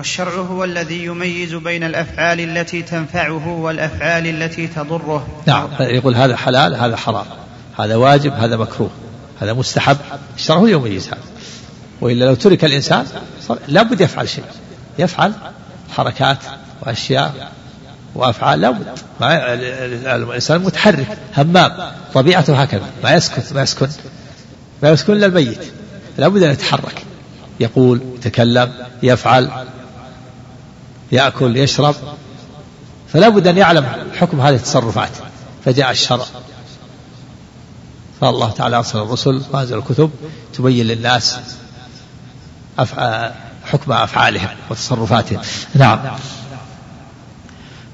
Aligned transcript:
والشرع 0.00 0.32
هو 0.32 0.64
الذي 0.64 1.04
يميز 1.04 1.54
بين 1.54 1.84
الأفعال 1.84 2.40
التي 2.40 2.82
تنفعه 2.82 3.48
والأفعال 3.48 4.26
التي 4.26 4.66
تضره. 4.66 5.26
نعم 5.46 5.68
يقول 5.80 6.14
هذا 6.14 6.36
حلال 6.36 6.74
هذا 6.74 6.96
حرام 6.96 7.26
هذا 7.78 7.96
واجب 7.96 8.32
هذا 8.32 8.56
مكروه 8.56 8.90
هذا 9.40 9.52
مستحب. 9.52 9.96
الشرع 10.36 10.56
هو 10.56 10.66
يميز 10.66 11.06
هذا. 11.06 11.18
وإلا 12.00 12.24
لو 12.24 12.34
ترك 12.34 12.64
الإنسان 12.64 13.06
لابد 13.68 14.00
يفعل 14.00 14.28
شيء. 14.28 14.44
يفعل 14.98 15.32
حركات 15.96 16.38
وأشياء 16.82 17.52
وأفعال 18.14 18.60
لابد 18.60 18.86
الإنسان 20.06 20.60
متحرك 20.60 21.18
همام 21.36 21.72
طبيعته 22.14 22.62
هكذا. 22.62 22.86
ما 23.04 23.12
يسكت 23.12 23.52
ما 23.52 23.62
يسكن 23.62 23.88
ما 24.82 24.90
يسكن 24.90 25.12
إلا 25.12 25.26
الميت. 25.26 25.64
لابد 26.18 26.42
أن 26.42 26.50
يتحرك. 26.50 27.02
يقول 27.60 28.00
يتكلم 28.16 28.72
يفعل 29.02 29.50
يأكل 31.12 31.56
يشرب 31.56 31.94
فلا 33.12 33.28
بد 33.28 33.46
أن 33.46 33.58
يعلم 33.58 33.86
حكم 34.18 34.40
هذه 34.40 34.54
التصرفات. 34.54 35.10
فجاء 35.64 35.90
الشرع. 35.90 36.24
فالله 38.20 38.50
تعالى 38.50 38.76
أرسل 38.76 38.98
الرسل 38.98 39.42
وانزل 39.52 39.78
الكتب 39.78 40.10
تبين 40.54 40.86
للناس 40.86 41.38
حكم 43.64 43.92
أفعالهم 43.92 44.48
وتصرفاتهم. 44.70 45.40
نعم. 45.74 45.98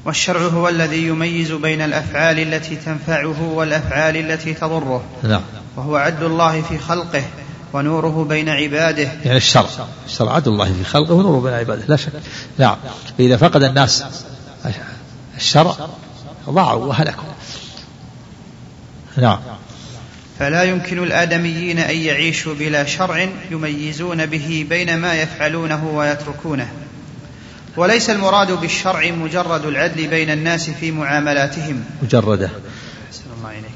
والشرع 0.05 0.41
هو 0.41 0.69
الذي 0.69 1.07
يميز 1.07 1.53
بين 1.53 1.81
الأفعال 1.81 2.39
التي 2.39 2.77
تنفعه 2.77 3.43
والأفعال 3.43 4.17
التي 4.17 4.55
تضره. 4.55 5.05
نعم. 5.23 5.43
وهو 5.77 5.97
عدل 5.97 6.27
الله 6.27 6.63
في 6.63 6.79
خلقه. 6.79 7.25
ونوره 7.73 8.25
بين 8.29 8.49
عباده. 8.49 9.09
يعني 9.25 9.37
الشرع 9.37 9.69
الشرع 10.07 10.35
عدل 10.35 10.53
الله 10.53 10.73
في 10.73 10.85
خلقه 10.85 11.15
ونوره 11.15 11.41
بين 11.41 11.53
عباده. 11.53 11.85
لا 11.89 11.97
شك. 11.97 12.13
نعم. 12.59 12.77
فإذا 13.19 13.37
فقد 13.37 13.63
الناس 13.63 14.05
الشرع 15.37 15.75
ضاعوا 16.51 16.85
وهلكوا. 16.85 17.25
نعم. 19.17 19.39
فلا 20.39 20.63
يمكن 20.63 21.03
الآدميين 21.03 21.79
أن 21.79 21.97
يعيشوا 21.97 22.55
بلا 22.55 22.85
شرع 22.85 23.29
يميزون 23.51 24.27
به 24.27 24.67
بين 24.69 24.99
ما 24.99 25.15
يفعلونه 25.15 25.87
ويتركونه. 25.87 26.69
وليس 27.77 28.11
المراد 28.11 28.53
بالشرع 28.53 29.11
مجرد 29.11 29.65
العدل 29.65 30.07
بين 30.07 30.31
الناس 30.31 30.71
في 30.71 30.91
معاملاتهم. 30.91 31.85
مجردة. 32.03 32.51
الله 33.39 33.51
إليك. 33.51 33.76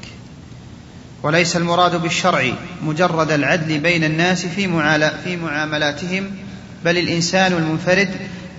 وليس 1.23 1.57
المراد 1.57 2.01
بالشرع 2.01 2.51
مجرد 2.83 3.31
العدل 3.31 3.79
بين 3.79 4.03
الناس 4.03 4.45
في 4.45 4.67
في 5.23 5.37
معاملاتهم 5.37 6.31
بل 6.85 6.97
الإنسان 6.97 7.53
المنفرد 7.53 8.09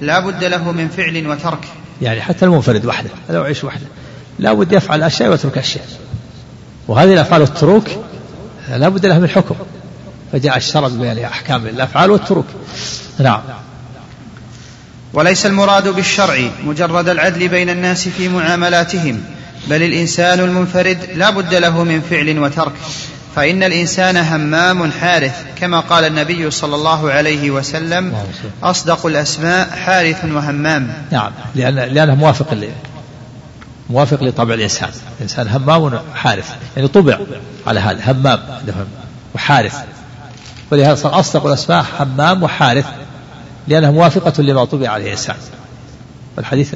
لا 0.00 0.20
بد 0.20 0.44
له 0.44 0.72
من 0.72 0.88
فعل 0.88 1.26
وترك. 1.26 1.64
يعني 2.02 2.20
حتى 2.20 2.44
المنفرد 2.44 2.86
وحده 2.86 3.10
لو 3.30 3.42
يعيش 3.42 3.64
وحده. 3.64 3.86
لا 4.38 4.52
بد 4.52 4.72
يفعل 4.72 5.02
أشياء 5.02 5.30
ويترك 5.30 5.58
أشياء. 5.58 5.86
وهذه 6.88 7.12
الأفعال 7.12 7.40
والتروك 7.40 7.86
لا 8.68 8.88
بد 8.88 9.06
لها 9.06 9.18
من 9.18 9.28
حكم. 9.28 9.54
فجاء 10.32 10.56
الشرع 10.56 10.88
ببيان 10.88 11.18
أحكام 11.18 11.66
الأفعال 11.66 12.10
والتروك. 12.10 12.46
نعم. 13.18 13.40
وليس 15.14 15.46
المراد 15.46 15.88
بالشرع 15.88 16.50
مجرد 16.64 17.08
العدل 17.08 17.48
بين 17.48 17.70
الناس 17.70 18.08
في 18.08 18.28
معاملاتهم 18.28 19.22
بل 19.70 19.82
الإنسان 19.82 20.40
المنفرد 20.40 20.98
لا 21.14 21.30
بد 21.30 21.54
له 21.54 21.84
من 21.84 22.00
فعل 22.00 22.38
وترك 22.38 22.72
فإن 23.36 23.62
الإنسان 23.62 24.16
همام 24.16 24.90
حارث 24.92 25.44
كما 25.56 25.80
قال 25.80 26.04
النبي 26.04 26.50
صلى 26.50 26.74
الله 26.74 27.10
عليه 27.10 27.50
وسلم 27.50 28.14
أصدق 28.62 29.06
الأسماء 29.06 29.70
حارث 29.70 30.24
وهمام. 30.24 30.94
نعم 31.10 31.32
لأن 31.54 31.74
لأنه 31.74 32.14
موافق 32.14 32.56
موافق 33.90 34.22
لطبع 34.22 34.54
الإنسان. 34.54 34.90
الإنسان 35.16 35.48
همام 35.48 36.00
حارث. 36.14 36.50
يعني 36.76 36.88
طبع 36.88 37.18
على 37.66 37.80
هذا 37.80 38.12
همام 38.12 38.40
وحارث. 39.34 39.76
ولهذا 40.70 40.94
صار 40.94 41.20
أصدق 41.20 41.46
الأسماء 41.46 41.84
همام 42.00 42.42
وحارث 42.42 42.86
لأنها 43.68 43.90
موافقة 43.90 44.42
لما 44.42 44.64
طبع 44.64 44.88
عليه 44.88 45.04
الإنسان. 45.04 45.36
والحديث 46.36 46.74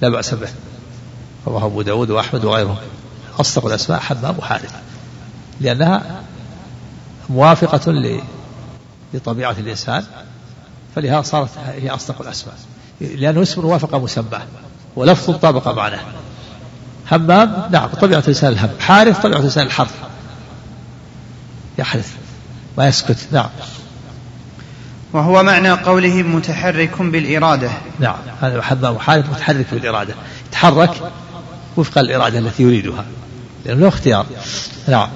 لا 0.00 0.08
بأس 0.08 0.34
به. 0.34 0.48
رواه 1.46 1.66
أبو 1.66 1.82
داود 1.82 2.10
وأحمد 2.10 2.44
وغيرهم. 2.44 2.76
أصدق 3.40 3.66
الأسماء 3.66 4.00
حمام 4.00 4.38
وحارث 4.38 4.74
لأنها 5.60 6.22
موافقة 7.28 7.92
لطبيعة 9.14 9.56
الإنسان 9.58 10.04
فلهذا 10.96 11.22
صارت 11.22 11.50
هي 11.58 11.90
أصدق 11.90 12.20
الأسماء. 12.20 12.54
لأنه 13.00 13.42
اسم 13.42 13.64
وافق 13.64 13.94
مسماه 13.94 14.42
ولفظ 14.96 15.34
طابق 15.36 15.68
معناه. 15.68 16.00
همام 17.12 17.68
نعم 17.70 17.88
طبيعة 17.88 18.20
الإنسان 18.20 18.52
الهم 18.52 18.70
حارث 18.80 19.20
طبيعة 19.20 19.38
الإنسان 19.38 19.66
الحرث. 19.66 19.94
يحرث 21.78 22.16
ما 22.78 22.88
يسكت 22.88 23.18
نعم. 23.32 23.48
وهو 25.16 25.42
معنى 25.42 25.70
قولهم 25.70 26.36
متحرك 26.36 27.02
بالإرادة. 27.02 27.70
نعم 28.00 28.16
هذا 28.40 28.62
حمام 28.62 28.98
حارث 28.98 29.30
متحرك 29.30 29.66
بالإرادة. 29.72 30.14
يتحرك 30.48 30.90
وفق 31.76 31.98
الإرادة 31.98 32.38
التي 32.38 32.62
يريدها. 32.62 33.04
لأنه 33.64 33.80
له 33.80 33.88
اختيار. 33.88 34.26
نعم. 34.88 35.08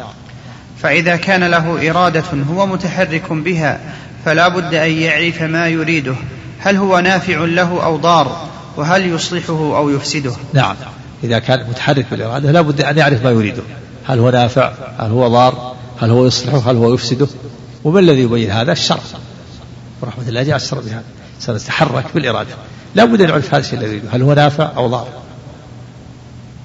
فإذا 0.83 1.17
كان 1.17 1.45
له 1.45 1.91
إرادة 1.91 2.25
هو 2.51 2.67
متحرك 2.67 3.33
بها 3.33 3.81
فلا 4.25 4.49
بد 4.49 4.75
أن 4.75 4.91
يعرف 4.91 5.43
ما 5.43 5.69
يريده. 5.69 6.15
هل 6.59 6.77
هو 6.77 6.99
نافع 6.99 7.39
له 7.39 7.85
أو 7.85 7.97
ضار؟ 7.97 8.49
وهل 8.77 9.07
يصلحه 9.07 9.77
أو 9.77 9.91
يفسده؟ 9.91 10.33
نعم. 10.53 10.77
إذا 11.25 11.39
كان 11.39 11.67
متحرك 11.71 12.07
بالإرادة 12.11 12.53
لا 12.53 12.61
بد 12.61 12.81
أن 12.81 12.99
يعرف 12.99 13.25
ما 13.25 13.31
يريده. 13.31 13.63
هل 14.07 14.19
هو 14.19 14.31
نافع؟ 14.31 14.73
هل 14.99 15.11
هو 15.11 15.29
ضار؟ 15.29 15.75
هل 16.01 16.11
هو 16.11 16.27
يصلحه؟ 16.27 16.71
هل 16.71 16.77
هو 16.77 16.95
يفسده؟ 16.95 17.27
وما 17.85 18.01
الذي 18.01 18.23
يبين 18.23 18.51
هذا؟ 18.51 18.73
الشرع. 18.73 19.01
ورحمة 20.01 20.29
الله 20.29 20.57
الشرع 20.57 20.81
بهذا 20.81 21.05
سنتحرك 21.41 22.05
بالإرادة 22.15 22.55
لا 22.95 23.05
بد 23.05 23.21
أن 23.21 23.29
يعرف 23.29 23.55
هذا 23.55 23.65
الشيء 23.65 23.79
الذي 23.79 24.03
هل 24.13 24.23
هو 24.23 24.33
نافع 24.33 24.73
أو 24.77 24.87
ضار؟ 24.87 25.09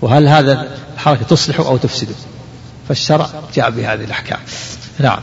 وهل 0.02 0.28
هذا 0.28 0.78
الحركة 0.94 1.24
تصلح 1.24 1.60
أو 1.60 1.78
تفسده 1.78 2.16
فالشرع 2.88 3.30
جاء 3.56 3.70
بهذه 3.70 4.04
الأحكام. 4.04 4.40
نعم. 5.00 5.20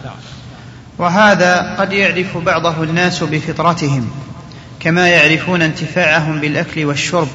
وهذا 0.98 1.76
قد 1.78 1.92
يعرف 1.92 2.36
بعضه 2.36 2.82
الناس 2.82 3.22
بفطرتهم 3.22 4.10
كما 4.80 5.08
يعرفون 5.08 5.62
انتفاعهم 5.62 6.40
بالأكل 6.40 6.84
والشرب 6.84 7.28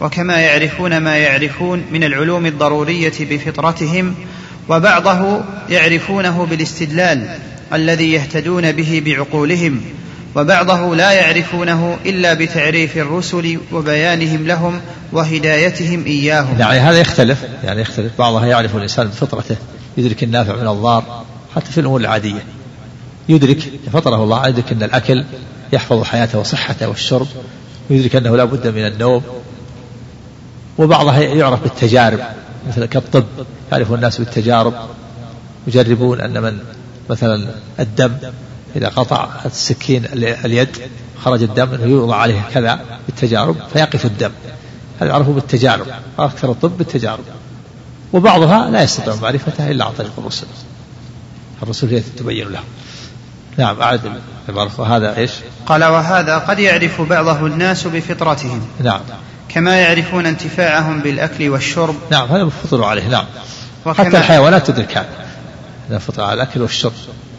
وكما 0.00 0.40
يعرفون 0.40 0.98
ما 0.98 1.16
يعرفون 1.16 1.84
من 1.92 2.04
العلوم 2.04 2.46
الضرورية 2.46 3.12
بفطرتهم 3.20 4.14
وبعضه 4.68 5.44
يعرفونه 5.70 6.46
بالاستدلال 6.46 7.38
الذي 7.72 8.12
يهتدون 8.12 8.72
به 8.72 9.02
بعقولهم 9.06 9.80
وبعضه 10.38 10.96
لا 10.96 11.12
يعرفونه 11.12 11.98
إلا 12.06 12.34
بتعريف 12.34 12.96
الرسل 12.96 13.60
وبيانهم 13.72 14.46
لهم 14.46 14.80
وهدايتهم 15.12 16.04
إياهم. 16.06 16.60
يعني 16.60 16.78
هذا 16.78 17.00
يختلف 17.00 17.44
يعني 17.64 17.80
يختلف 17.80 18.12
بعضها 18.18 18.46
يعرف 18.46 18.76
الإنسان 18.76 19.06
بفطرته 19.06 19.56
يدرك 19.96 20.22
النافع 20.22 20.56
من 20.56 20.68
الضار 20.68 21.24
حتى 21.54 21.72
في 21.72 21.80
الأمور 21.80 22.00
العادية. 22.00 22.44
يدرك 23.28 23.58
فطره 23.92 24.22
الله 24.22 24.48
يدرك 24.48 24.72
أن 24.72 24.82
الأكل 24.82 25.24
يحفظ 25.72 26.02
حياته 26.02 26.38
وصحته 26.38 26.88
والشرب 26.88 27.26
ويدرك 27.90 28.16
أنه 28.16 28.36
لا 28.36 28.44
بد 28.44 28.66
من 28.66 28.86
النوم 28.86 29.22
وبعضها 30.78 31.20
يعرف 31.20 31.62
بالتجارب 31.62 32.20
مثل 32.68 32.84
كالطب 32.84 33.24
يعرف 33.72 33.92
الناس 33.92 34.18
بالتجارب 34.18 34.74
يجربون 35.66 36.20
أن 36.20 36.42
من 36.42 36.58
مثلا 37.10 37.48
الدم 37.80 38.12
إذا 38.76 38.88
قطع 38.88 39.28
السكين 39.44 40.04
اليد 40.44 40.68
خرج 41.24 41.42
الدم 41.42 41.90
يوضع 41.90 42.16
عليه 42.16 42.42
كذا 42.54 42.80
بالتجارب 43.06 43.56
فيقف 43.72 44.06
الدم. 44.06 44.30
هذا 45.00 45.10
يعرفه 45.10 45.32
بالتجارب. 45.32 45.86
أكثر 46.18 46.50
الطب 46.50 46.78
بالتجارب. 46.78 47.24
وبعضها 48.12 48.70
لا 48.70 48.82
يستطيع 48.82 49.14
معرفتها 49.14 49.70
إلا 49.70 49.84
عن 49.84 49.92
طريق 49.92 50.12
الرسل. 50.18 50.46
الرسل 51.62 51.88
هي 51.88 52.00
تبين 52.00 52.48
له. 52.48 52.60
نعم 53.56 53.80
أعد 53.80 54.00
العبارة 54.48 54.70
وهذا 54.78 55.16
إيش؟ 55.16 55.30
قال 55.66 55.84
وهذا 55.84 56.38
قد 56.38 56.58
يعرف 56.58 57.00
بعضه 57.02 57.46
الناس 57.46 57.86
بفطرتهم. 57.86 58.66
نعم. 58.84 59.00
كما 59.48 59.76
يعرفون 59.76 60.26
انتفاعهم 60.26 61.00
بالأكل 61.00 61.48
والشرب. 61.48 61.94
نعم 62.10 62.28
هذا 62.28 62.48
فطروا 62.48 62.86
عليه. 62.86 63.08
نعم. 63.08 63.24
حتى 63.86 64.18
الحيوانات 64.18 64.66
تدرك 64.66 65.06
هذا 65.88 65.98
فطر 65.98 66.22
على 66.22 66.34
الأكل 66.34 66.62
والشرب. 66.62 66.92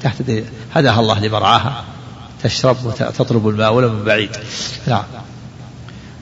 تهتدي 0.03 0.43
هداها 0.73 0.99
الله 0.99 1.19
لمرعاها 1.19 1.83
تشرب 2.43 2.85
وتطلب 2.85 3.47
الماء 3.47 3.73
ولو 3.73 3.89
من 3.89 4.03
بعيد. 4.03 4.29
نعم. 4.87 5.03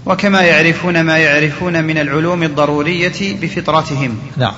وكما 0.06 0.42
يعرفون 0.42 1.02
ما 1.02 1.18
يعرفون 1.18 1.84
من 1.84 1.98
العلوم 1.98 2.44
الضرورية 2.44 3.38
بفطرتهم. 3.42 4.20
نعم. 4.38 4.54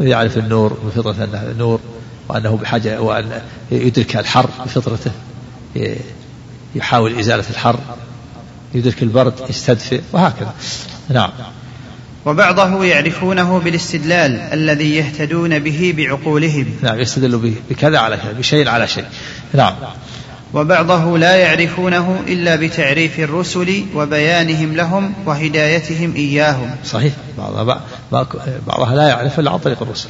يعرف 0.00 0.38
النور 0.38 0.78
بفطرة 0.84 1.24
أنه 1.24 1.54
نور 1.58 1.80
وأنه 2.28 2.56
بحاجة 2.56 3.00
وأن 3.00 3.40
يدرك 3.70 4.16
الحر 4.16 4.50
بفطرته. 4.64 5.12
يحاول 6.74 7.18
إزالة 7.18 7.44
الحر 7.50 7.78
يدرك 8.74 9.02
البرد 9.02 9.34
يستدفئ 9.50 10.00
وهكذا. 10.12 10.54
نعم. 11.08 11.30
وبعضه 12.26 12.84
يعرفونه 12.84 13.58
بالاستدلال 13.58 14.40
الذي 14.40 14.94
يهتدون 14.94 15.58
به 15.58 15.94
بعقولهم. 15.96 16.66
نعم 16.82 17.00
يستدل 17.00 17.38
به 17.38 17.54
بكذا 17.70 17.98
على 17.98 18.16
كذا 18.16 18.32
بشيء 18.32 18.68
على 18.68 18.88
شيء. 18.88 19.04
نعم. 19.54 19.74
وبعضه 20.54 21.18
لا 21.18 21.36
يعرفونه 21.36 22.20
إلا 22.28 22.56
بتعريف 22.56 23.20
الرسل 23.20 23.84
وبيانهم 23.94 24.76
لهم 24.76 25.14
وهدايتهم 25.26 26.14
إياهم. 26.16 26.70
صحيح. 26.84 27.12
بعضها, 27.38 27.80
بعضها 28.66 28.94
لا 28.96 29.08
يعرف 29.08 29.40
إلا 29.40 29.50
عن 29.50 29.58
طريق 29.58 29.82
الرسل. 29.82 30.08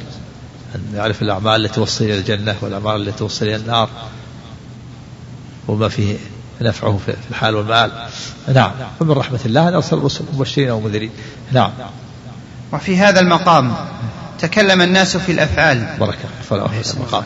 أن 0.75 0.81
يعرف 0.95 1.21
الأعمال 1.21 1.65
التي 1.65 1.75
توصل 1.75 2.05
إلى 2.05 2.17
الجنة 2.17 2.55
والأعمال 2.61 3.07
التي 3.07 3.17
توصل 3.17 3.45
إلى 3.45 3.55
النار 3.55 3.89
وما 5.67 5.89
فيه 5.89 6.15
نفعه 6.61 6.99
في 7.05 7.13
الحال 7.29 7.55
والمآل. 7.55 7.91
نعم. 8.53 8.71
فمن 8.99 9.11
رحمة 9.11 9.39
الله 9.45 9.69
أن 9.69 9.73
أرسل 9.73 9.97
الرسل 9.97 10.25
مبشرين 10.33 10.69
ومنذرين. 10.69 11.11
نعم. 11.51 11.71
وفي 12.73 12.97
هذا 12.97 13.19
المقام 13.19 13.75
تكلم 14.39 14.81
الناس 14.81 15.17
في 15.17 15.31
الأفعال. 15.31 15.87
بركة 15.99 16.29
فلا 16.49 16.65
المقام. 16.95 17.23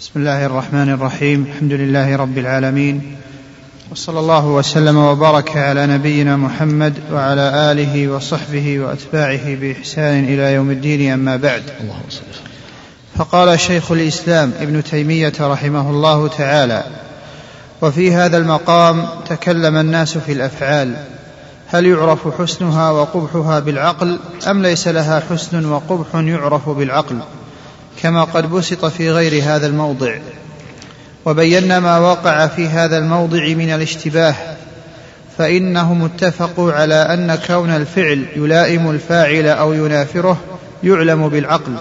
بسم 0.00 0.10
الله 0.16 0.46
الرحمن 0.46 0.90
الرحيم. 0.90 1.46
الحمد 1.54 1.72
لله 1.72 2.16
رب 2.16 2.38
العالمين. 2.38 3.16
وصلى 3.90 4.20
الله 4.20 4.46
وسلم 4.46 4.96
وبارك 4.96 5.56
على 5.56 5.86
نبينا 5.86 6.36
محمد 6.36 6.94
وعلى 7.12 7.72
آله 7.72 8.08
وصحبه 8.08 8.80
وأتباعه 8.80 9.54
بإحسان 9.54 10.24
إلى 10.24 10.52
يوم 10.52 10.70
الدين 10.70 11.12
أما 11.12 11.36
بعد. 11.36 11.62
اللهم 11.80 12.10
صل 12.10 12.22
فقال 13.16 13.60
شيخ 13.60 13.92
الإسلام 13.92 14.52
ابن 14.60 14.84
تيمية 14.84 15.32
رحمه 15.40 15.90
الله 15.90 16.28
تعالى 16.28 16.84
وفي 17.82 18.14
هذا 18.14 18.36
المقام 18.36 19.08
تكلم 19.28 19.76
الناس 19.76 20.18
في 20.18 20.32
الأفعال 20.32 20.96
هل 21.72 21.86
يعرف 21.86 22.40
حسنها 22.40 22.90
وقبحها 22.90 23.60
بالعقل 23.60 24.18
أم 24.50 24.62
ليس 24.62 24.88
لها 24.88 25.22
حسن 25.30 25.66
وقبح 25.66 26.14
يعرف 26.14 26.68
بالعقل 26.68 27.18
كما 28.02 28.24
قد 28.24 28.50
بسط 28.50 28.84
في 28.84 29.10
غير 29.10 29.42
هذا 29.44 29.66
الموضع 29.66 30.14
وبينا 31.24 31.80
ما 31.80 31.98
وقع 31.98 32.46
في 32.46 32.66
هذا 32.66 32.98
الموضع 32.98 33.46
من 33.48 33.70
الاشتباه 33.70 34.34
فانهم 35.38 36.04
اتفقوا 36.04 36.72
على 36.72 36.94
أن 36.94 37.38
كون 37.46 37.70
الفعل 37.70 38.26
يلائم 38.36 38.90
الفاعل 38.90 39.46
أو 39.46 39.72
ينافره 39.72 40.36
يعلم 40.84 41.28
بالعقل 41.28 41.72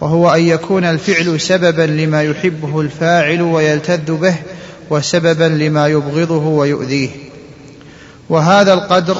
وهو 0.00 0.34
أن 0.34 0.40
يكون 0.40 0.84
الفعل 0.84 1.40
سببا 1.40 1.82
لما 1.82 2.22
يحبه 2.22 2.80
الفاعل 2.80 3.42
ويلتذ 3.42 4.12
به 4.12 4.34
وسببا 4.90 5.44
لما 5.44 5.86
يبغضه 5.86 6.46
ويؤذيه 6.46 7.10
وهذا 8.28 8.72
القدر 8.72 9.16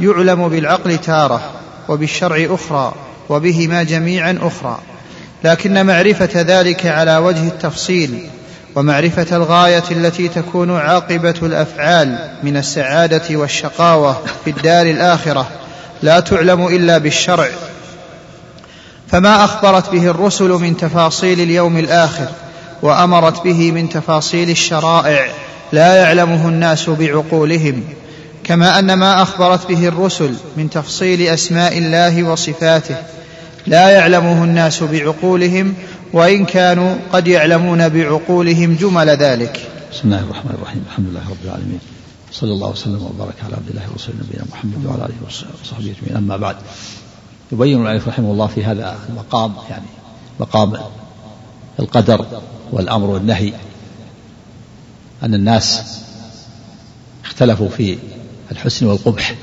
يعلم 0.00 0.48
بالعقل 0.48 0.98
تارة 0.98 1.40
وبالشرع 1.88 2.46
أخرى 2.50 2.94
وبهما 3.28 3.82
جميعا 3.82 4.38
أخرى. 4.42 4.78
لكن 5.44 5.86
معرفة 5.86 6.30
ذلك 6.34 6.86
على 6.86 7.16
وجه 7.16 7.48
التفصيل 7.48 8.28
ومعرفة 8.74 9.36
الغاية 9.36 9.84
التي 9.90 10.28
تكون 10.28 10.76
عاقبة 10.76 11.34
الأفعال 11.42 12.18
من 12.42 12.56
السعادة 12.56 13.36
والشقاوة 13.36 14.16
في 14.44 14.50
الدار 14.50 14.86
الآخرة 14.86 15.48
لا 16.02 16.20
تعلم 16.20 16.66
إلا 16.66 16.98
بالشرع. 16.98 17.48
فما 19.08 19.44
أخبرت 19.44 19.90
به 19.90 20.10
الرسل 20.10 20.48
من 20.48 20.76
تفاصيل 20.76 21.40
اليوم 21.40 21.78
الآخر 21.78 22.28
وأمرت 22.82 23.44
به 23.44 23.72
من 23.72 23.88
تفاصيل 23.88 24.50
الشرائع 24.50 25.26
لا 25.72 25.94
يعلمه 25.94 26.48
الناس 26.48 26.90
بعقولهم. 26.90 27.84
كما 28.48 28.78
أن 28.78 28.92
ما 28.92 29.22
أخبرت 29.22 29.68
به 29.68 29.88
الرسل 29.88 30.34
من 30.56 30.70
تفصيل 30.70 31.22
أسماء 31.22 31.78
الله 31.78 32.22
وصفاته. 32.22 32.96
لا 33.66 33.90
يعلمه 33.90 34.44
الناس 34.44 34.82
بعقولهم 34.82 35.74
وإن 36.12 36.44
كانوا 36.44 36.96
قد 37.12 37.28
يعلمون 37.28 37.88
بعقولهم 37.88 38.74
جمل 38.74 39.08
ذلك. 39.08 39.70
بسم 39.92 40.00
الله 40.04 40.20
الرحمن 40.20 40.50
الرحيم. 40.50 40.84
الحمد 40.90 41.06
لله 41.06 41.20
رب 41.30 41.44
العالمين. 41.44 41.80
صلى 42.32 42.52
الله 42.52 42.68
وسلم 42.68 43.02
وبارك 43.02 43.34
على 43.44 43.54
عبد 43.54 43.68
الله 43.68 43.82
ورسوله 43.92 44.16
نبينا 44.28 44.44
محمد 44.52 44.86
وعلى 44.86 45.04
آله 45.04 45.14
وصحبه 45.26 45.94
أجمعين. 46.00 46.16
أما 46.16 46.36
بعد 46.36 46.56
يبين 47.52 47.76
المؤلف 47.76 48.08
رحمه 48.08 48.32
الله 48.32 48.46
في 48.46 48.64
هذا 48.64 48.98
المقام 49.08 49.52
يعني 49.70 49.86
مقام 50.40 50.72
القدر 51.80 52.26
والأمر 52.72 53.06
والنهي 53.10 53.52
أن 55.22 55.34
الناس 55.34 55.82
اختلفوا 57.24 57.68
في 57.68 57.98
الحسن 58.50 58.86
والقبح. 58.86 59.34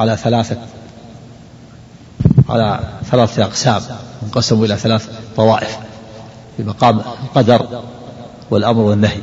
على 0.00 0.16
ثلاثة 0.16 0.58
على 2.48 2.98
ثلاثة 3.04 3.44
أقسام 3.44 3.82
انقسموا 4.22 4.66
إلى 4.66 4.76
ثلاث 4.76 5.08
طوائف 5.36 5.78
في 6.56 6.62
مقام 6.62 6.98
القدر 6.98 7.82
والأمر 8.50 8.80
والنهي. 8.80 9.20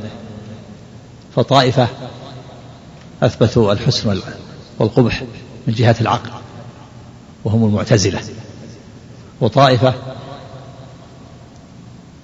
فطائفة 1.36 1.88
أثبتوا 3.24 3.74
الحسن 3.74 4.22
والقبح 4.80 5.24
من 5.68 5.74
جهة 5.74 5.96
العقل 6.02 6.30
وهم 7.46 7.66
المعتزلة. 7.66 8.22
وطائفة 9.42 9.94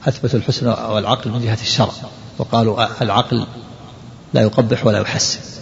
أثبتوا 0.08 0.40
الحسن 0.40 0.68
والعقل 0.68 1.32
من 1.32 1.42
جهة 1.42 1.58
الشرع 1.62 1.94
وقالوا 2.38 3.04
العقل 3.04 3.48
لا 4.34 4.42
يقبح 4.42 4.86
ولا 4.86 5.00
يحسن. 5.00 5.55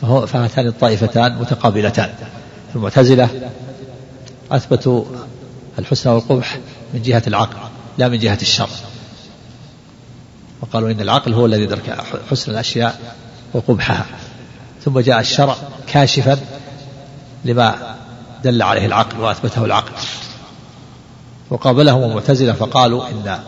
فهو 0.00 0.26
فهاتان 0.26 0.66
الطائفتان 0.66 1.38
متقابلتان. 1.38 2.10
المعتزلة 2.76 3.50
أثبتوا 4.52 5.04
الحسن 5.78 6.10
والقبح 6.10 6.58
من 6.94 7.02
جهة 7.02 7.22
العقل 7.26 7.56
لا 7.98 8.08
من 8.08 8.18
جهة 8.18 8.38
الشر. 8.42 8.68
وقالوا 10.60 10.90
إن 10.90 11.00
العقل 11.00 11.34
هو 11.34 11.46
الذي 11.46 11.62
يدرك 11.62 11.96
حسن 12.30 12.52
الأشياء 12.52 13.14
وقبحها. 13.54 14.06
ثم 14.84 15.00
جاء 15.00 15.20
الشرع 15.20 15.56
كاشفا 15.86 16.38
لما 17.44 17.96
دل 18.44 18.62
عليه 18.62 18.86
العقل 18.86 19.20
وأثبته 19.20 19.64
العقل. 19.64 19.92
وقابلهم 21.50 22.02
المعتزلة 22.02 22.52
فقالوا 22.52 23.08
إن 23.08 23.38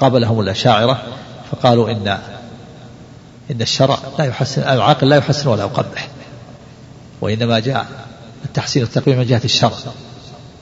قابلهم 0.00 0.40
الأشاعرة 0.40 1.02
فقالوا 1.50 1.90
إن 1.90 2.18
إن 3.50 3.62
الشرع 3.62 3.98
لا 4.18 4.24
يحسن 4.24 4.62
العقل 4.62 5.08
لا 5.08 5.16
يحسن 5.16 5.48
ولا 5.48 5.62
يقبح. 5.62 6.08
وإنما 7.20 7.58
جاء 7.58 7.86
التحسين 8.44 8.82
والتقويم 8.82 9.18
من 9.18 9.26
جهة 9.26 9.40
الشرع. 9.44 9.72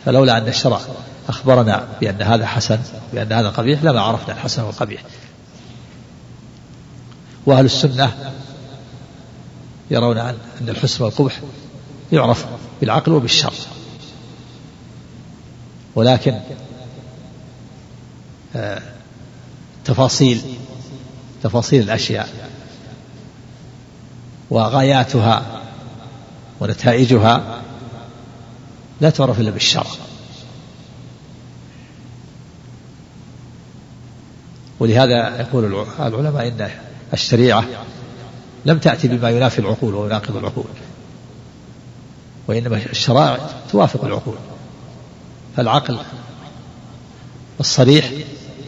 فلولا 0.04 0.38
أن 0.38 0.48
الشرع 0.48 0.80
أخبرنا 1.28 1.88
بأن 2.00 2.22
هذا 2.22 2.46
حسن 2.46 2.78
بأن 3.12 3.32
هذا 3.32 3.48
قبيح 3.48 3.82
لما 3.82 4.00
عرفنا 4.00 4.34
الحسن 4.34 4.62
والقبيح 4.62 5.02
وأهل 7.46 7.64
السنة 7.64 8.32
يرون 9.90 10.18
أن 10.18 10.36
الحسن 10.60 11.04
والقبح 11.04 11.40
يعرف 12.12 12.46
بالعقل 12.80 13.12
وبالشرع. 13.12 13.52
ولكن 15.94 16.40
آه، 18.56 18.82
تفاصيل 19.84 20.42
تفاصيل 21.42 21.82
الأشياء 21.82 22.53
وغاياتها 24.54 25.42
ونتائجها 26.60 27.62
لا 29.00 29.10
تعرف 29.10 29.40
إلا 29.40 29.50
بالشرع. 29.50 29.86
ولهذا 34.80 35.40
يقول 35.40 35.86
العلماء 35.98 36.48
إن 36.48 36.70
الشريعة 37.12 37.64
لم 38.64 38.78
تأتي 38.78 39.08
بما 39.08 39.30
ينافي 39.30 39.58
العقول 39.58 39.94
ويناقض 39.94 40.36
العقول 40.36 40.64
وإنما 42.46 42.76
الشرائع 42.76 43.38
توافق 43.72 44.04
العقول. 44.04 44.36
فالعقل 45.56 45.98
الصريح 47.60 48.10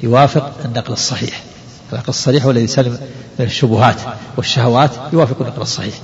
يوافق 0.02 0.52
النقل 0.64 0.92
الصحيح. 0.92 1.44
النقل 1.92 2.08
الصريح 2.08 2.44
هو 2.44 2.50
الذي 2.50 2.66
سلم 2.66 2.98
من 3.38 3.46
الشبهات 3.46 3.96
والشهوات 4.36 4.90
يوافق 5.12 5.40
النقل 5.40 5.62
الصحيح 5.62 5.94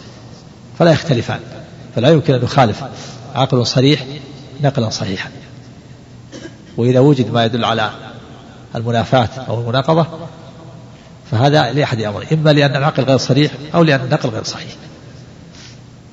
فلا 0.78 0.92
يختلفان 0.92 1.40
فلا 1.94 2.08
يمكن 2.08 2.34
أن 2.34 2.42
يخالف 2.42 2.84
عقل 3.34 3.66
صريح 3.66 4.06
نقلا 4.60 4.90
صحيحا. 4.90 5.30
وإذا 6.76 7.00
وجد 7.00 7.30
ما 7.30 7.44
يدل 7.44 7.64
على 7.64 7.90
المنافاة 8.76 9.28
أو 9.48 9.60
المناقضة 9.60 10.06
فهذا 11.30 11.72
لأحد 11.72 12.00
أمرين 12.00 12.28
إما 12.32 12.52
لأن 12.52 12.76
العقل 12.76 13.02
غير 13.02 13.16
صريح 13.16 13.52
أو 13.74 13.82
لأن 13.82 14.00
النقل 14.00 14.28
غير 14.28 14.44
صحيح. 14.44 14.72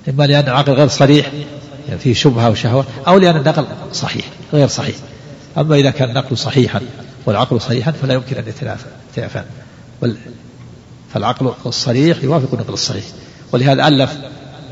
إما 0.09 0.23
لأن 0.23 0.43
العقل 0.43 0.73
غير 0.73 0.87
صريح 0.87 1.31
يعني 1.87 1.99
فيه 1.99 2.13
شبهة 2.13 2.49
وشهوة 2.49 2.85
أو 3.07 3.17
لأن 3.17 3.37
النقل 3.37 3.65
صحيح 3.93 4.25
غير 4.53 4.67
صحيح. 4.67 4.95
أما 5.57 5.75
إذا 5.75 5.91
كان 5.91 6.09
النقل 6.09 6.37
صحيحا 6.37 6.81
والعقل 7.25 7.61
صريحا 7.61 7.91
فلا 7.91 8.13
يمكن 8.13 8.37
أن 8.37 8.47
يتنافى. 8.47 9.43
فالعقل 11.13 11.53
الصريح 11.65 12.23
يوافق 12.23 12.53
النقل 12.53 12.73
الصحيح 12.73 13.03
ولهذا 13.51 13.87
ألف 13.87 14.17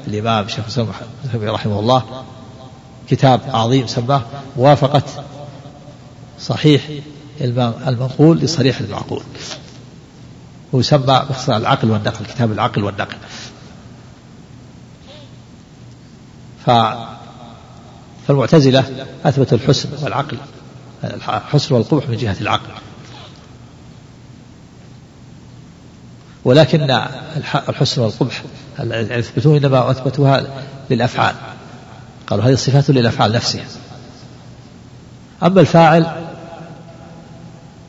الإمام 0.08 0.48
شيخ 0.48 0.60
الإسلام 0.60 0.88
رحمه 1.36 1.80
الله 1.80 2.24
كتاب 3.10 3.42
عظيم 3.48 3.88
سماه 3.88 4.22
موافقة 4.58 5.04
صحيح 6.40 6.82
المنقول 7.42 8.38
لصريح 8.38 8.80
المعقول. 8.80 9.24
ويسمى 10.74 11.06
باختصار 11.06 11.58
العقل 11.58 11.92
والنقل 11.92 12.26
كتاب 12.26 12.52
العقل 12.52 12.84
والنقل. 12.84 13.18
ف 16.66 16.72
فالمعتزلة 18.28 19.06
أثبتوا 19.26 19.58
الحسن 19.58 19.90
والعقل 20.04 20.38
الحسن 21.04 21.76
والقبح 21.76 22.10
من 22.10 22.18
جهة 22.18 22.36
العقل. 22.42 22.70
ولكن 26.48 27.00
الحسن 27.70 28.02
والقبح 28.02 28.44
يثبتون 28.90 29.56
إنما 29.56 29.92
أثبتوها 29.92 30.48
للأفعال. 30.90 31.36
قالوا 32.28 32.46
هذه 32.46 32.56
صفات 32.56 32.90
للأفعال 32.90 33.32
نفسها. 33.32 33.66
أما 35.44 35.62
الفاعل 35.62 36.06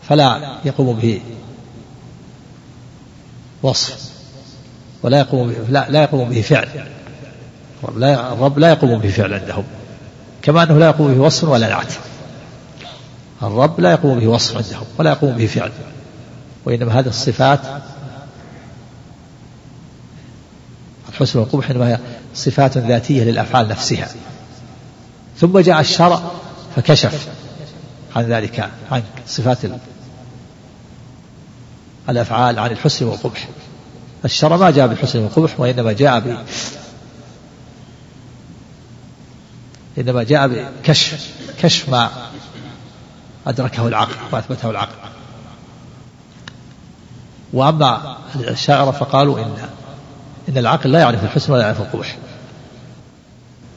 فلا 0.09 0.59
يقوم 0.65 0.97
به 0.97 1.21
وصف 3.63 4.11
ولا 5.03 5.19
يقوم 5.19 5.49
به 5.49 5.55
لا, 5.69 5.87
لا 5.91 6.03
يقوم 6.03 6.29
به 6.29 6.41
فعل. 6.41 6.69
الرب 7.85 8.59
لا, 8.59 8.71
يقوم 8.71 8.99
به 8.99 9.09
فعل 9.09 9.35
عندهم 9.35 9.65
كما 10.43 10.63
أنه 10.63 10.79
لا 10.79 10.87
يقوم 10.87 11.15
به 11.15 11.21
وصف 11.21 11.49
ولا 11.49 11.69
نعت. 11.69 11.93
الرب 13.43 13.81
لا 13.81 13.91
يقوم 13.91 14.19
به 14.19 14.27
وصف 14.27 14.57
عندهم 14.57 14.87
ولا 14.99 15.11
يقوم 15.11 15.37
به 15.37 15.47
فعل 15.47 15.71
وإنما 16.65 17.01
هذه 17.01 17.09
الصفات 17.09 17.61
الحسن 21.21 21.39
والقبح 21.39 21.71
إنما 21.71 21.89
هي 21.89 21.99
صفات 22.35 22.79
ذاتية 22.79 23.25
للأفعال 23.25 23.69
نفسها. 23.69 24.09
ثم 25.39 25.59
جاء 25.59 25.81
الشرع 25.81 26.23
فكشف 26.77 27.29
عن 28.17 28.25
ذلك 28.25 28.71
عن 28.91 29.03
صفات 29.27 29.59
الأفعال 32.09 32.59
عن 32.59 32.71
الحسن 32.71 33.05
والقبح. 33.07 33.49
الشرع 34.25 34.57
ما 34.57 34.71
جاء 34.71 34.87
بالحسن 34.87 35.19
والقبح 35.19 35.61
وإنما 35.61 35.93
جاء 35.93 36.21
ب 36.21 36.37
إنما 39.99 40.23
جاء 40.23 40.49
بكشف 40.49 41.31
كشف 41.63 41.89
ما 41.89 42.11
أدركه 43.47 43.89
العقل 43.89 44.15
وأثبته 44.33 44.71
العقل. 44.71 45.09
وأما 47.53 48.17
الشاعر 48.35 48.93
فقالوا 48.93 49.39
إن 49.39 49.69
إن 50.49 50.59
العقل 50.59 50.93
لا 50.93 50.99
يعرف 51.01 51.25
الحسن 51.25 51.53
ولا 51.53 51.63
يعرف 51.63 51.81
القبح. 51.81 52.17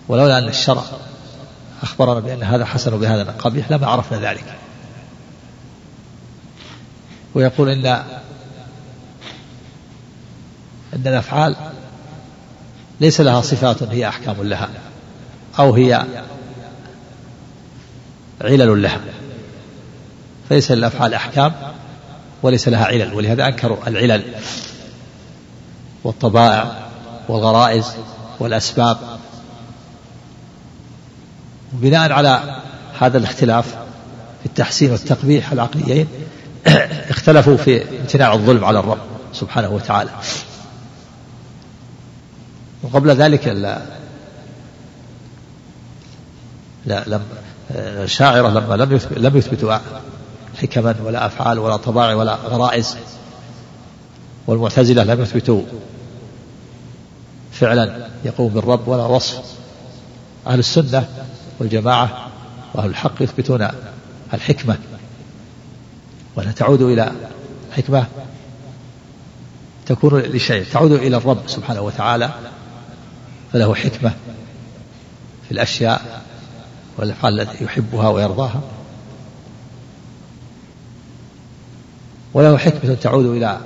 ولولا 0.07 0.37
أن 0.37 0.47
الشرع 0.47 0.83
أخبرنا 1.83 2.19
بأن 2.19 2.43
هذا 2.43 2.65
حسن 2.65 2.93
وبهذا 2.93 3.23
قبيح 3.23 3.71
لما 3.71 3.87
عرفنا 3.87 4.31
ذلك. 4.31 4.57
ويقول 7.35 7.69
إن 7.69 7.85
أن 10.93 11.07
الأفعال 11.07 11.55
ليس 13.01 13.21
لها 13.21 13.41
صفات 13.41 13.83
هي 13.83 14.07
أحكام 14.07 14.35
لها 14.39 14.69
أو 15.59 15.73
هي 15.73 16.05
علل 18.41 18.81
لها. 18.81 18.99
فليس 20.49 20.71
للأفعال 20.71 21.13
أحكام 21.13 21.53
وليس 22.43 22.67
لها 22.67 22.85
علل 22.85 23.13
ولهذا 23.13 23.47
أنكروا 23.47 23.87
العلل. 23.87 24.23
والطبائع 26.03 26.87
والغرائز 27.29 27.85
والأسباب. 28.39 28.97
وبناء 31.73 32.11
على 32.11 32.61
هذا 32.99 33.17
الاختلاف 33.17 33.67
في 34.39 34.45
التحسين 34.45 34.91
والتقبيح 34.91 35.51
العقليين 35.51 36.07
اختلفوا 37.09 37.57
في 37.57 37.99
امتناع 37.99 38.33
الظلم 38.33 38.65
على 38.65 38.79
الرب 38.79 39.01
سبحانه 39.33 39.69
وتعالى. 39.69 40.11
وقبل 42.83 43.09
ذلك 43.09 43.47
لا 43.47 43.81
لا 46.85 47.03
لم 47.07 47.21
الشاعرة 47.75 48.49
لما 48.49 48.75
لم 48.75 48.99
لم 49.17 49.37
يثبتوا 49.37 49.77
حكما 50.61 50.95
ولا 51.05 51.25
أفعال 51.25 51.59
ولا 51.59 51.77
طباع 51.77 52.13
ولا 52.13 52.35
غرائز 52.35 52.97
والمعتزلة 54.47 55.03
لم 55.03 55.21
يثبتوا 55.21 55.61
فعلا 57.61 58.07
يقوم 58.25 58.53
بالرب 58.53 58.87
ولا 58.87 59.05
وصف 59.05 59.43
أهل 60.47 60.59
السنة 60.59 61.07
والجماعة 61.59 62.27
وأهل 62.73 62.89
الحق 62.89 63.21
يثبتون 63.21 63.67
الحكمة 64.33 64.77
وأنها 66.35 66.51
تعود 66.51 66.81
إلى 66.81 67.11
حكمة 67.71 68.05
تكون 69.85 70.19
لشيء 70.19 70.65
تعود 70.71 70.91
إلى 70.91 71.17
الرب 71.17 71.41
سبحانه 71.47 71.81
وتعالى 71.81 72.31
فله 73.53 73.75
حكمة 73.75 74.13
في 75.45 75.51
الأشياء 75.51 76.21
والأفعال 76.97 77.41
التي 77.41 77.63
يحبها 77.63 78.09
ويرضاها. 78.09 78.61
وله 82.33 82.57
حكمة 82.57 82.93
تعود 82.93 83.25
إلى 83.25 83.59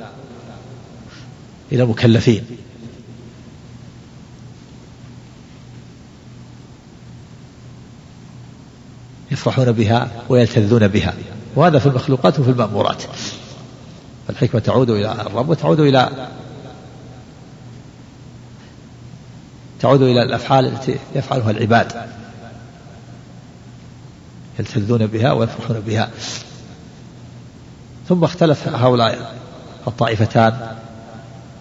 إلى 1.72 1.84
المكلفين. 1.84 2.64
يفرحون 9.36 9.72
بها 9.72 10.12
ويلتذون 10.30 10.88
بها. 10.88 11.13
وهذا 11.56 11.80
في 11.80 11.86
المخلوقات 11.86 12.39
وفي 12.39 12.50
المأمورات. 12.50 13.04
فالحكمة 14.27 14.62
تعود 14.62 14.89
إلى 14.89 15.12
الرب 15.12 15.50
وتعود 15.50 15.80
إلى 15.80 16.30
تعود 19.80 20.01
إلى 20.01 20.24
الأفعال 20.24 20.65
التي 20.65 20.96
يفعلها 21.15 21.51
العباد. 21.51 21.92
يلتذون 24.60 25.08
بها 25.08 25.32
ويفرحون 25.32 25.80
بها. 25.80 26.10
ثم 28.10 28.24
اختلف 28.24 28.68
هؤلاء 28.68 29.36
الطائفتان 29.88 30.75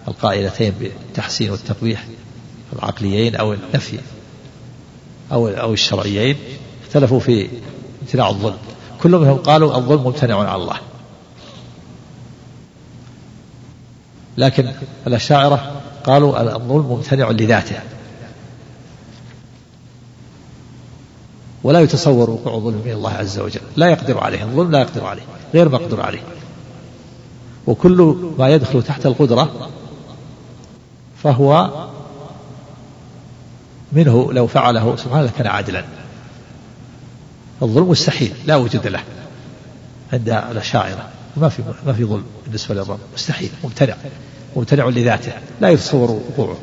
القائلتين 0.07 0.73
بالتحسين 0.79 1.51
والتقبيح 1.51 2.05
العقليين 2.73 3.35
أو 3.35 3.53
النفي 3.53 3.99
أو 5.31 5.47
أو 5.47 5.73
الشرعيين. 5.73 6.37
اختلفوا 6.95 7.19
في 7.19 7.49
امتناع 8.01 8.29
الظلم. 8.29 8.57
كل 9.03 9.11
منهم 9.11 9.37
قالوا 9.37 9.75
الظلم 9.75 10.03
ممتنع 10.03 10.37
على 10.37 10.61
الله. 10.61 10.77
لكن 14.37 14.71
الأشاعرة 15.07 15.81
قالوا 16.03 16.55
الظلم 16.55 16.85
ممتنع 16.85 17.29
لذاته. 17.29 17.75
ولا 21.63 21.79
يتصور 21.79 22.29
وقوع 22.29 22.59
ظلم 22.59 22.81
من 22.85 22.91
الله 22.91 23.11
عز 23.11 23.39
وجل. 23.39 23.61
لا 23.75 23.89
يقدر 23.89 24.17
عليه. 24.17 24.43
الظلم 24.43 24.71
لا 24.71 24.79
يقدر 24.79 25.05
عليه. 25.05 25.23
غير 25.53 25.69
مقدور 25.69 26.01
عليه. 26.01 26.23
وكل 27.67 28.17
ما 28.37 28.49
يدخل 28.49 28.83
تحت 28.83 29.05
القدرة 29.05 29.69
فهو 31.23 31.69
منه 33.91 34.33
لو 34.33 34.47
فعله 34.47 34.95
سبحانه 34.95 35.31
كان 35.37 35.47
عادلا. 35.47 35.85
الظلم 37.65 37.89
مستحيل 37.89 38.33
لا 38.45 38.55
وجود 38.55 38.87
له. 38.87 39.03
عند 40.13 40.29
الأشاعرة 40.29 41.09
ما 41.37 41.49
في 41.49 41.63
ما 41.85 41.93
في 41.93 42.05
ظلم 42.05 42.25
بالنسبة 42.45 42.75
للرب. 42.75 42.99
مستحيل. 43.13 43.49
ممتنع 43.63 43.95
ممتنع 44.55 44.85
لذاته. 44.85 45.31
لا 45.61 45.69
يتصور 45.69 46.11
وقوعه. 46.11 46.57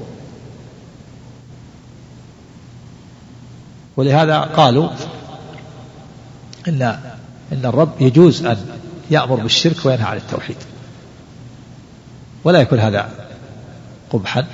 ولهذا 3.97 4.39
قالوا 4.39 4.91
إن 6.69 6.83
إن 7.53 7.67
الرب 7.67 7.93
يجوز 8.01 8.45
أن 8.47 8.67
يأمر 9.11 9.37
بالشرك 9.37 9.87
وينهى 9.87 10.05
عن 10.05 10.17
التوحيد. 10.17 10.57
ولا 12.45 12.61
يكون 12.61 12.79
هذا 12.79 13.11
قبحا. 14.11 14.47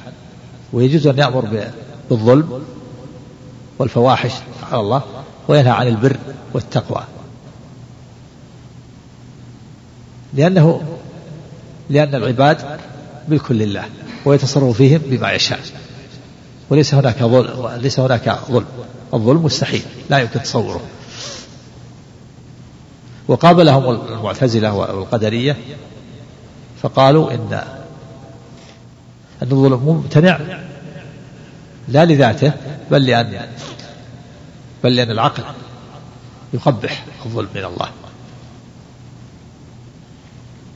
ويجوز 0.72 1.06
أن 1.06 1.18
يأمر 1.18 1.70
بالظلم 2.10 2.64
والفواحش 3.78 4.32
على 4.72 4.80
الله 4.80 5.02
وينهى 5.48 5.70
عن 5.70 5.86
البر. 5.86 6.16
والتقوى. 6.54 7.04
لأنه 10.34 10.82
لأن 11.90 12.14
العباد 12.14 12.80
ملك 13.28 13.52
لله 13.52 13.84
ويتصرف 14.24 14.76
فيهم 14.76 15.00
بما 15.04 15.32
يشاء. 15.32 15.60
وليس 16.70 16.94
هناك 16.94 17.18
ظلم 17.18 17.68
ليس 17.76 18.00
هناك 18.00 18.38
ظلم. 18.50 18.66
الظلم 19.14 19.44
مستحيل 19.44 19.82
لا 20.10 20.18
يمكن 20.18 20.42
تصوره. 20.42 20.80
وقابلهم 23.28 23.90
المعتزلة 23.90 24.72
والقدرية 24.72 25.56
فقالوا 26.82 27.32
إن 27.34 27.62
أن 29.42 29.52
الظلم 29.52 29.80
ممتنع 29.86 30.38
لا 31.88 32.04
لذاته 32.04 32.52
بل 32.90 33.06
لأن 33.06 33.46
بل 34.84 34.96
لأن 34.96 35.10
العقل 35.10 35.42
يقبح 36.54 37.04
الظلم 37.26 37.48
من 37.54 37.64
الله. 37.64 37.88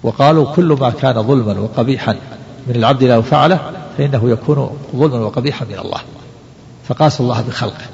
وقالوا 0.02 0.54
كل 0.54 0.76
ما 0.80 0.90
كان 0.90 1.22
ظلما 1.22 1.60
وقبيحا 1.60 2.12
من 2.66 2.76
العبد 2.76 3.04
لو 3.04 3.22
فعله 3.22 3.72
فإنه 3.98 4.30
يكون 4.30 4.78
ظلما 4.96 5.18
وقبيحا 5.18 5.64
من 5.64 5.78
الله. 5.78 6.00
فقاسوا 6.88 7.24
الله 7.24 7.40
بخلقه 7.40 7.86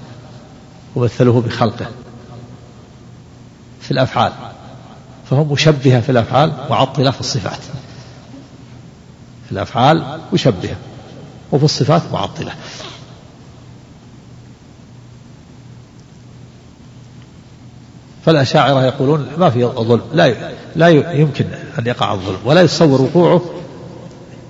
ومثلوه 0.97 1.41
بخلقه 1.41 1.87
في 3.81 3.91
الأفعال. 3.91 4.33
فهم 5.31 5.53
مشبهة 5.53 6.01
في 6.01 6.13
الأفعال 6.13 6.53
معطلة 6.71 7.11
في 7.11 7.21
الصفات. 7.21 7.61
في 9.47 9.53
الأفعال 9.53 10.21
مشبهة 10.33 10.77
وفي 11.53 11.65
الصفات 11.65 12.03
معطلة. 12.13 12.53
فالأشاعرة 18.25 18.85
يقولون 18.85 19.29
ما 19.39 19.51
في 19.51 19.65
ظلم 19.65 20.03
لا 20.13 20.35
لا 20.77 20.89
يمكن 21.13 21.45
أن 21.79 21.87
يقع 21.87 22.13
الظلم 22.13 22.39
ولا 22.45 22.61
يتصور 22.61 23.03
وقوعه 23.03 23.43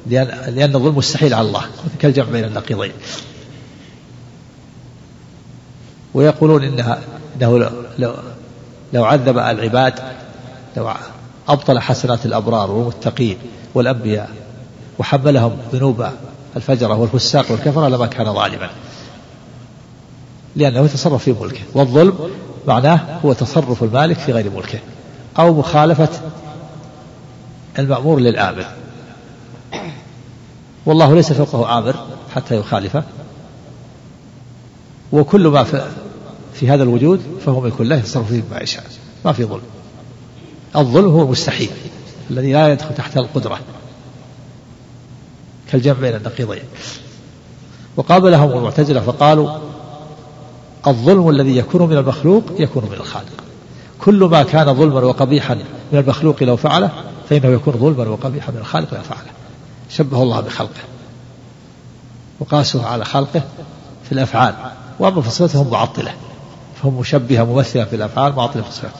لأن, 0.07 0.55
لأن 0.55 0.75
الظلم 0.75 0.97
مستحيل 0.97 1.35
على 1.35 1.49
الله 1.49 1.63
كالجمع 2.01 2.31
بين 2.31 2.45
النقيضين. 2.45 2.93
ويقولون 6.15 6.65
إنها 6.65 7.01
إنه 7.37 7.59
لو, 7.99 8.15
لو 8.93 9.05
عذب 9.05 9.39
العباد 9.39 9.95
لو 10.77 10.93
أبطل 11.49 11.81
حسنات 11.81 12.27
الأبرار 12.27 12.71
والمتقين 12.71 13.37
والأنبياء 13.75 14.31
وحملهم 14.99 15.57
ذنوب 15.73 16.07
الفجرة 16.57 16.95
والفساق 16.95 17.51
والكفرة 17.51 17.89
لما 17.89 18.07
كان 18.07 18.35
ظالما. 18.35 18.71
لأنه 20.57 20.85
يتصرف 20.85 21.25
في 21.25 21.33
ملكه. 21.33 21.61
والظلم 21.75 22.31
معناه 22.67 23.21
هو 23.25 23.33
تصرف 23.33 23.83
المالك 23.83 24.19
في 24.19 24.33
غير 24.33 24.51
ملكه 24.51 24.79
أو 25.39 25.55
مخالفة 25.55 26.09
المأمور 27.79 28.21
للآمر. 28.21 28.67
والله 30.87 31.15
ليس 31.15 31.33
فوقه 31.33 31.79
آمر 31.79 31.97
حتى 32.35 32.57
يخالفه. 32.57 33.03
وكل 35.13 35.49
ما 35.49 35.65
في, 36.55 36.69
هذا 36.69 36.83
الوجود 36.83 37.21
فهو 37.47 37.61
ملك 37.61 37.81
الله 37.81 37.97
يتصرف 37.97 38.29
فيه 38.29 38.43
ما 38.51 38.61
يشاء. 38.61 38.85
ما 39.25 39.33
في 39.33 39.45
ظلم. 39.45 39.63
الظلم 40.77 41.11
هو 41.11 41.23
المستحيل 41.23 41.71
الذي 42.31 42.53
لا 42.53 42.73
يدخل 42.73 42.95
تحت 42.95 43.17
القدرة. 43.17 43.59
كالجمع 45.73 45.99
بين 46.01 46.15
النقيضين. 46.15 46.63
وقابلهم 47.97 48.51
المعتزلة 48.51 49.01
فقالوا 49.01 49.59
الظلم 50.87 51.29
الذي 51.29 51.57
يكون 51.57 51.83
من 51.83 51.97
المخلوق 51.97 52.45
يكون 52.59 52.85
من 52.85 52.93
الخالق. 52.93 53.33
كل 54.01 54.25
ما 54.25 54.43
كان 54.43 54.75
ظلما 54.75 55.01
وقبيحا 55.01 55.55
من 55.93 55.99
المخلوق 55.99 56.43
لو 56.43 56.57
فعله 56.57 56.91
فإنه 57.29 57.49
يكون 57.49 57.75
ظلما 57.75 58.09
وقبيحا 58.09 58.53
من 58.53 58.59
الخالق 58.59 58.95
لو 58.95 59.03
فعله. 59.03 59.31
شبه 59.91 60.23
الله 60.23 60.41
بخلقه. 60.41 60.83
وقاسوه 62.41 62.87
على 62.87 63.05
خلقه 63.05 63.43
في 64.05 64.13
الأفعال. 64.13 64.55
وأما 64.99 65.23
في 65.23 65.31
صفتهم 65.31 65.71
معطلة 65.71 66.13
فهم 66.83 66.99
مشبهة 66.99 67.45
ممثلة 67.45 67.85
في 67.85 67.97
الأفعال 67.97 68.33
معطلة 68.33 68.63
في 68.63 68.69
الصفات 68.69 68.93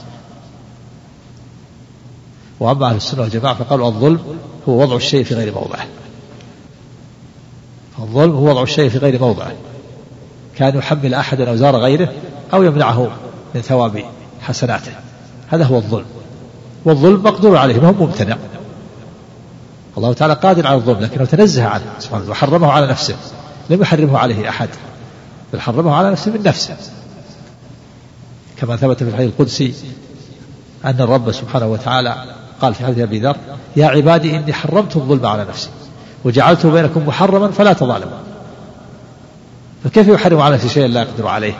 وأما 2.59 2.89
أهل 2.89 2.95
السنة 2.95 3.21
والجماعة 3.21 3.55
فقالوا 3.55 3.87
الظلم 3.87 4.19
هو 4.69 4.81
وضع 4.81 4.95
الشيء 4.95 5.23
في 5.23 5.35
غير 5.35 5.53
موضعه. 5.53 5.87
الظلم 7.99 8.35
هو 8.35 8.49
وضع 8.49 8.63
الشيء 8.63 8.89
في 8.89 8.97
غير 8.97 9.21
موضعه. 9.21 9.53
كان 10.59 10.77
يحمل 10.77 11.13
أحدا 11.13 11.49
أوزار 11.49 11.75
غيره 11.75 12.09
أو 12.53 12.63
يمنعه 12.63 13.11
من 13.55 13.61
ثواب 13.61 14.03
حسناته. 14.41 14.91
هذا 15.47 15.65
هو 15.65 15.77
الظلم. 15.77 16.05
والظلم 16.85 17.23
مقدور 17.23 17.57
عليه 17.57 17.79
ما 17.79 17.87
هو 17.87 17.93
ممتنع. 17.93 18.37
الله 19.97 20.13
تعالى 20.13 20.33
قادر 20.33 20.67
على 20.67 20.75
الظلم 20.75 20.99
لكنه 20.99 21.25
تنزه 21.25 21.65
عنه 21.65 21.83
سبحانه 21.99 22.29
وحرمه 22.29 22.71
على 22.71 22.87
نفسه. 22.87 23.15
لم 23.69 23.81
يحرمه 23.81 24.17
عليه 24.17 24.49
أحد 24.49 24.69
بل 25.53 25.61
حرمه 25.61 25.95
على 25.95 26.11
نفسه 26.11 26.31
من 26.31 26.43
نفسه. 26.43 26.75
كما 28.57 28.75
ثبت 28.75 29.03
في 29.03 29.09
الحديث 29.09 29.29
القدسي 29.29 29.73
أن 30.85 31.01
الرب 31.01 31.31
سبحانه 31.31 31.67
وتعالى 31.67 32.15
قال 32.61 32.73
في 32.73 32.85
حديث 32.85 32.99
أبي 32.99 33.19
ذر 33.19 33.35
يا 33.75 33.87
عبادي 33.87 34.37
إني 34.37 34.53
حرمت 34.53 34.95
الظلم 34.95 35.25
على 35.25 35.45
نفسي 35.45 35.69
وجعلته 36.25 36.71
بينكم 36.71 37.07
محرما 37.07 37.51
فلا 37.51 37.73
تظالموا. 37.73 38.17
فكيف 39.83 40.07
يحرم 40.07 40.39
على 40.39 40.59
شيئا 40.59 40.87
لا 40.87 41.01
يقدر 41.01 41.27
عليه؟ 41.27 41.53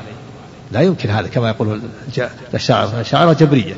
لا 0.71 0.81
يمكن 0.81 1.09
هذا 1.09 1.27
كما 1.27 1.49
يقول 1.49 1.81
الشاعر. 2.53 2.99
الشاعر 2.99 3.33
جبرية. 3.33 3.77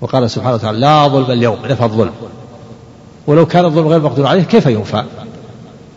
وقال 0.00 0.30
سبحانه 0.30 0.54
وتعالى 0.54 0.78
لا 0.78 1.08
ظلم 1.08 1.30
اليوم. 1.30 1.58
نفى 1.66 1.84
الظلم. 1.84 2.12
ولو 3.26 3.46
كان 3.46 3.64
الظلم 3.64 3.88
غير 3.88 4.00
مقدور 4.00 4.26
عليه 4.26 4.42
كيف 4.42 4.66
ينفى؟ 4.66 5.04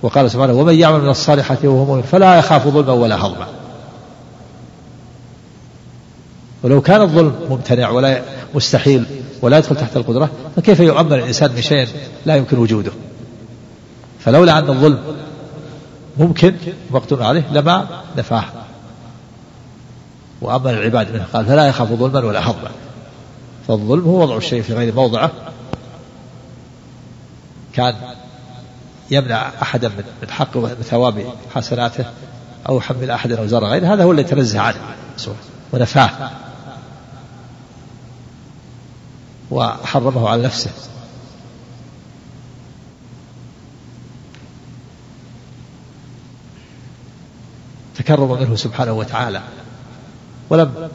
وقال 0.01 0.31
سبحانه 0.31 0.53
ومن 0.53 0.75
يعمل 0.75 1.01
من 1.01 1.09
الصالحات 1.09 1.65
وهو 1.65 1.85
مؤمن 1.85 2.01
فلا 2.01 2.37
يخاف 2.39 2.67
ظلما 2.67 2.93
ولا 2.93 3.25
هضما. 3.25 3.47
ولو 6.63 6.81
كان 6.81 7.01
الظلم 7.01 7.35
ممتنع 7.49 7.89
ولا 7.89 8.21
مستحيل 8.55 9.05
ولا 9.41 9.57
يدخل 9.57 9.75
تحت 9.75 9.97
القدرة 9.97 10.29
فكيف 10.55 10.79
يؤمن 10.79 11.13
الإنسان 11.13 11.51
بشيء 11.51 11.87
لا 12.25 12.35
يمكن 12.35 12.57
وجوده؟ 12.57 12.91
فلولا 14.25 14.59
أن 14.59 14.69
الظلم 14.69 14.99
ممكن 16.17 16.55
مقدور 16.91 17.23
عليه 17.23 17.43
لما 17.51 17.87
نفاه. 18.17 18.43
وأمن 20.41 20.69
العباد 20.69 21.13
منه 21.13 21.25
قال 21.33 21.45
فلا 21.45 21.67
يخاف 21.67 21.91
ظلما 21.91 22.27
ولا 22.27 22.49
هضما 22.49 22.71
فالظلم 23.67 24.03
هو 24.03 24.21
وضع 24.21 24.37
الشيء 24.37 24.61
في 24.61 24.73
غير 24.73 24.95
موضعه. 24.95 25.31
كان 27.73 27.95
يمنع 29.11 29.51
أحدا 29.61 29.91
من 30.21 30.29
حق 30.29 30.59
ثواب 30.67 31.25
حسناته 31.55 32.05
أو 32.69 32.77
يحمل 32.77 33.11
أحدا 33.11 33.39
أوزار 33.39 33.65
غيره. 33.65 33.93
هذا 33.93 34.03
هو 34.03 34.11
الذي 34.11 34.23
تنزه 34.23 34.59
عنه. 34.59 34.77
ونفاه. 35.73 36.29
وحرمه 39.51 40.29
على 40.29 40.41
نفسه. 40.41 40.71
تكرم 47.97 48.31
منه 48.31 48.55
سبحانه 48.55 48.93
وتعالى. 48.93 49.41
ولم 50.49 50.89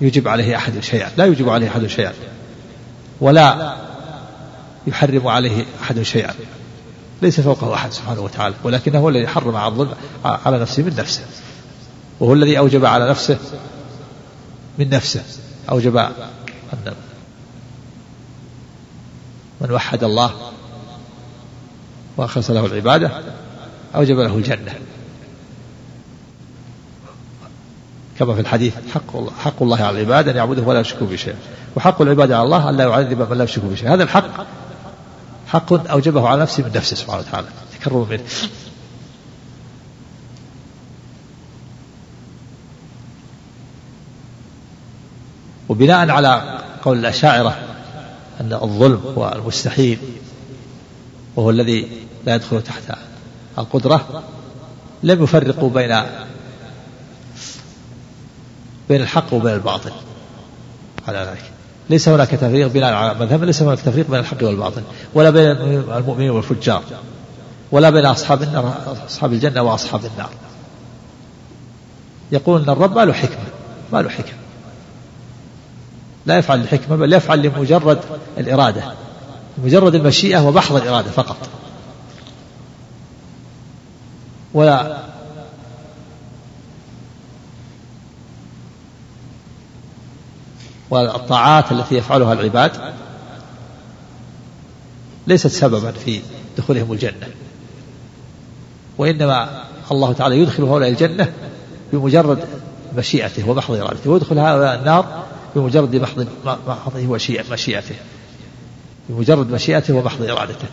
يجب 0.00 0.28
عليه 0.28 0.56
أحد 0.56 0.80
شيئا. 0.80 1.10
لا 1.16 1.24
يجب 1.24 1.48
عليه 1.48 1.68
أحد 1.68 1.86
شيئا. 1.86 2.12
ولا 3.20 3.76
يحرم 4.86 5.28
عليه 5.28 5.64
أحد 5.82 6.02
شيئا. 6.02 6.34
ليس 7.22 7.40
فوقه 7.40 7.74
أحد 7.74 7.92
سبحانه 7.92 8.20
وتعالى. 8.20 8.54
ولكنه 8.64 8.98
هو 8.98 9.08
الذي 9.08 9.28
حرم 9.28 9.56
على 9.56 9.72
الظلم 9.72 9.94
على 10.24 10.58
نفسه 10.58 10.82
من 10.82 10.96
نفسه. 10.96 11.22
وهو 12.20 12.32
الذي 12.32 12.58
أوجب 12.58 12.84
على 12.84 13.10
نفسه 13.10 13.38
من 14.78 14.90
نفسه. 14.90 15.22
أوجب 15.70 15.96
أن 15.96 16.94
من 19.60 19.70
وحد 19.70 20.04
الله 20.04 20.32
وأخلص 22.16 22.50
له 22.50 22.66
العبادة 22.66 23.10
أوجب 23.94 24.18
له 24.18 24.36
الجنة. 24.36 24.74
كما 28.20 28.34
في 28.34 28.40
الحديث 28.40 28.74
حق 28.94 29.16
الله, 29.16 29.30
حق 29.38 29.62
الله 29.62 29.82
على 29.82 30.02
العباد 30.02 30.28
أن 30.28 30.36
يعبده 30.36 30.62
ولا 30.62 30.80
يشركوا 30.80 31.06
بشيء 31.06 31.34
وحق 31.76 32.02
العباد 32.02 32.32
على 32.32 32.42
الله 32.42 32.68
أن 32.68 32.76
لا 32.76 32.84
يعذب 32.84 33.30
من 33.30 33.38
لا 33.38 33.44
يشركوا 33.44 33.70
بشيء 33.70 33.94
هذا 33.94 34.02
الحق. 34.02 34.46
حق 35.46 35.90
أوجبه 35.90 36.28
على 36.28 36.42
نفسه 36.42 36.62
من 36.62 36.70
نفسه 36.74 36.96
سبحانه 36.96 37.18
وتعالى. 37.18 37.46
تكرر 37.80 38.06
منه. 38.10 38.22
وبناء 45.68 46.10
على 46.10 46.58
قول 46.82 46.98
الأشاعرة 46.98 47.58
أن 48.40 48.52
الظلم 48.52 49.00
هو 49.16 49.32
المستحيل 49.36 49.98
وهو 51.36 51.50
الذي 51.50 51.88
لا 52.26 52.34
يدخل 52.34 52.62
تحت 52.62 52.98
القدرة 53.58 54.22
لم 55.02 55.24
يفرقوا 55.24 55.70
بين 55.70 56.02
بين 58.90 59.00
الحق 59.00 59.32
وبين 59.32 59.54
الباطل. 59.54 59.92
على 61.08 61.18
ذلك. 61.18 61.44
ليس 61.90 62.08
هناك 62.08 62.28
تفريق 62.28 62.66
بناء 62.66 62.92
على 62.92 63.14
مذهب 63.14 63.44
ليس 63.44 63.62
هناك 63.62 63.80
تفريق 63.80 64.10
بين 64.10 64.20
الحق 64.20 64.42
والباطل 64.42 64.82
ولا 65.14 65.30
بين 65.30 65.46
المؤمنين 65.96 66.30
والفجار 66.30 66.82
ولا 67.72 67.90
بين 67.90 68.06
أصحاب 68.06 68.42
النار 68.42 68.96
أصحاب 69.06 69.32
الجنة 69.32 69.62
وأصحاب 69.62 70.00
النار. 70.04 70.30
يقول 72.32 72.62
أن 72.62 72.70
الرب 72.70 72.98
له 72.98 73.12
حكمة 73.12 73.44
ما 73.92 74.02
له 74.02 74.08
حكم 74.08 74.32
لا 76.26 76.38
يفعل 76.38 76.60
الحكمة 76.60 76.96
بل 76.96 77.12
يفعل 77.12 77.42
لمجرد 77.42 77.98
الإرادة 78.38 78.82
مجرد 79.64 79.94
المشيئة 79.94 80.38
ومحض 80.48 80.76
الإرادة 80.76 81.10
فقط. 81.10 81.48
ولا 84.54 85.09
والطاعات 90.90 91.72
التي 91.72 91.94
يفعلها 91.94 92.32
العباد 92.32 92.72
ليست 95.26 95.46
سببا 95.46 95.90
في 95.90 96.20
دخولهم 96.58 96.92
الجنة. 96.92 97.28
وإنما 98.98 99.64
الله 99.90 100.12
تعالى 100.12 100.38
يدخل 100.38 100.62
هؤلاء 100.62 100.88
الجنة 100.88 101.32
بمجرد 101.92 102.38
مشيئته 102.96 103.48
ومحض 103.48 103.74
إرادته 103.74 104.10
ويدخل 104.10 104.38
هؤلاء 104.38 104.78
النار 104.78 105.24
بمجرد 105.56 105.96
محض 105.96 106.26
محضه 106.44 107.06
ومشيئته 107.08 107.94
بمجرد 109.08 109.50
مشيئته 109.50 109.94
ومحض 109.94 110.22
إرادته. 110.22 110.68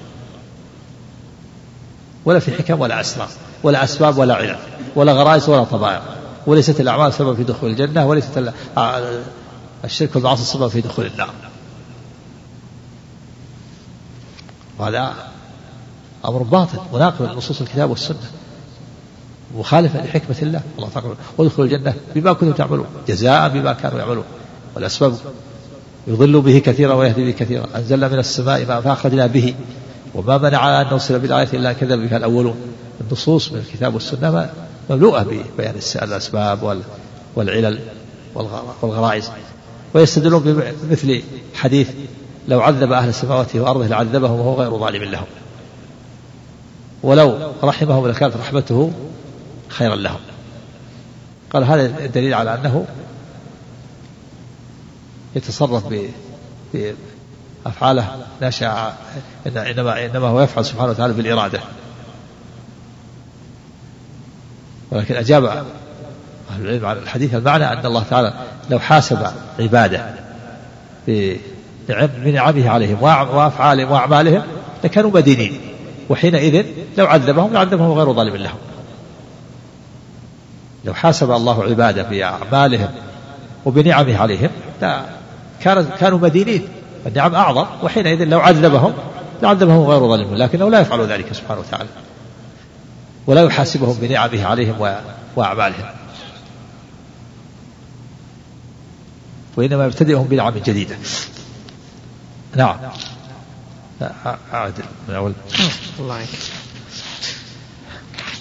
ولا 2.25 2.39
في 2.39 2.51
حكم 2.51 2.81
ولا 2.81 3.01
أسرار 3.01 3.29
ولا 3.63 3.83
أسباب 3.83 4.17
ولا 4.17 4.35
علل 4.35 4.57
ولا 4.95 5.13
غرائز 5.13 5.49
ولا 5.49 5.63
طبائع 5.63 6.01
وليست 6.47 6.79
الأعمال 6.79 7.13
سبب 7.13 7.35
في 7.35 7.43
دخول 7.43 7.69
الجنة 7.69 8.07
وليست 8.07 8.53
الشرك 9.85 10.15
والمعاصي 10.15 10.43
سبب 10.43 10.67
في 10.67 10.81
دخول 10.81 11.05
النار. 11.05 11.33
وهذا 14.79 15.13
أمر 16.25 16.43
باطل 16.43 16.79
مناقض 16.93 17.21
لنصوص 17.21 17.61
الكتاب 17.61 17.89
والسنة. 17.89 18.31
مخالفة 19.57 20.05
لحكمة 20.05 20.35
الله. 20.41 20.61
الله 20.77 20.89
تعالى 20.89 21.07
وادخلوا 21.37 21.67
الجنة 21.67 21.93
بما 22.15 22.33
كنتم 22.33 22.51
تعملون 22.51 22.85
جزاء 23.07 23.49
بما 23.49 23.73
كانوا 23.73 23.99
يعملون. 23.99 24.23
والأسباب 24.75 25.15
يضل 26.07 26.41
به 26.41 26.59
كثيرا 26.59 26.93
ويهدي 26.93 27.25
به 27.25 27.31
كثيرا. 27.31 27.67
أنزلنا 27.75 28.07
من 28.07 28.19
السماء 28.19 28.65
ماء 28.65 28.81
فأخرجنا 28.81 29.27
به. 29.27 29.55
وما 30.15 30.37
منع 30.37 30.81
أن 30.81 30.85
نرسل 30.85 31.19
بالآية 31.19 31.49
إلا 31.53 31.73
كذب 31.73 31.99
بها 31.99 32.17
الأولون. 32.17 32.55
النصوص 33.01 33.51
من 33.51 33.57
الكتاب 33.57 33.93
والسنة 33.93 34.49
مملوءة 34.89 35.23
ببيان 35.23 35.75
الأسباب 35.95 36.83
والعلل 37.35 37.79
والغرائز. 38.81 39.29
ويستدلون 39.97 40.43
بمثل 40.83 41.23
حديث 41.55 41.89
لو 42.47 42.61
عذب 42.61 42.91
أهل 42.91 43.09
السماوات 43.09 43.55
وأرضه 43.55 43.87
لعذبهم 43.87 44.39
وهو 44.39 44.61
غير 44.61 44.77
ظالم 44.77 45.03
لهم. 45.03 45.25
ولو 47.03 47.51
رحمهم 47.63 48.07
لكانت 48.07 48.37
رحمته 48.37 48.91
خيرا 49.67 49.95
لهم. 49.95 50.19
قال 51.53 51.63
هذا 51.63 52.05
الدليل 52.05 52.33
على 52.33 52.55
أنه 52.55 52.85
يتصرف 55.35 55.83
بأفعاله 57.65 58.25
ناشئة 58.41 58.97
إنما 59.45 60.05
إنما 60.05 60.27
هو 60.27 60.41
يفعل 60.41 60.65
سبحانه 60.65 60.91
وتعالى 60.91 61.13
بالإرادة. 61.13 61.59
ولكن 64.91 65.15
أجاب 65.15 65.65
أهل 66.51 66.61
العلم 66.61 66.85
على 66.85 66.99
الحديث 66.99 67.35
المعنى 67.35 67.73
أن 67.73 67.85
الله 67.85 68.03
تعالى 68.09 68.33
لو 68.69 68.79
حاسب 68.79 69.27
عباده 69.59 70.05
بنعمه 71.97 72.69
عليهم 72.69 73.03
وأفعالهم 73.03 73.91
وأعمالهم 73.91 74.41
لكانوا 74.83 75.11
مدينين 75.11 75.59
وحينئذ 76.09 76.65
لو 76.97 77.05
عذبهم 77.05 77.53
لعذبهم 77.53 77.91
غير 77.91 78.13
ظالم 78.13 78.35
لهم. 78.35 78.57
لو 80.85 80.93
حاسب 80.93 81.31
الله 81.31 81.63
عباده 81.63 82.03
بأعمالهم 82.03 82.89
وبنعمه 83.65 84.17
عليهم 84.17 84.49
لا 84.81 85.01
كانوا 85.99 86.19
مدينين 86.19 86.67
النعم 87.05 87.35
أعظم. 87.35 87.65
وحينئذ 87.83 88.23
لو 88.23 88.39
عذبهم 88.39 88.93
لعذبهم 89.43 89.83
غير 89.83 89.99
ظالم. 89.99 90.35
لكنه 90.35 90.69
لا 90.69 90.79
يفعل 90.79 91.07
ذلك 91.07 91.33
سبحانه 91.33 91.59
وتعالى. 91.59 91.89
ولا 93.27 93.43
يحاسبهم 93.43 93.97
بنعمه 94.01 94.45
عليهم 94.45 94.95
وأعمالهم. 95.35 95.96
وإنما 99.57 99.85
يبتدئهم 99.85 100.23
بنعم 100.23 100.53
جديدة. 100.65 100.95
نعم. 102.55 102.77
أعد 104.53 104.73
من 105.09 105.15
أول 105.15 105.33
الله 105.99 106.25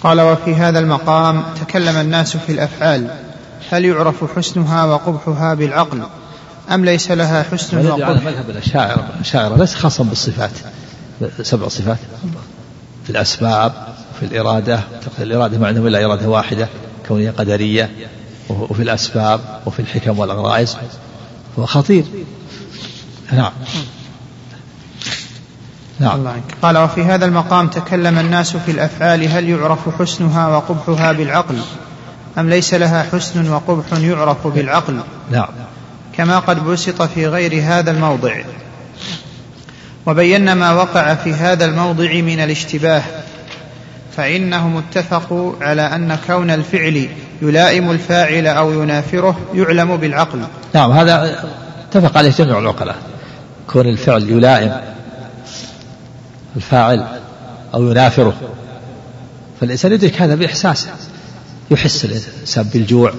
قال 0.01 0.21
وفي 0.21 0.55
هذا 0.55 0.79
المقام 0.79 1.43
تكلم 1.61 1.97
الناس 1.97 2.37
في 2.37 2.51
الأفعال. 2.51 3.15
هل 3.71 3.85
يعرف 3.85 4.35
حسنها 4.35 4.85
وقبحها 4.85 5.53
بالعقل؟ 5.53 6.03
أم 6.71 6.85
ليس 6.85 7.11
لها 7.11 7.43
حسن 7.43 7.87
وقبح؟ 7.87 8.07
على 8.07 8.19
مذهب 8.19 8.49
الأشاعرة. 8.49 9.09
الأشاعرة 9.15 9.55
ليس 9.55 9.75
خاصا 9.75 10.03
بالصفات. 10.03 10.51
سبع 11.41 11.67
صفات. 11.67 11.97
في 13.03 13.09
الأسباب 13.09 13.87
في 14.19 14.25
الإرادة. 14.25 15.57
ما 15.57 15.67
عندهم 15.67 15.87
الا 15.87 16.05
إرادة 16.05 16.29
واحدة؟ 16.29 16.69
كونية 17.07 17.31
قدرية. 17.31 17.89
وفي 18.49 18.83
الأسباب 18.83 19.61
وفي 19.65 19.79
الحكم 19.79 20.19
والغرائز 20.19 20.77
هو 21.59 21.65
خطير. 21.65 22.03
نعم. 23.31 23.51
نعم. 25.99 26.15
الله 26.19 26.29
عنك. 26.29 26.55
قال 26.61 26.77
وفي 26.77 27.03
هذا 27.03 27.25
المقام 27.25 27.67
تكلم 27.67 28.19
الناس 28.19 28.57
في 28.57 28.71
الأفعال 28.71 29.27
هل 29.27 29.49
يعرف 29.49 29.99
حسنها 29.99 30.47
وقبحها 30.47 31.11
بالعقل؟ 31.11 31.61
أم 32.37 32.49
ليس 32.49 32.73
لها 32.73 33.03
حسن 33.11 33.49
وقبح 33.49 33.99
يعرف 33.99 34.47
بالعقل؟ 34.47 34.99
نعم. 35.31 35.47
كما 36.17 36.39
قد 36.39 36.65
بسط 36.65 37.01
في 37.01 37.27
غير 37.27 37.63
هذا 37.63 37.91
الموضع. 37.91 38.35
وبينا 40.05 40.53
ما 40.53 40.73
وقع 40.73 41.15
في 41.15 41.33
هذا 41.33 41.65
الموضع 41.65 42.13
من 42.13 42.39
الاشتباه. 42.39 43.03
فإنهم 44.17 44.77
اتفقوا 44.77 45.53
على 45.61 45.81
أن 45.81 46.17
كون 46.27 46.51
الفعل 46.51 47.09
يلائم 47.41 47.91
الفاعل 47.91 48.47
أو 48.47 48.83
ينافره 48.83 49.37
يعلم 49.53 49.97
بالعقل. 49.97 50.39
نعم 50.73 50.91
هذا 50.91 51.45
اتفق 51.89 52.17
عليه 52.17 52.29
جميع 52.29 52.59
العقلاء. 52.59 52.95
كون 53.67 53.87
الفعل 53.87 54.23
يلائم 54.23 54.81
الفاعل 56.55 57.07
أو 57.73 57.91
ينافره. 57.91 58.33
فالإنسان 59.61 59.91
يدرك 59.91 60.21
هذا 60.21 60.35
بإحساسه 60.35 60.89
يحس 61.71 62.05
الإنسان 62.05 62.63
بالجوع. 62.63 63.13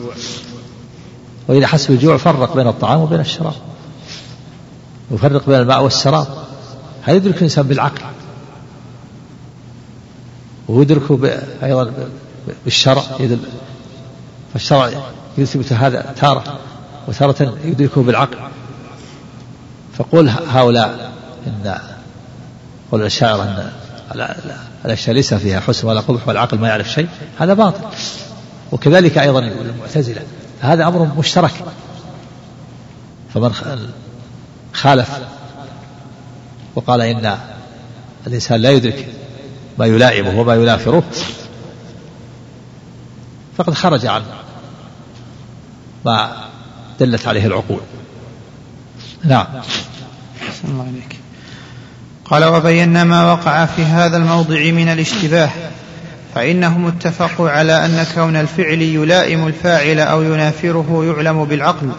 وإذا 1.48 1.66
حس 1.66 1.86
بالجوع 1.86 2.16
فرق 2.16 2.56
بين 2.56 2.66
الطعام 2.66 3.00
وبين 3.00 3.20
الشراب. 3.20 3.54
يفرق 5.10 5.46
بين 5.46 5.60
الماء 5.60 5.82
والسراب 5.82 6.26
هذا 7.02 7.16
يدرك 7.16 7.36
الإنسان 7.36 7.66
بالعقل. 7.66 8.00
ويدركه 10.68 11.40
أيضا 11.62 11.92
بالشرع 12.64 13.02
يدل 13.20 13.38
فالشرع 14.52 14.90
يثبت 15.38 15.72
هذا 15.72 16.14
تارة 16.20 16.58
وتارة 17.08 17.58
يدركه 17.64 18.02
بالعقل. 18.02 18.38
فقول 19.98 20.28
هؤلاء 20.28 21.12
إن 21.46 21.78
والأشاعرة 22.90 23.42
أن 23.42 23.70
الأشياء 24.84 25.16
ليس 25.16 25.34
فيها 25.34 25.60
حسن 25.60 25.88
ولا 25.88 26.00
قبح 26.00 26.28
والعقل 26.28 26.58
ما 26.58 26.68
يعرف 26.68 26.90
شيء 26.90 27.08
هذا 27.38 27.54
باطل. 27.54 27.80
وكذلك 28.72 29.18
أيضا 29.18 29.38
المعتزلة 29.38 30.22
هذا 30.60 30.86
أمر 30.86 31.14
مشترك. 31.18 31.52
فمن 33.34 33.52
خالف 34.72 35.18
وقال 36.74 37.00
إن 37.00 37.38
الإنسان 38.26 38.60
لا 38.60 38.70
يدرك 38.70 39.08
ما 39.78 39.86
يلائمه 39.86 40.40
وما 40.40 40.54
ينافره. 40.54 41.02
فقد 43.58 43.74
خرج 43.74 44.06
عن 44.06 44.22
ما 46.04 46.30
دلت 47.00 47.26
عليه 47.26 47.46
العقول. 47.46 47.80
نعم. 49.24 49.46
قال 52.24 52.44
وبينا 52.44 53.04
ما 53.04 53.32
وقع 53.32 53.66
في 53.66 53.82
هذا 53.82 54.16
الموضع 54.16 54.70
من 54.70 54.88
الاشتباه 54.88 55.50
فإنهم 56.34 56.86
اتفقوا 56.86 57.50
على 57.50 57.84
أن 57.84 58.06
كون 58.14 58.36
الفعل 58.36 58.82
يلائم 58.82 59.46
الفاعل 59.46 60.00
أو 60.00 60.22
ينافره 60.22 61.04
يعلم 61.04 61.44
بالعقل 61.44 61.90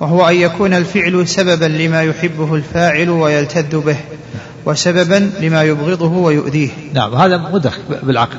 وهو 0.00 0.28
أن 0.28 0.34
يكون 0.34 0.74
الفعل 0.74 1.28
سببا 1.28 1.64
لما 1.64 2.02
يحبه 2.02 2.54
الفاعل 2.54 3.10
ويلتذ 3.10 3.80
به. 3.80 3.96
وسببا 4.68 5.32
لما 5.40 5.62
يبغضه 5.62 6.12
ويؤذيه. 6.12 6.70
نعم 6.92 7.14
هذا 7.14 7.36
مدرك 7.36 7.80
بالعقل. 8.02 8.36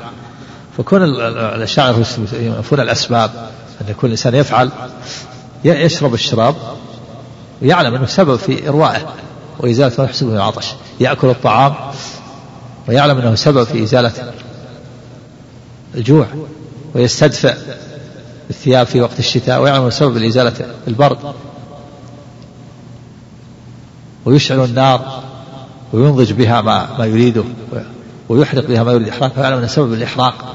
فكون 0.76 1.02
الاشاعره 1.04 2.06
ينفون 2.32 2.80
الأسباب 2.80 3.30
أن 3.80 3.86
يكون 3.88 4.06
الإنسان 4.06 4.34
يفعل 4.34 4.70
يشرب 5.64 6.14
الشراب 6.14 6.54
ويعلم 7.62 7.94
أنه 7.94 8.06
سبب 8.06 8.36
في 8.36 8.68
اروائه 8.68 9.14
وإزالة 9.58 9.92
ما 9.98 10.04
يحسبه 10.04 10.30
من 10.30 10.36
العطش. 10.36 10.66
يأكل 11.00 11.28
الطعام 11.28 11.74
ويعلم 12.88 13.18
أنه 13.18 13.34
سبب 13.34 13.64
في 13.64 13.82
إزالة 13.82 14.12
الجوع 15.94 16.26
ويستدفئ 16.94 17.54
الثياب 18.50 18.86
في 18.86 19.00
وقت 19.00 19.18
الشتاء 19.18 19.62
ويعلم 19.62 19.90
سبب 19.90 20.16
لإزالة 20.16 20.74
البرد. 20.88 21.18
ويشعل 24.24 24.64
النار. 24.64 25.29
وينضج 25.92 26.32
بها 26.32 26.60
ما, 26.62 26.98
ما 26.98 27.06
يريده 27.06 27.44
ويحرق 28.28 28.66
بها 28.66 28.82
ما 28.82 28.92
يريد. 28.92 29.08
إحراقه 29.08 29.40
ويعلم 29.40 29.58
أن 29.58 29.68
سبب 29.68 29.92
الإحراق 29.92 30.54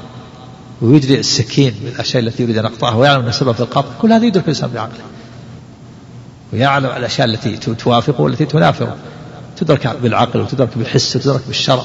ويجري 0.82 1.20
السكين 1.20 1.74
بالأشياء 1.84 2.22
التي 2.22 2.42
يريد 2.42 2.58
أن 2.58 2.64
يقطعها 2.64 2.94
ويعلم 2.94 3.26
أن 3.26 3.32
سبب 3.32 3.54
القطع. 3.60 3.88
كل 4.00 4.12
هذا 4.12 4.24
يدرك 4.24 4.44
الإنسان 4.44 4.70
بعقله. 4.70 5.04
ويعلم 6.52 6.86
الأشياء 6.86 7.28
التي 7.28 7.56
توافقه 7.56 8.20
والتي 8.20 8.44
تنافره 8.44 8.96
تدرك 9.56 9.96
بالعقل 10.02 10.40
وتدرك 10.40 10.68
بالحس 10.76 11.16
وتدرك 11.16 11.42
بالشرع. 11.46 11.82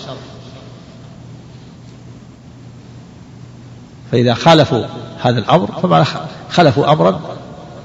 فإذا 4.11 4.33
خالفوا 4.33 4.85
هذا 5.21 5.39
الأمر 5.39 5.67
فما 5.83 6.05
خلفوا 6.49 6.91
أمرا 6.91 7.21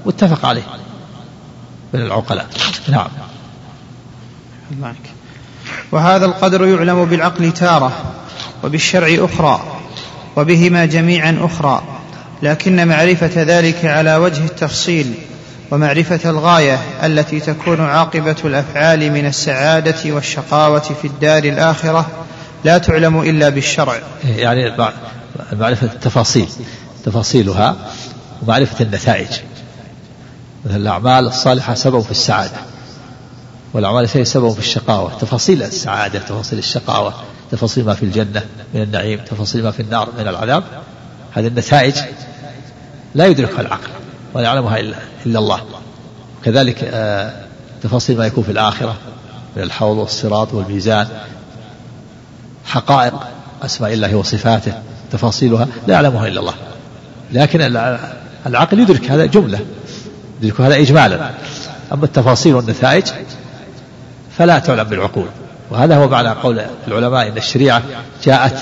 متفق 0.05 0.45
عليه 0.45 0.63
من 1.93 2.01
العقلاء. 2.01 2.47
نعم. 2.89 3.07
معك 4.79 5.16
وهذا 5.91 6.25
القدر 6.25 6.65
يعلم 6.65 7.05
بالعقل 7.05 7.51
تارة 7.51 7.91
وبالشرع 8.63 9.07
أخرى 9.25 9.61
وبهما 10.35 10.85
جميعا 10.85 11.39
أخرى 11.41 11.83
لكن 12.43 12.87
معرفة 12.87 13.31
ذلك 13.35 13.85
على 13.85 14.15
وجه 14.15 14.45
التفصيل 14.45 15.13
ومعرفة 15.71 16.29
الغاية 16.29 16.79
التي 17.03 17.39
تكون 17.39 17.81
عاقبة 17.81 18.35
الأفعال 18.45 19.11
من 19.11 19.25
السعادة 19.25 20.13
والشقاوة 20.13 20.79
في 20.79 21.07
الدار 21.07 21.43
الآخرة 21.43 22.07
لا 22.63 22.77
تعلم 22.77 23.21
إلا 23.21 23.49
بالشرع. 23.49 23.99
يعني 24.25 24.91
معرفة 25.53 25.87
التفاصيل 25.87 26.47
تفاصيلها 27.05 27.75
ومعرفة 28.41 28.85
النتائج. 28.85 29.27
مثل 30.65 30.75
الأعمال 30.75 31.27
الصالحة 31.27 31.73
سبب 31.73 32.01
في 32.01 32.11
السعادة. 32.11 32.57
والأعمال 33.73 34.03
السيئة 34.03 34.23
سبب 34.23 34.51
في 34.51 34.59
الشقاوة. 34.59 35.17
تفاصيل 35.19 35.63
السعادة 35.63 36.19
تفاصيل 36.19 36.59
الشقاوة 36.59 37.13
تفاصيل 37.51 37.85
ما 37.85 37.93
في 37.93 38.03
الجنة 38.03 38.43
من 38.73 38.81
النعيم 38.81 39.19
تفاصيل 39.19 39.63
ما 39.63 39.71
في 39.71 39.79
النار 39.79 40.09
من 40.19 40.27
العذاب. 40.27 40.63
هذه 41.33 41.47
النتائج 41.47 41.95
لا 43.15 43.25
يدركها 43.25 43.61
العقل 43.61 43.89
ولا 44.33 44.43
يعلمها 44.43 44.79
إلا, 44.79 44.95
إلا 45.25 45.39
الله. 45.39 45.61
كذلك 46.45 46.83
آه، 46.83 47.33
تفاصيل 47.83 48.17
ما 48.17 48.25
يكون 48.27 48.43
في 48.43 48.51
الآخرة 48.51 48.95
من 49.55 49.63
الحوض 49.63 49.97
والصراط 49.97 50.53
والميزان 50.53 51.07
حقائق 52.65 53.13
أسماء 53.61 53.93
الله 53.93 54.15
وصفاته 54.15 54.73
تفاصيلها 55.11 55.67
لا 55.87 55.93
يعلمها 55.93 56.27
إلا 56.27 56.39
الله. 56.39 56.53
لكن 57.31 57.61
العقل 58.45 58.79
يدرك 58.79 59.11
هذا 59.11 59.25
جملة 59.25 59.59
يدرك 60.41 60.61
هذا 60.61 60.75
إجمالا. 60.75 61.31
أما 61.93 62.05
التفاصيل 62.05 62.55
والنتائج 62.55 63.05
فلا 64.37 64.59
تعلم 64.59 64.83
بالعقول. 64.83 65.25
وهذا 65.69 65.97
هو 65.97 66.07
معنى 66.07 66.29
قول 66.29 66.61
العلماء 66.87 67.27
إن 67.27 67.37
الشريعة 67.37 67.83
جاءت 68.23 68.59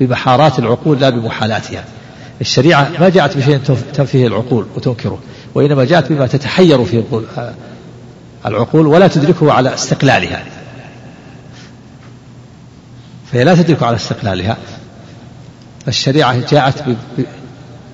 بمحارات 0.00 0.58
العقول 0.58 1.00
لا 1.00 1.10
بمحالاتها. 1.10 1.84
الشريعة 2.40 2.90
ما 3.00 3.08
جاءت 3.08 3.36
بشيء 3.36 3.58
تنفيه 3.94 4.26
العقول 4.26 4.66
وتنكره 4.76 5.18
وإنما 5.54 5.84
جاءت 5.84 6.12
بما 6.12 6.26
تتحير 6.26 6.84
فيه 6.84 7.04
العقول 8.46 8.86
ولا 8.86 9.08
تدركه 9.08 9.52
على 9.52 9.74
استقلالها. 9.74 10.44
فهي 13.32 13.44
لا 13.44 13.54
تدرك 13.54 13.82
على 13.82 13.96
استقلالها. 13.96 14.56
الشريعة 15.88 16.50
جاءت 16.50 16.84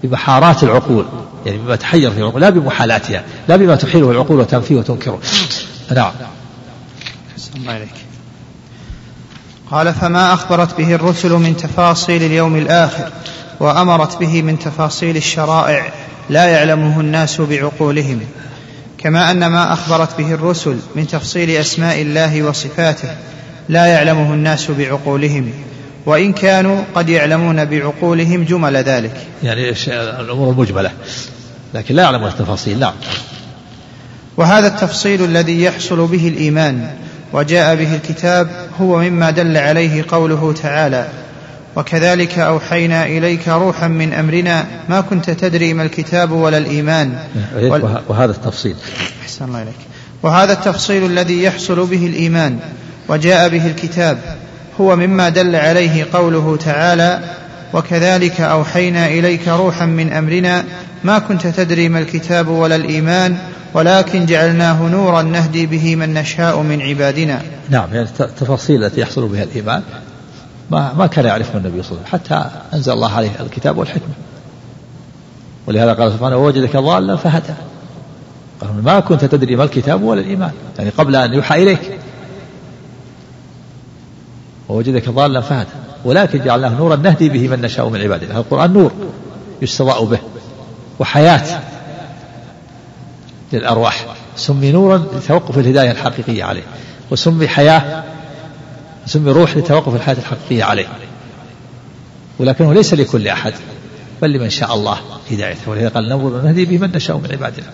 بمحارات 0.03 0.63
العقول 0.63 1.07
يعني 1.47 1.59
بما 1.59 1.77
تحير 1.77 2.11
في 2.11 2.19
العقول 2.19 2.41
لا 2.41 2.51
بمحالاتها 2.51 3.25
لا 3.49 3.57
بما 3.57 3.77
تحيله 3.77 4.11
العقول 4.11 4.41
وتنفيه 4.41 4.77
وتنكره. 4.77 5.21
نعم. 5.95 6.13
الله 7.57 7.77
إليك 7.77 7.95
قال 9.71 9.95
فما 9.95 10.35
أخبرت 10.35 10.79
به 10.79 10.95
الرسل 10.95 11.33
من 11.33 11.57
تفاصيل 11.57 12.23
اليوم 12.23 12.57
الآخر 12.57 13.11
وأمرت 13.61 14.19
به 14.19 14.43
من 14.43 14.59
تفاصيل 14.59 15.17
الشرائع 15.17 15.93
لا 16.31 16.45
يعلمه 16.45 17.01
الناس 17.01 17.41
بعقولهم 17.41 18.21
كما 18.99 19.31
أن 19.31 19.47
ما 19.47 19.73
أخبرت 19.73 20.19
به 20.19 20.35
الرسل 20.35 20.77
من 20.97 21.07
تفصيل 21.07 21.51
أسماء 21.51 22.03
الله 22.03 22.43
وصفاته 22.43 23.09
لا 23.69 23.87
يعلمه 23.87 24.35
الناس 24.35 24.71
بعقولهم 24.71 25.53
وإن 26.07 26.33
كانوا 26.33 26.83
قد 26.95 27.09
يعلمون 27.09 27.65
بعقولهم 27.65 28.45
جمل 28.45 28.77
ذلك. 28.77 29.27
يعني 29.43 29.71
الأمور 30.21 30.53
المجملة 30.53 30.91
لكن 31.75 31.95
لا 31.95 32.03
يعلمون 32.03 32.29
التفاصيل 32.29 32.79
نعم. 32.79 32.95
وهذا 34.37 34.67
التفصيل 34.67 35.25
الذي 35.25 35.63
يحصل 35.63 36.07
به 36.07 36.29
الإيمان 36.29 36.91
وجاء 37.35 37.75
به 37.77 37.95
الكتاب 37.95 38.49
هو 38.81 38.99
مما 38.99 39.31
دل 39.31 39.57
عليه 39.57 40.05
قوله 40.09 40.55
تعالى 40.63 41.09
وكذلك 41.77 42.39
أوحينا 42.39 43.07
إليك 43.07 43.49
روحا 43.49 43.89
من 43.89 44.13
أمرنا 44.13 44.67
ما 44.89 45.01
كنت 45.01 45.31
تدري 45.31 45.75
ما 45.75 45.83
الكتاب 45.83 46.33
ولا 46.33 46.59
الإيمان. 46.59 47.19
وهذا 48.09 48.31
التفصيل. 48.31 48.77
أحسن 49.23 49.45
الله 49.45 49.63
إليك. 49.63 49.75
وهذا 50.23 50.53
التفصيل 50.53 51.07
الذي 51.07 51.43
يحصل 51.43 51.87
به 51.87 52.07
الإيمان 52.07 52.59
وجاء 53.09 53.49
به 53.49 53.67
الكتاب 53.67 54.19
هو 54.81 54.97
مما 54.97 55.29
دل 55.29 55.57
عليه 55.57 56.07
قوله 56.13 56.57
تعالى 56.65 57.21
وكذلك 57.75 58.41
أوحينا 58.41 59.07
إليك 59.07 59.49
روحا 59.49 59.87
من 59.87 60.13
أمرنا 60.13 60.65
ما 61.05 61.19
كنت 61.19 61.47
تدري 61.47 61.89
ما 61.89 61.99
الكتاب 61.99 62.49
ولا 62.49 62.77
الإيمان 62.77 63.39
ولكن 63.75 64.27
جعلناه 64.27 64.83
نورا 64.83 65.23
نهدي 65.23 65.67
به 65.67 65.97
من 65.97 66.15
نشاء 66.15 66.63
من 66.63 66.83
عبادنا. 66.83 67.43
نعم 67.71 67.95
يعني 67.95 68.09
التفاصيل 68.21 68.85
التي 68.85 69.01
يحصل 69.01 69.29
بها 69.29 69.43
الإيمان 69.43 69.83
ما 70.71 70.93
ما 70.93 71.07
كان 71.07 71.25
يعرفها 71.25 71.59
النبي 71.59 71.83
صلى 71.83 71.91
الله 71.93 72.03
عليه 72.13 72.23
وسلم 72.25 72.41
حتى 72.41 72.51
أنزل 72.77 72.93
الله 72.93 73.13
عليه 73.13 73.31
الكتاب 73.41 73.79
والحكمة. 73.79 74.15
ولهذا 75.67 75.93
قال 75.93 76.13
سبحانه 76.13 76.37
ووجدك 76.37 76.77
ضالا 76.77 77.17
فهدى. 77.17 77.55
قال 78.61 78.85
ما 78.85 79.01
كنت 79.01 79.25
تدري 79.25 79.57
ما 79.57 79.65
الكتاب 79.65 80.03
ولا 80.03 80.21
الإيمان. 80.21 80.53
يعني 80.79 80.91
قبل 80.91 81.17
أن 81.17 81.35
يوحى 81.35 81.63
إليك. 81.63 81.99
ووجدك 84.69 85.09
ضالا 85.09 85.41
فهدى. 85.41 85.94
ولكن 86.05 86.45
جعلناه 86.45 86.69
نورا 86.69 86.97
نهدي 86.97 87.29
به 87.29 87.49
من 87.49 87.61
نشاء 87.61 87.89
من 87.89 88.01
عبادنا 88.01 88.33
هذا 88.33 88.39
القرآن 88.39 88.73
نور 88.73 88.93
يستضاء 89.63 90.05
به 90.05 90.19
وحياة 90.99 91.61
للأرواح. 93.53 94.07
سمي 94.37 94.73
نورا 94.73 95.07
لتوقف 95.15 95.59
الهداية 95.59 95.91
الحقيقية 95.91 96.45
عليه 96.45 96.63
وسمي 97.11 97.49
حياة 97.49 98.05
سمي 99.07 99.31
روح 99.31 99.57
لتوقف 99.57 99.95
الحياة 99.95 100.17
الحقيقية 100.17 100.65
عليه. 100.65 100.87
ولكنه 102.39 102.75
ليس 102.75 102.95
لكل 102.95 103.29
أحد 103.29 103.53
بل 104.23 104.33
لمن 104.33 104.51
شاء 104.51 104.75
الله 104.75 104.99
هدايته. 105.31 105.71
ولهذا 105.71 105.89
قال 105.89 106.09
نور 106.09 106.43
نهدي 106.43 106.65
به 106.65 106.79
من 106.79 106.93
نشاء 106.95 107.17
من 107.17 107.33
عبادنا. 107.33 107.67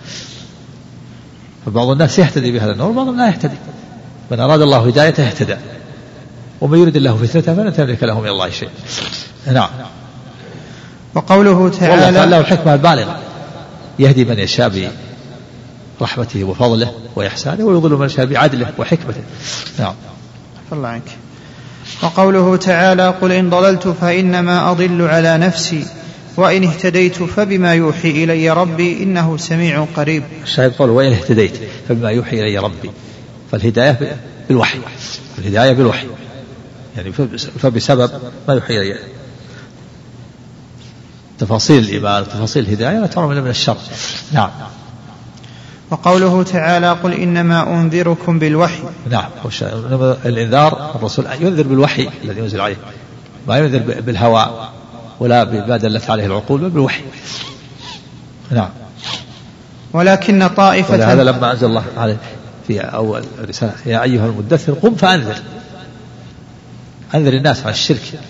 فبعض 1.66 1.88
الناس 1.88 2.18
يهتدي 2.18 2.52
بهذا 2.52 2.72
النور 2.72 2.90
وبعضهم 2.90 3.16
لا 3.16 3.26
يهتدي. 3.26 3.56
من 4.30 4.40
أراد 4.40 4.60
الله 4.60 4.86
هدايته 4.86 5.26
اهتدى. 5.26 5.56
ومن 6.60 6.78
يريد 6.78 6.96
الله 6.96 7.16
فتنته 7.16 7.54
فلن 7.54 7.72
تملك 7.72 8.02
له 8.02 8.20
من 8.20 8.28
الله 8.28 8.50
شيء. 8.50 8.68
نعم. 9.52 9.68
وقوله 11.14 11.68
تعالى 11.68 12.04
والله 12.04 12.24
له 12.24 12.40
الحكمة 12.40 12.74
البالغة. 12.74 13.20
يهدي 13.98 14.24
من 14.24 14.38
يشاء 14.38 14.92
رحمته 16.02 16.44
وفضله 16.44 16.92
وإحسانه 17.16 17.64
ويضل 17.64 17.90
من 17.90 18.06
يشاء 18.06 18.26
بعدله 18.26 18.72
وحكمته. 18.78 19.22
نعم. 19.78 19.94
الله 20.72 20.88
عنك. 20.88 21.02
وقوله 22.02 22.56
تعالى 22.56 23.08
قل 23.08 23.32
إن 23.32 23.50
ضللت 23.50 23.88
فإنما 23.88 24.70
أضل 24.70 25.02
على 25.02 25.38
نفسي 25.38 25.86
وإن 26.36 26.64
اهتديت 26.64 27.22
فبما 27.22 27.74
يوحي 27.74 28.10
إلي 28.24 28.50
ربي 28.50 29.02
إنه 29.02 29.36
سميع 29.36 29.86
قريب. 29.96 30.22
الشاهد 30.42 30.72
قول 30.72 30.90
وإن 30.90 31.12
اهتديت 31.12 31.52
فبما 31.88 32.10
يوحي 32.10 32.40
إلي 32.40 32.58
ربي. 32.58 32.90
فالهداية 33.52 34.16
بالوحي. 34.48 34.78
الهداية 35.38 35.72
بالوحي. 35.72 36.06
يعني 36.96 37.12
فبسبب 37.58 38.10
ما 38.48 38.54
يوحي 38.54 38.80
إلي 38.80 38.98
تفاصيل 41.38 41.84
الإيمان 41.84 42.22
وتفاصيل 42.22 42.64
الهداية 42.64 42.98
لا 42.98 43.06
إلا 43.32 43.40
من 43.40 43.50
الشر. 43.50 43.76
نعم. 44.32 44.50
وقوله 45.90 46.42
تعالى 46.42 46.92
قل 46.92 47.12
إنما 47.12 47.62
أنذركم 47.62 48.38
بالوحي. 48.38 48.82
نعم. 49.10 49.30
الإنذار 50.26 50.94
الرسول 50.94 51.26
ينذر 51.40 51.62
بالوحي 51.62 52.08
الذي 52.24 52.40
ينزل 52.40 52.60
عليه. 52.60 52.76
ما 53.48 53.58
ينذر 53.58 54.00
بالهوى 54.00 54.70
ولا 55.20 55.44
بما 55.44 55.76
دلت 55.76 56.10
عليه 56.10 56.26
العقول 56.26 56.60
بل 56.60 56.70
بالوحي. 56.70 57.02
نعم. 58.50 58.68
ولكن 59.92 60.48
طائفة 60.48 60.94
ولهذا 60.94 61.24
لما 61.24 61.52
أنزل 61.52 61.66
الله 61.66 61.84
عليه 61.96 62.16
في 62.66 62.80
أول 62.80 63.24
رسالة 63.48 63.74
يا 63.86 64.02
أيها 64.02 64.26
المدثر 64.26 64.72
قم 64.72 64.94
فأنذر. 64.94 65.36
أنذر 67.14 67.32
الناس 67.32 67.62
عن 67.66 67.72
الشرك. 67.72 68.20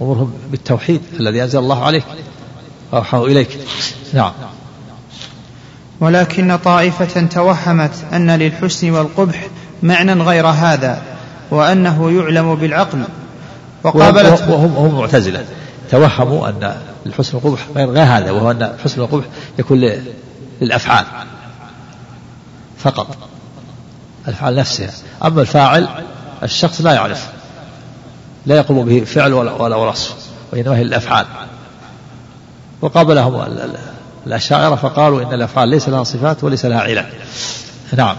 ومرهم 0.00 0.32
بالتوحيد 0.50 1.00
الذي 1.20 1.42
أنزل 1.42 1.58
الله 1.58 1.84
عليك. 1.84 2.04
أوحاه 2.94 3.24
إليك. 3.24 3.58
نعم. 4.12 4.32
ولكن 6.00 6.56
طائفة 6.56 7.26
توهمت 7.26 7.94
أن 8.12 8.30
للحسن 8.30 8.90
والقبح 8.90 9.46
معنى 9.82 10.12
غير 10.12 10.46
هذا 10.46 11.02
وأنه 11.50 12.10
يعلم 12.10 12.54
بالعقل. 12.54 13.04
وقابلت 13.84 14.42
وهم 14.48 14.76
هم 14.76 14.98
معتزلة. 14.98 15.44
توهموا 15.90 16.48
أن 16.48 16.76
الحسن 17.06 17.36
والقبح 17.36 17.66
غير 17.74 17.90
غير 17.90 18.04
هذا 18.04 18.30
وهو 18.30 18.50
أن 18.50 18.62
الحسن 18.62 19.00
والقبح 19.00 19.24
يكون 19.58 19.84
للأفعال. 20.60 21.04
فقط. 22.78 23.16
الأفعال 24.28 24.56
نفسها. 24.56 24.90
أما 25.24 25.40
الفاعل 25.40 25.88
الشخص 26.42 26.80
لا 26.80 26.92
يعرف 26.92 27.28
لا 28.46 28.56
يقوم 28.56 28.84
به 28.84 29.04
فعل 29.04 29.32
ولا, 29.32 29.52
ولا 29.52 29.76
وصف 29.76 30.14
وإنما 30.52 30.76
هي 30.76 30.82
الأفعال 30.82 31.26
وقابلهم 32.80 33.56
الأشاعرة 34.26 34.74
فقالوا 34.74 35.22
إن 35.22 35.32
الأفعال 35.34 35.68
ليس 35.68 35.88
لها 35.88 36.04
صفات 36.04 36.44
وليس 36.44 36.66
لها 36.66 36.80
علل. 36.80 37.04
نعم. 37.96 38.16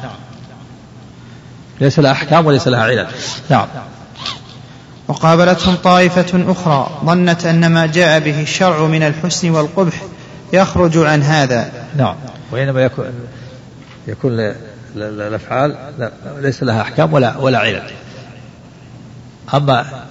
ليس 1.82 2.00
لها 2.00 2.12
أحكام 2.12 2.46
وليس 2.46 2.68
لها 2.68 2.84
علل. 2.84 3.08
نعم. 3.50 3.68
وقابلتهم 5.08 5.76
طائفة 5.76 6.52
أخرى 6.52 6.90
ظنت 7.06 7.46
أن 7.46 7.72
ما 7.72 7.86
جاء 7.86 8.20
به 8.20 8.42
الشرع 8.42 8.88
من 8.88 9.04
الحسن 9.04 9.50
والقبح 9.50 10.04
يخرج 10.54 10.98
عن 10.98 11.24
هذا. 11.24 11.72
نعم. 11.98 12.16
وإنما 12.52 12.84
يكون 12.84 13.06
يكون 14.08 14.54
الأفعال 14.96 15.76
ليس 16.38 16.64
لها 16.64 16.82
أحكام 16.82 17.14
ولا 17.14 17.38
ولا 17.38 17.60
علل. 17.60 17.84
أما 19.54 20.06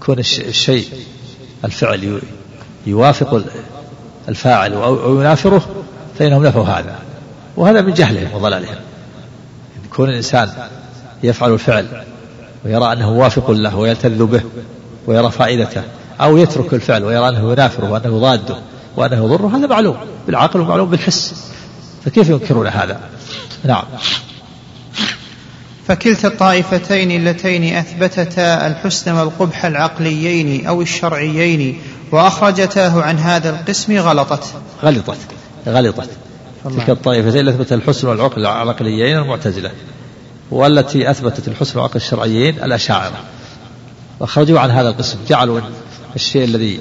كون 0.00 0.18
الشيء 0.18 0.88
الفعل 1.64 2.20
يوافق 2.86 3.44
الفاعل 4.28 4.72
أو 4.72 5.20
ينافره 5.20 5.66
فإنهم 6.18 6.46
نفوا 6.46 6.64
هذا. 6.64 6.98
وهذا 7.56 7.80
من 7.80 7.94
جهلهم 7.94 8.34
وضلالهم. 8.34 8.76
كون 9.90 10.08
الإنسان 10.08 10.48
يفعل 11.22 11.52
الفعل 11.52 12.04
ويرى 12.64 12.92
أنه 12.92 13.12
موافق 13.12 13.50
له 13.50 13.76
ويلتذ 13.76 14.24
به 14.24 14.40
ويرى 15.06 15.30
فائدته 15.30 15.82
أو 16.20 16.36
يترك 16.36 16.74
الفعل 16.74 17.04
ويرى 17.04 17.28
أنه 17.28 17.52
ينافره 17.52 17.90
وأنه 17.90 18.18
ضاده 18.18 18.56
وأنه 18.96 19.24
يضره 19.24 19.56
هذا 19.56 19.66
معلوم. 19.66 19.96
بالعقل 20.26 20.60
ومعلوم 20.60 20.90
بالحس. 20.90 21.50
فكيف 22.04 22.28
ينكرون 22.28 22.66
هذا؟ 22.66 23.00
نعم. 23.64 23.84
فكلتا 25.88 26.28
الطائفتين 26.28 27.10
اللتين 27.10 27.76
أثبتتا 27.76 28.66
الحسن 28.66 29.12
والقبح 29.12 29.64
العقليين 29.64 30.66
أو 30.66 30.82
الشرعيين 30.82 31.82
وأخرجتاه 32.12 33.02
عن 33.02 33.18
هذا 33.18 33.50
القسم 33.50 33.98
غلطت. 33.98 34.44
غلطت. 34.82 35.18
غلطت. 35.66 36.10
تلك 36.64 36.90
الطائفتين 36.90 37.48
التي 37.48 37.50
أثبتت 37.50 37.72
الحسن 37.72 38.08
والعقل 38.08 38.40
العقليين 38.40 39.16
المعتزلة 39.16 39.70
والتي 40.50 41.10
أثبتت 41.10 41.48
الحسن 41.48 41.78
والعقل 41.78 41.96
الشرعيين 41.96 42.54
الأشاعرة. 42.64 43.20
واخرجوا 44.20 44.60
عن 44.60 44.70
هذا 44.70 44.88
القسم 44.88 45.18
جعلوا 45.28 45.60
الشيء 46.16 46.44
الذي 46.44 46.80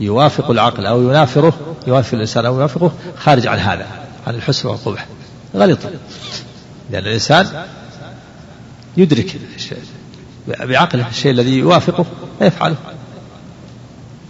يوافق 0.00 0.50
العقل 0.50 0.86
أو 0.86 1.02
ينافره 1.02 1.52
يوافق 1.86 2.14
الإنسان 2.14 2.46
أو 2.46 2.58
يوافقه 2.58 2.92
خارج 3.18 3.46
عن 3.46 3.58
هذا 3.58 3.86
عن 4.26 4.34
الحسن 4.34 4.68
والقبح. 4.68 5.06
غلط 5.56 5.78
لأن 6.90 7.02
الإنسان 7.02 7.66
يدرك 8.96 9.36
بعقله 10.48 11.08
الشيء 11.08 11.32
الذي 11.32 11.58
يوافقه 11.58 12.06
فيفعله 12.38 12.76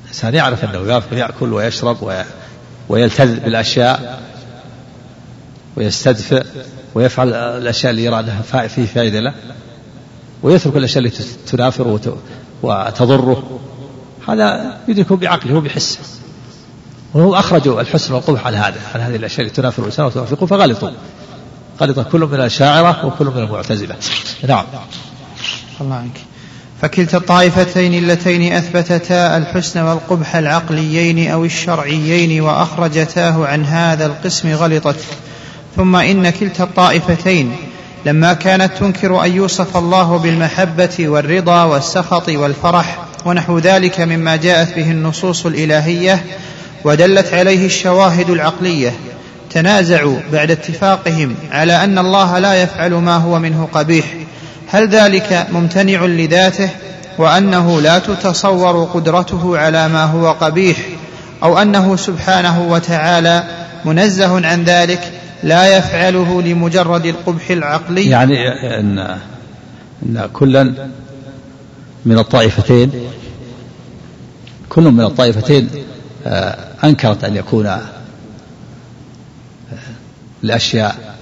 الإنسان 0.04 0.34
يعرف 0.34 0.64
أنه 0.64 0.78
يوافق 0.78 1.16
يأكل 1.16 1.52
ويشرب 1.52 2.24
ويلتذ 2.88 3.40
بالأشياء 3.40 4.22
ويستدفئ 5.76 6.44
ويفعل 6.94 7.34
الأشياء 7.34 7.90
اللي 7.90 8.04
يرى 8.04 8.20
أنها 8.20 8.42
فيه 8.66 8.86
فائدة 8.86 9.20
له 9.20 9.34
ويترك 10.42 10.76
الأشياء 10.76 11.04
التي 11.04 11.24
تنافره 11.46 12.00
وتضره. 12.62 13.60
هذا 14.28 14.78
يدركه 14.88 15.16
بعقله 15.16 15.54
وبحسه. 15.54 15.98
وهم 17.14 17.34
أخرجوا 17.34 17.80
الحسن 17.80 18.14
والقبح 18.14 18.46
عن 18.46 18.54
هذا 18.54 18.80
عن 18.94 19.00
هذه 19.00 19.16
الأشياء 19.16 19.46
التي 19.46 19.56
تنافر 19.56 19.82
الإنسان 19.82 20.06
وتوافقه 20.06 20.46
فغلطوا. 20.46 20.90
غلط 21.80 21.98
كل 22.00 22.20
من 22.20 22.34
الأشاعرة 22.34 23.06
وكل 23.06 23.26
من 23.26 23.42
المعتزلة. 23.42 23.96
نعم. 24.48 24.64
الله 25.80 25.94
عنك. 25.94 26.20
فكلتا 26.82 27.16
الطائفتين 27.16 27.94
اللتين 27.94 28.52
أثبتتا 28.52 29.36
الحسن 29.36 29.80
والقبح 29.80 30.36
العقليين 30.36 31.30
أو 31.30 31.44
الشرعيين 31.44 32.40
وأخرجتاه 32.40 33.46
عن 33.46 33.64
هذا 33.64 34.06
القسم 34.06 34.52
غلطت. 34.54 35.00
ثم 35.76 35.96
إن 35.96 36.30
كلتا 36.30 36.64
الطائفتين 36.64 37.56
لما 38.06 38.32
كانت 38.32 38.72
تنكر 38.78 39.24
أن 39.24 39.32
يوصف 39.32 39.76
الله 39.76 40.18
بالمحبة 40.18 41.08
والرضا 41.08 41.64
والسخط 41.64 42.28
والفرح 42.28 42.98
ونحو 43.24 43.58
ذلك 43.58 44.00
مما 44.00 44.36
جاءت 44.36 44.76
به 44.76 44.90
النصوص 44.90 45.46
الإلهية 45.46 46.24
ودلت 46.84 47.34
عليه 47.34 47.66
الشواهد 47.66 48.30
العقلية. 48.30 48.92
تنازعوا 49.50 50.18
بعد 50.32 50.50
اتفاقهم 50.50 51.34
على 51.50 51.84
أن 51.84 51.98
الله 51.98 52.38
لا 52.38 52.62
يفعل 52.62 52.94
ما 52.94 53.16
هو 53.16 53.38
منه 53.38 53.68
قبيح. 53.72 54.14
هل 54.68 54.88
ذلك 54.88 55.46
ممتنع 55.52 56.04
لذاته؟ 56.04 56.70
وأنه 57.18 57.80
لا 57.80 57.98
تتصور 57.98 58.84
قدرته 58.84 59.58
على 59.58 59.88
ما 59.88 60.04
هو 60.04 60.32
قبيح 60.32 60.76
أو 61.42 61.58
أنه 61.58 61.96
سبحانه 61.96 62.68
وتعالى 62.68 63.44
منزه 63.84 64.46
عن 64.46 64.64
ذلك 64.64 65.12
لا 65.42 65.76
يفعله 65.76 66.42
لمجرد 66.42 67.06
القبح 67.06 67.50
العقلي؟ 67.50 68.10
يعني 68.10 68.48
ان 68.80 69.18
إن 70.02 70.28
كلا 70.32 70.88
من 72.04 72.18
الطائفتين 72.18 72.90
كل 74.68 74.82
من 74.82 75.04
الطائفتين 75.04 75.68
آه، 76.26 76.56
أنكرت 76.84 77.24
أن 77.24 77.36
يكون 77.36 77.78
الأشياء 80.44 81.16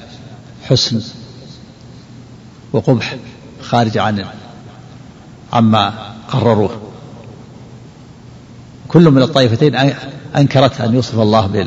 حسن 0.68 1.02
وقبح 2.72 3.16
خارج 3.62 3.98
عن 3.98 4.24
عما 5.52 5.92
قرروه. 6.28 6.80
كل 8.88 9.10
من 9.10 9.22
الطائفتين 9.22 9.74
أنكرت 10.36 10.80
أن 10.80 10.94
يوصف 10.94 11.20
الله 11.20 11.66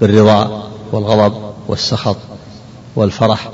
بالرضا 0.00 0.70
والغضب 0.92 1.52
والسخط 1.68 2.16
والفرح. 2.96 3.50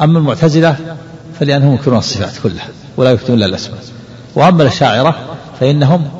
أما 0.00 0.18
المعتزلة 0.18 0.96
فلأنهم 1.40 1.72
ينكرون 1.72 1.98
الصفات 1.98 2.38
كلها 2.42 2.68
ولا 2.96 3.10
يثبتون 3.10 3.36
إلا 3.36 3.46
الأسماء. 3.46 3.84
وأما 4.34 4.62
الأشاعرة 4.62 5.36
فإنهم 5.60 6.10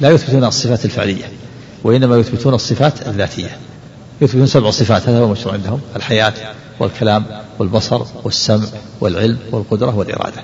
لا 0.00 0.10
يثبتون 0.10 0.44
الصفات 0.44 0.84
الفعلية 0.84 1.24
وإنما 1.84 2.16
يثبتون 2.16 2.54
الصفات 2.54 3.08
الذاتية. 3.08 3.58
يثبتون 4.20 4.46
سبع 4.46 4.70
صفات 4.70 5.08
هذا 5.08 5.18
هو 5.18 5.24
المشروع 5.24 5.54
عندهم 5.54 5.80
الحياة 5.96 6.32
والكلام 6.80 7.24
والبصر 7.58 8.02
والسمع 8.24 8.66
والعلم 9.00 9.38
والقدرة 9.52 9.96
والإرادة. 9.96 10.42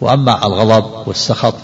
وأما 0.00 0.46
الغضب 0.46 1.08
والسخط 1.08 1.54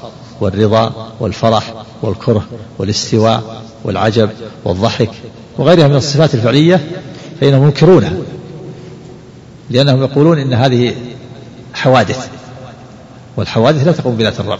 والرضا 0.40 1.12
والفرح 1.20 1.74
والكره 2.02 2.46
والاستواء 2.78 3.62
والعجب 3.84 4.30
والضحك 4.64 5.10
وغيرها 5.58 5.88
من 5.88 5.96
الصفات 5.96 6.34
الفعلية 6.34 6.88
فإنهم 7.40 7.64
ينكرونها 7.64 8.12
لأنهم 9.70 10.02
يقولون 10.02 10.38
إن 10.38 10.52
هذه 10.52 10.94
حوادث. 11.74 12.28
والحوادث 13.36 13.86
لا 13.86 13.92
تقوم 13.92 14.16
بذات 14.16 14.40
الرب. 14.40 14.58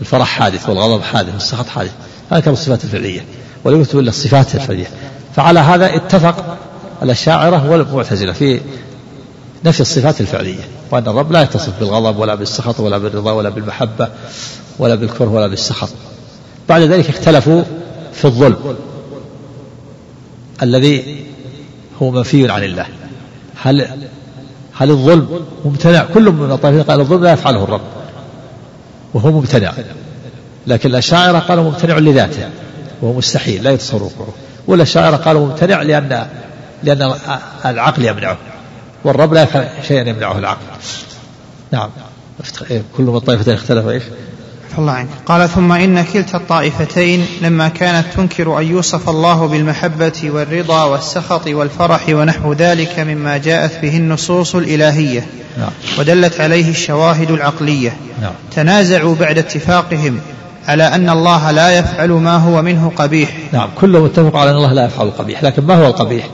الفرح 0.00 0.28
حادث 0.28 0.68
والغضب 0.68 1.02
حادث 1.02 1.34
والسخط 1.34 1.66
حادث. 1.66 1.92
هذه 2.30 2.40
كانت 2.40 2.58
الصفات 2.58 2.84
الفعلية. 2.84 3.24
ولا 3.64 3.76
يثبت 3.76 3.94
إلا 3.94 4.08
الصفات 4.08 4.54
الفعلية. 4.54 4.86
فعلى 5.38 5.60
هذا 5.60 5.96
اتفق 5.96 6.56
الأشاعرة 7.02 7.70
والمعتزلة 7.70 8.32
في 8.32 8.60
نفي 9.64 9.80
الصفات 9.80 10.20
الفعلية 10.20 10.60
وأن 10.90 11.08
الرب 11.08 11.32
لا 11.32 11.42
يتصف 11.42 11.78
بالغضب 11.80 12.18
ولا 12.18 12.34
بالسخط 12.34 12.80
ولا 12.80 12.98
بالرضا 12.98 13.32
ولا 13.32 13.48
بالمحبة 13.48 14.08
ولا 14.78 14.94
بالكره 14.94 15.28
ولا 15.28 15.46
بالسخط. 15.46 15.88
بعد 16.68 16.82
ذلك 16.82 17.08
اختلفوا 17.08 17.62
في 18.12 18.24
الظلم 18.24 18.76
الذي 20.62 21.24
هو 22.02 22.10
منفي 22.10 22.50
عن 22.50 22.64
الله. 22.64 22.86
هل 23.62 23.88
هل 24.74 24.90
الظلم 24.90 25.40
ممتنع؟ 25.64 26.04
كل 26.14 26.30
من 26.30 26.52
الطائفين 26.52 26.82
قال 26.82 27.00
الظلم 27.00 27.24
لا 27.24 27.32
يفعله 27.32 27.64
الرب 27.64 27.80
وهو 29.14 29.30
ممتنع. 29.30 29.72
لكن 30.66 30.90
الأشاعرة 30.90 31.38
قالوا 31.38 31.64
ممتنع 31.64 31.98
لذاته 31.98 32.48
وهو 33.02 33.12
مستحيل 33.12 33.62
لا 33.64 33.70
يتصور 33.70 34.02
وقوعه 34.02 34.47
والأشاعرة 34.68 35.16
قالوا 35.16 35.46
ممتنع 35.46 35.82
لأن 35.82 36.26
لأن 36.82 37.14
العقل 37.64 38.04
يمنعه 38.04 38.36
والرب 39.04 39.34
لا 39.34 39.42
يفعل 39.42 39.68
شيئا 39.88 40.08
يمنعه 40.08 40.38
العقل 40.38 40.66
نعم 41.72 41.90
كل 42.96 43.02
من 43.02 43.16
الطائفتين 43.16 43.54
اختلف 43.54 43.88
إيش؟ 43.88 44.02
الله 44.78 44.92
عنك 44.92 45.08
قال 45.26 45.48
ثم 45.48 45.72
إن 45.72 46.04
كلتا 46.04 46.36
الطائفتين 46.36 47.26
لما 47.42 47.68
كانت 47.68 48.04
تنكر 48.16 48.58
أن 48.58 48.64
يوصف 48.64 49.08
الله 49.08 49.46
بالمحبة 49.46 50.22
والرضا 50.24 50.84
والسخط 50.84 51.46
والفرح 51.46 52.08
ونحو 52.08 52.52
ذلك 52.52 52.98
مما 52.98 53.36
جاءت 53.36 53.82
به 53.82 53.96
النصوص 53.96 54.54
الإلهية 54.54 55.26
نعم. 55.58 55.70
ودلت 55.98 56.40
عليه 56.40 56.70
الشواهد 56.70 57.30
العقلية 57.30 57.96
نعم. 58.22 58.32
تنازعوا 58.56 59.14
بعد 59.14 59.38
اتفاقهم 59.38 60.20
على 60.68 60.82
أن 60.82 61.10
الله 61.10 61.50
لا 61.50 61.78
يفعل 61.78 62.10
ما 62.10 62.36
هو 62.36 62.62
منه 62.62 62.92
قبيح. 62.96 63.38
نعم 63.52 63.70
كلهم 63.80 64.04
اتفقوا 64.04 64.40
على 64.40 64.50
أن 64.50 64.56
الله 64.56 64.72
لا 64.72 64.84
يفعل 64.84 65.06
القبيح 65.06 65.42
لكن 65.42 65.66
ما 65.66 65.74
هو 65.74 65.86
القبيح؟ 65.86 66.28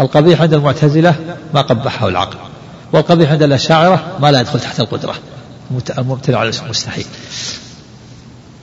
القبيح 0.00 0.40
عند 0.40 0.54
المعتزلة 0.54 1.36
ما 1.54 1.60
قبحه 1.60 2.08
العقل 2.08 2.36
والقبيح 2.92 3.30
عند 3.30 3.42
الأشاعرة 3.42 4.02
ما 4.20 4.30
لا 4.30 4.40
يدخل 4.40 4.60
تحت 4.60 4.80
القدرة. 4.80 5.14
المبتلع 5.98 6.38
على 6.38 6.50
المستحيل 6.64 7.06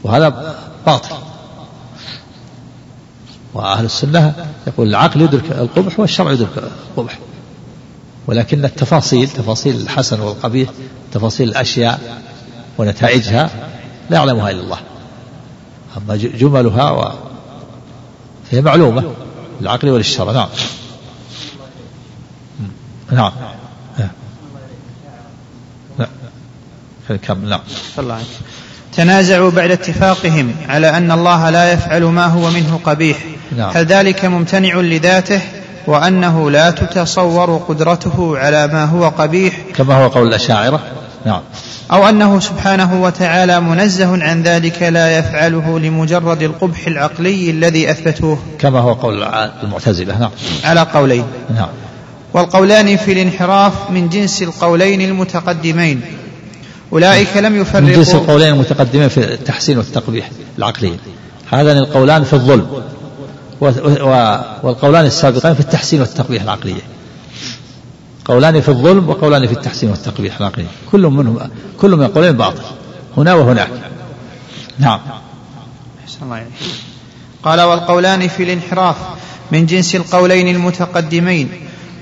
وهذا 0.03 0.55
باطل. 0.85 1.15
وأهل 3.53 3.85
السنة 3.85 4.33
يقول 4.67 4.87
العقل 4.87 5.21
يدرك 5.21 5.51
القبح 5.51 5.99
والشرع 5.99 6.31
يدرك 6.31 6.63
القبح. 6.97 7.19
ولكن 8.27 8.65
التفاصيل 8.65 9.29
تفاصيل 9.29 9.75
الحسن 9.75 10.19
والقبيح 10.19 10.69
تفاصيل 11.11 11.49
الأشياء 11.49 12.21
ونتائجها 12.77 13.49
لا 14.11 14.17
يعلمها 14.17 14.51
إلا 14.51 14.61
الله. 14.61 14.77
أما 15.97 16.15
جملها 16.15 16.91
و... 16.91 17.11
فهي 18.51 18.61
معلومة 18.61 19.03
للعقل 19.61 19.89
وللشرع. 19.89 20.31
نعم. 20.31 20.49
نعم. 23.11 23.31
نعم. 23.99 24.09
نعم. 25.97 26.07
عنك. 28.11 28.25
تنازعوا 28.93 29.51
بعد 29.51 29.71
اتفاقهم 29.71 30.55
على 30.69 30.97
أن 30.97 31.11
الله 31.11 31.49
لا 31.49 31.71
يفعل 31.71 32.03
ما 32.03 32.25
هو 32.25 32.49
منه 32.49 32.79
قبيح. 32.83 33.17
نعم. 33.57 33.69
هل 33.69 33.85
ذلك 33.85 34.25
ممتنع 34.25 34.75
لذاته؟ 34.75 35.41
وأنه 35.87 36.51
لا 36.51 36.71
تتصور 36.71 37.57
قدرته 37.57 38.37
على 38.37 38.67
ما 38.67 38.85
هو 38.85 39.09
قبيح؟ 39.09 39.61
كما 39.75 40.03
هو 40.03 40.07
قول 40.07 40.27
الأشاعرة. 40.27 41.00
نعم. 41.25 41.41
أو 41.91 42.09
أنه 42.09 42.39
سبحانه 42.39 43.01
وتعالى 43.01 43.61
منزه 43.61 44.23
عن 44.23 44.43
ذلك 44.43 44.83
لا 44.83 45.17
يفعله 45.17 45.79
لمجرد 45.79 46.41
القبح 46.41 46.87
العقلي 46.87 47.49
الذي 47.49 47.91
أثبتوه. 47.91 48.37
كما 48.59 48.79
هو 48.79 48.93
قول 48.93 49.23
المعتزلة. 49.63 50.19
نعم. 50.19 50.31
على 50.63 50.81
قولين. 50.81 51.25
نعم. 51.55 51.69
والقولان 52.33 52.97
في 52.97 53.11
الانحراف 53.11 53.73
من 53.91 54.09
جنس 54.09 54.41
القولين 54.43 55.01
المتقدمين. 55.01 56.01
أولئك 56.93 57.37
لم 57.37 57.61
يفرقوا. 57.61 57.87
من 57.87 57.93
جنس 57.93 58.15
القولين 58.15 58.53
المتقدمين 58.53 59.07
في 59.07 59.33
التحسين 59.33 59.77
والتقبيح 59.77 60.29
العقلي. 60.57 60.93
هذان 61.51 61.77
القولان 61.77 62.23
في 62.23 62.33
الظلم. 62.33 62.67
والقولان 64.63 65.05
السابقان 65.05 65.53
في 65.53 65.59
التحسين 65.59 65.99
والتقبيح 65.99 66.43
العقلية 66.43 66.81
قولان 68.31 68.61
في 68.61 68.69
الظلم 68.69 69.09
وقولان 69.09 69.47
في 69.47 69.53
التحسين 69.53 69.89
والتقبيح 69.89 70.37
العقلي 70.37 70.65
كل 70.91 71.01
منهم 71.01 71.39
كل 71.81 71.95
من 71.95 72.03
القولين 72.03 72.31
باطل. 72.31 72.61
هنا 73.17 73.33
وهناك. 73.33 73.69
نعم. 74.79 74.99
الله 76.21 76.45
قال 77.43 77.61
والقولان 77.61 78.27
في 78.27 78.43
الانحراف 78.43 78.95
من 79.51 79.65
جنس 79.65 79.95
القولين 79.95 80.55
المتقدمين. 80.55 81.49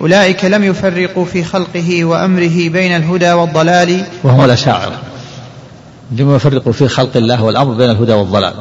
أولئك 0.02 0.46
لم 0.46 0.64
يفرقوا 0.64 1.26
في 1.26 1.44
خلقه 1.44 2.06
وأمره 2.06 2.70
بين 2.70 2.96
الهدى 2.96 3.32
والضلال. 3.32 4.04
وهم 4.24 4.46
الأشاعرة. 4.46 5.02
لم 6.12 6.36
يفرقوا 6.36 6.74
في 6.74 6.88
خلق 6.88 7.18
الله 7.18 7.44
والأمر 7.44 7.74
بين 7.74 7.90
الهدى 7.90 8.14
والضلال. 8.14 8.54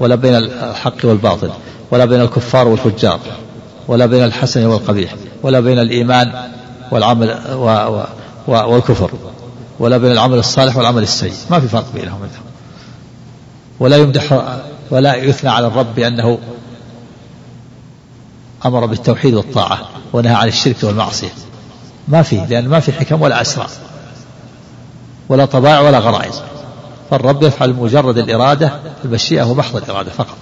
ولا 0.00 0.14
بين 0.14 0.34
الحق 0.34 1.04
والباطل. 1.04 1.50
ولا 1.90 2.04
بين 2.04 2.20
الكفار 2.20 2.68
والفجار. 2.68 3.20
ولا 3.88 4.06
بين 4.06 4.24
الحسن 4.24 4.66
والقبيح. 4.66 5.14
ولا 5.42 5.60
بين 5.60 5.78
الإيمان 5.78 6.32
والعمل 6.90 7.38
و 7.52 7.64
و 7.64 8.04
و 8.48 8.52
والكفر 8.52 9.10
ولا 9.78 9.98
بين 9.98 10.12
العمل 10.12 10.38
الصالح 10.38 10.76
والعمل 10.76 11.02
السيء. 11.02 11.34
ما 11.50 11.60
في 11.60 11.68
فرق 11.68 11.92
بينهم. 11.94 12.20
ولا 13.80 13.96
يمدح 13.96 14.44
ولا 14.90 15.14
يثنى 15.14 15.50
على 15.50 15.66
الرب 15.66 15.94
بأنه 15.94 16.38
أمر 18.66 18.86
بالتوحيد 18.86 19.34
والطاعة 19.34 19.78
ونهى 20.12 20.34
عن 20.34 20.48
الشرك 20.48 20.76
والمعصية. 20.82 21.32
ما 22.08 22.22
في 22.22 22.46
لأن 22.48 22.68
ما 22.68 22.80
في 22.80 22.92
حكم 22.92 23.22
ولا 23.22 23.40
أسرار 23.40 23.70
ولا 25.28 25.44
طبائع 25.44 25.80
ولا 25.80 25.98
غرائز. 25.98 26.42
فالرب 27.10 27.42
يفعل 27.42 27.72
مجرد 27.72 28.18
الإرادة 28.18 28.72
المشيئة 29.04 29.42
ومحض 29.42 29.76
الإرادة 29.76 30.10
فقط. 30.10 30.38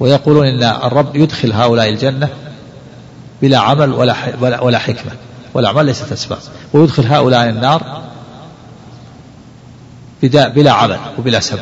ويقولون 0.00 0.46
إن 0.46 0.62
الرب 0.62 1.16
يدخل 1.16 1.52
هؤلاء 1.52 1.88
الجنة 1.88 2.28
بلا 3.42 3.58
عمل 3.58 3.92
ولا 3.92 4.14
ولا, 4.40 4.78
حكمة. 4.78 5.12
والأعمال 5.54 5.86
ليست 5.86 6.12
أسباب. 6.12 6.38
ويدخل 6.72 7.06
هؤلاء 7.06 7.48
النار 7.48 8.02
بلا 10.22 10.72
عمل 10.72 10.98
وبلا 11.18 11.40
سبب. 11.40 11.60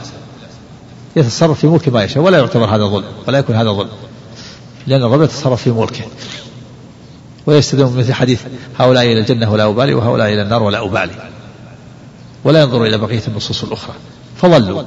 يتصرف 1.16 1.60
في 1.60 1.66
ملك 1.66 1.88
ما 1.88 2.04
يشاء 2.04 2.22
ولا 2.22 2.38
يعتبر 2.38 2.74
هذا 2.74 2.84
ظلم 2.84 3.04
ولا 3.28 3.38
يكون 3.38 3.56
هذا 3.56 3.70
ظلم. 3.70 3.90
لأن 4.86 5.02
الرب 5.02 5.22
يتصرف 5.22 5.62
في 5.62 5.70
ملكه. 5.70 6.04
ويستدعون 7.46 7.96
مثل 7.96 8.12
حديث 8.12 8.42
هؤلاء 8.78 9.04
إلى 9.04 9.20
الجنة 9.20 9.52
ولا 9.52 9.68
أبالي 9.68 9.94
وهؤلاء 9.94 10.32
إلى 10.32 10.42
النار 10.42 10.62
ولا 10.62 10.84
أبالي. 10.84 11.12
ولا 12.44 12.60
ينظر 12.60 12.84
إلى 12.84 12.98
بقية 12.98 13.22
النصوص 13.28 13.62
الأخرى. 13.64 13.94
فضلوا 14.36 14.82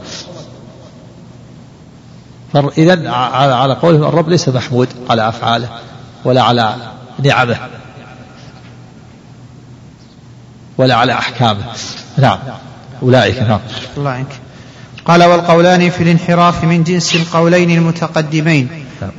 إذا 2.78 3.10
على 3.10 3.74
قولهم 3.74 4.04
الرب 4.04 4.30
ليس 4.30 4.50
محمود 4.50 4.90
على 5.10 5.30
أفعاله. 5.30 5.70
ولا 6.26 6.42
على 6.42 6.76
نعمه. 7.24 7.58
ولا 10.78 10.96
على 10.96 11.14
أحكامه. 11.14 11.64
نعم. 12.18 12.40
أولئك 13.02 13.40
نعم. 13.40 13.60
الله 13.98 14.10
عنك. 14.10 14.28
قال 15.06 15.24
والقولان 15.24 15.90
في 15.90 16.04
الانحراف 16.04 16.64
من 16.64 16.84
جنس 16.84 17.16
القولين 17.16 17.72
المتقدمين. 17.72 18.70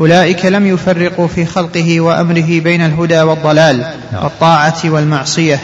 أولئك 0.01 0.47
لم 0.47 0.67
يفرقوا 0.67 1.29
في 1.29 1.47
خلقه 1.47 2.01
وأمره 2.01 2.61
بين 2.61 2.81
الهدى 2.81 3.21
والضلال 3.23 3.79
نعم. 4.13 4.25
والطاعة 4.25 4.81
والمعصية 4.85 5.61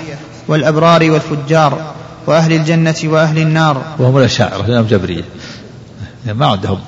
والأبرار 0.48 1.10
والفجار 1.10 1.92
وأهل 2.26 2.52
الجنة 2.52 2.96
وأهل 3.04 3.38
النار. 3.38 3.82
وهم 3.98 4.18
الأشاعرة 4.18 4.66
لأنهم 4.66 4.86
جبرية. 4.86 5.24
ما 6.26 6.46
عندهم 6.46 6.78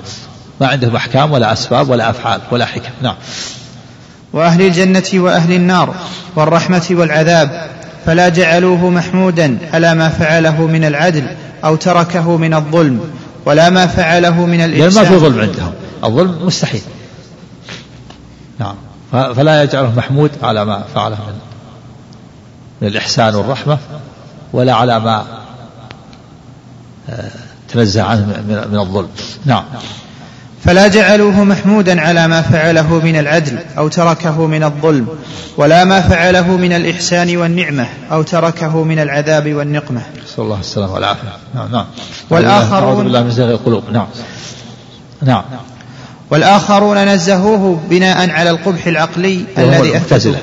ما 0.61 0.67
عندهم 0.67 0.97
أحكام 0.97 1.33
ولا 1.33 1.53
أسباب 1.53 1.91
ولا 1.91 2.11
أفعال 2.11 2.41
ولا 2.51 2.67
حكم. 2.67 2.91
نعم. 3.03 3.15
وأهل 4.33 4.63
الجنة 4.63 5.05
وأهل 5.15 5.53
النار 5.53 5.95
والرحمة 6.37 6.87
والعذاب 6.91 7.71
فلا 8.07 8.29
جعلوه 8.29 8.91
محمودا 8.91 9.59
على 9.73 9.95
ما 9.95 10.09
فعله 10.09 10.67
من 10.67 10.85
العدل 10.85 11.27
أو 11.65 11.77
تركه 11.77 12.37
من 12.37 12.55
الظلم 12.55 13.01
ولا 13.47 13.71
ما 13.71 13.87
فعله 13.87 14.47
من 14.47 14.61
الإحسان 14.61 15.03
ما 15.03 15.09
في 15.09 15.17
ظلم 15.17 15.41
عندهم. 15.41 15.73
الظلم 16.05 16.47
مستحيل. 16.47 16.83
نعم. 18.59 18.75
فلا 19.13 19.63
يجعله 19.63 19.93
محمود 19.97 20.31
على 20.43 20.65
ما 20.65 20.85
فعله 20.95 21.17
من 21.17 21.39
من 22.83 22.89
الإحسان 22.89 23.35
والرحمة 23.35 23.79
ولا 24.53 24.75
على 24.75 25.01
ما 25.01 25.25
آه، 27.11 27.31
تنزه 27.69 28.03
عنه 28.03 28.27
من 28.73 28.79
الظلم. 28.79 29.09
نعم. 29.45 29.65
فلا 30.65 30.89
جعلوه 30.89 31.45
محمودا 31.45 32.01
على 32.01 32.29
ما 32.29 32.43
فعله 32.43 33.01
من 33.05 33.17
العدل 33.19 33.59
أو 33.79 33.89
تركه 33.89 34.47
من 34.47 34.65
الظلم 34.65 35.09
ولا 35.57 35.85
ما 35.85 36.01
فعله 36.01 36.57
من 36.57 36.73
الإحسان 36.73 37.37
والنعمة 37.37 37.87
أو 38.13 38.23
تركه 38.23 38.85
من 38.85 38.99
العذاب 38.99 39.55
والنقمة. 39.55 40.03
نسأل 40.25 40.45
الله 40.45 40.61
السلامة 40.61 40.93
والعافية. 40.95 41.29
نعم 41.55 41.73
نعم. 41.73 41.87
والآخرون 42.31 42.83
أعوذ 42.83 43.05
بالله 43.05 43.23
من 43.23 43.31
زيغ 43.31 43.51
القلوب. 43.51 43.83
نعم. 43.93 44.07
نعم. 45.23 45.43
والآخرون 46.31 47.05
نزهوه 47.05 47.81
بناء 47.91 48.31
على 48.31 48.51
القبح 48.51 48.87
العقلي 48.87 49.45
الذي 49.59 49.97
أثبتوه 49.97 50.37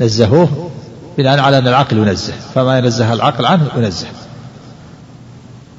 نزهوه 0.00 0.70
بناء 1.18 1.40
على 1.40 1.58
أن 1.58 1.68
العقل 1.68 1.98
ينزه 1.98 2.32
فما 2.54 2.78
ينزه 2.78 3.12
العقل 3.12 3.46
عنه 3.46 3.68
ينزه 3.76 4.06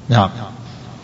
نعم 0.08 0.30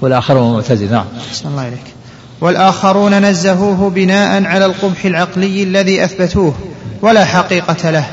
والآخرون 0.00 0.54
معتزل 0.54 0.92
نعم 0.92 1.04
الله 1.44 1.68
إليك 1.68 1.95
والآخرون 2.40 3.14
نزهوه 3.14 3.90
بناء 3.90 4.44
على 4.44 4.66
القبح 4.66 5.04
العقلي 5.04 5.62
الذي 5.62 6.04
أثبتوه 6.04 6.54
ولا 7.02 7.24
حقيقة 7.24 7.90
له 7.90 8.06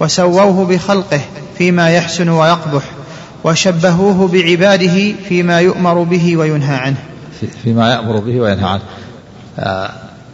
وسووه 0.00 0.66
بخلقه 0.66 1.20
فيما 1.58 1.90
يحسن 1.90 2.28
ويقبح 2.28 2.82
وشبهوه 3.44 4.28
بعباده 4.28 5.12
فيما 5.28 5.60
يؤمر 5.60 6.02
به 6.02 6.36
وينهى 6.36 6.76
عنه. 6.76 6.96
فيما 7.62 7.90
يأمر 7.90 8.16
به 8.16 8.40
وينهى 8.40 8.68
عنه. 8.68 8.82
آه 9.58 9.90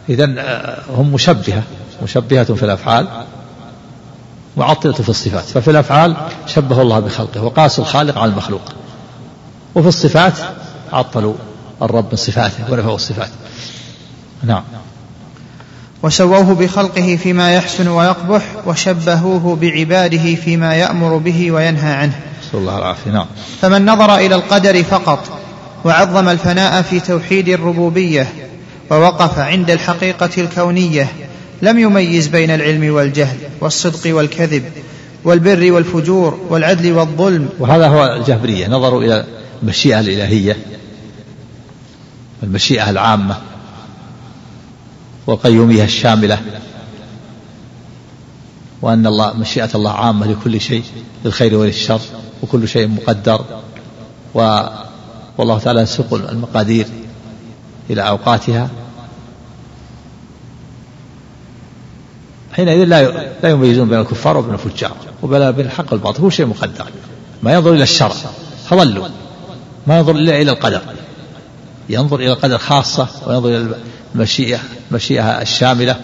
إذا 0.09 0.35
آه 0.37 0.79
هم 0.97 1.13
مشبهة 1.13 1.63
مشبهة 2.03 2.43
في 2.43 2.63
الأفعال 2.63 3.07
معطلة 4.57 4.93
في 4.93 5.09
الصفات. 5.09 5.43
ففي 5.43 5.71
الأفعال 5.71 6.15
شبه 6.47 6.81
الله 6.81 6.99
بخلقه 6.99 7.43
وقاس 7.43 7.79
الخالق 7.79 8.17
على 8.17 8.31
المخلوق. 8.31 8.61
وفي 9.75 9.87
الصفات 9.87 10.33
عطلوا. 10.93 11.33
الرب 11.83 12.05
من 12.11 12.17
صفاته 12.17 12.71
ونفوا 12.71 12.95
الصفات 12.95 13.29
نعم. 14.43 14.63
وسووه 16.03 16.55
بخلقه 16.55 17.17
فيما 17.23 17.55
يحسن 17.55 17.87
ويقبح 17.87 18.41
وشبهوه 18.65 19.55
بعباده 19.55 20.35
فيما 20.35 20.75
يأمر 20.75 21.17
به 21.17 21.51
وينهى 21.51 21.93
عنه. 21.93 22.19
نسأل 22.47 22.59
الله 22.59 22.77
العافية. 22.77 23.11
نعم. 23.11 23.25
فمن 23.61 23.85
نظر 23.85 24.15
إلى 24.15 24.35
القدر 24.35 24.83
فقط 24.83 25.19
وعظم 25.85 26.29
الفناء 26.29 26.81
في 26.81 26.99
توحيد 26.99 27.49
الربوبية 27.49 28.27
ووقف 28.91 29.39
عند 29.39 29.69
الحقيقة 29.71 30.29
الكونية 30.37 31.07
لم 31.61 31.79
يميز 31.79 32.27
بين 32.27 32.51
العلم 32.51 32.93
والجهل 32.93 33.37
والصدق 33.61 34.15
والكذب 34.15 34.63
والبر 35.23 35.71
والفجور 35.71 36.39
والعدل 36.49 36.91
والظلم. 36.91 37.49
وهذا 37.59 37.87
هو 37.87 38.05
الجهبرية 38.05 38.67
نظروا 38.67 39.03
إلى 39.03 39.25
المشيئة 39.63 39.99
الإلهية. 39.99 40.57
المشيئة 42.43 42.89
العامة 42.89 43.37
وقيوميها 45.27 45.83
الشاملة 45.83 46.41
وأن 48.81 49.07
الله 49.07 49.33
مشيئة 49.33 49.69
الله 49.75 49.91
عامة 49.91 50.27
لكل 50.27 50.61
شيء 50.61 50.83
للخير 51.25 51.55
وللشر 51.55 52.01
وكل 52.43 52.67
شيء 52.67 52.87
مقدر 52.87 53.45
و 54.35 54.61
والله 55.37 55.59
تعالى 55.59 55.81
يسوق 55.81 56.13
المقادير 56.13 56.87
إلى 57.89 58.01
أوقاتها. 58.01 58.69
حينئذ 62.53 62.83
لا 62.83 63.11
لا 63.43 63.49
يميزون 63.49 63.89
بين 63.89 63.99
الكفار 63.99 64.37
وبين 64.37 64.53
الفجار 64.53 64.95
وبين 65.23 65.65
الحق 65.65 65.85
والباطل 65.91 66.21
كل 66.21 66.31
شيء 66.31 66.45
مقدر. 66.45 66.85
ما 67.43 67.53
ينظر 67.53 67.73
إلى 67.73 67.83
الشرع 67.83 68.13
فضلوا 68.65 69.07
ما 69.87 69.97
ينظر 69.97 70.15
إلا 70.15 70.41
إلى 70.41 70.51
القدر. 70.51 70.81
ينظر 71.89 72.19
إلى 72.19 72.31
القدر 72.31 72.57
خاصة 72.57 73.07
وينظر 73.27 73.49
إلى 73.49 73.75
المشيئة 74.15 74.59
المشيئة 74.91 75.41
الشاملة 75.41 75.95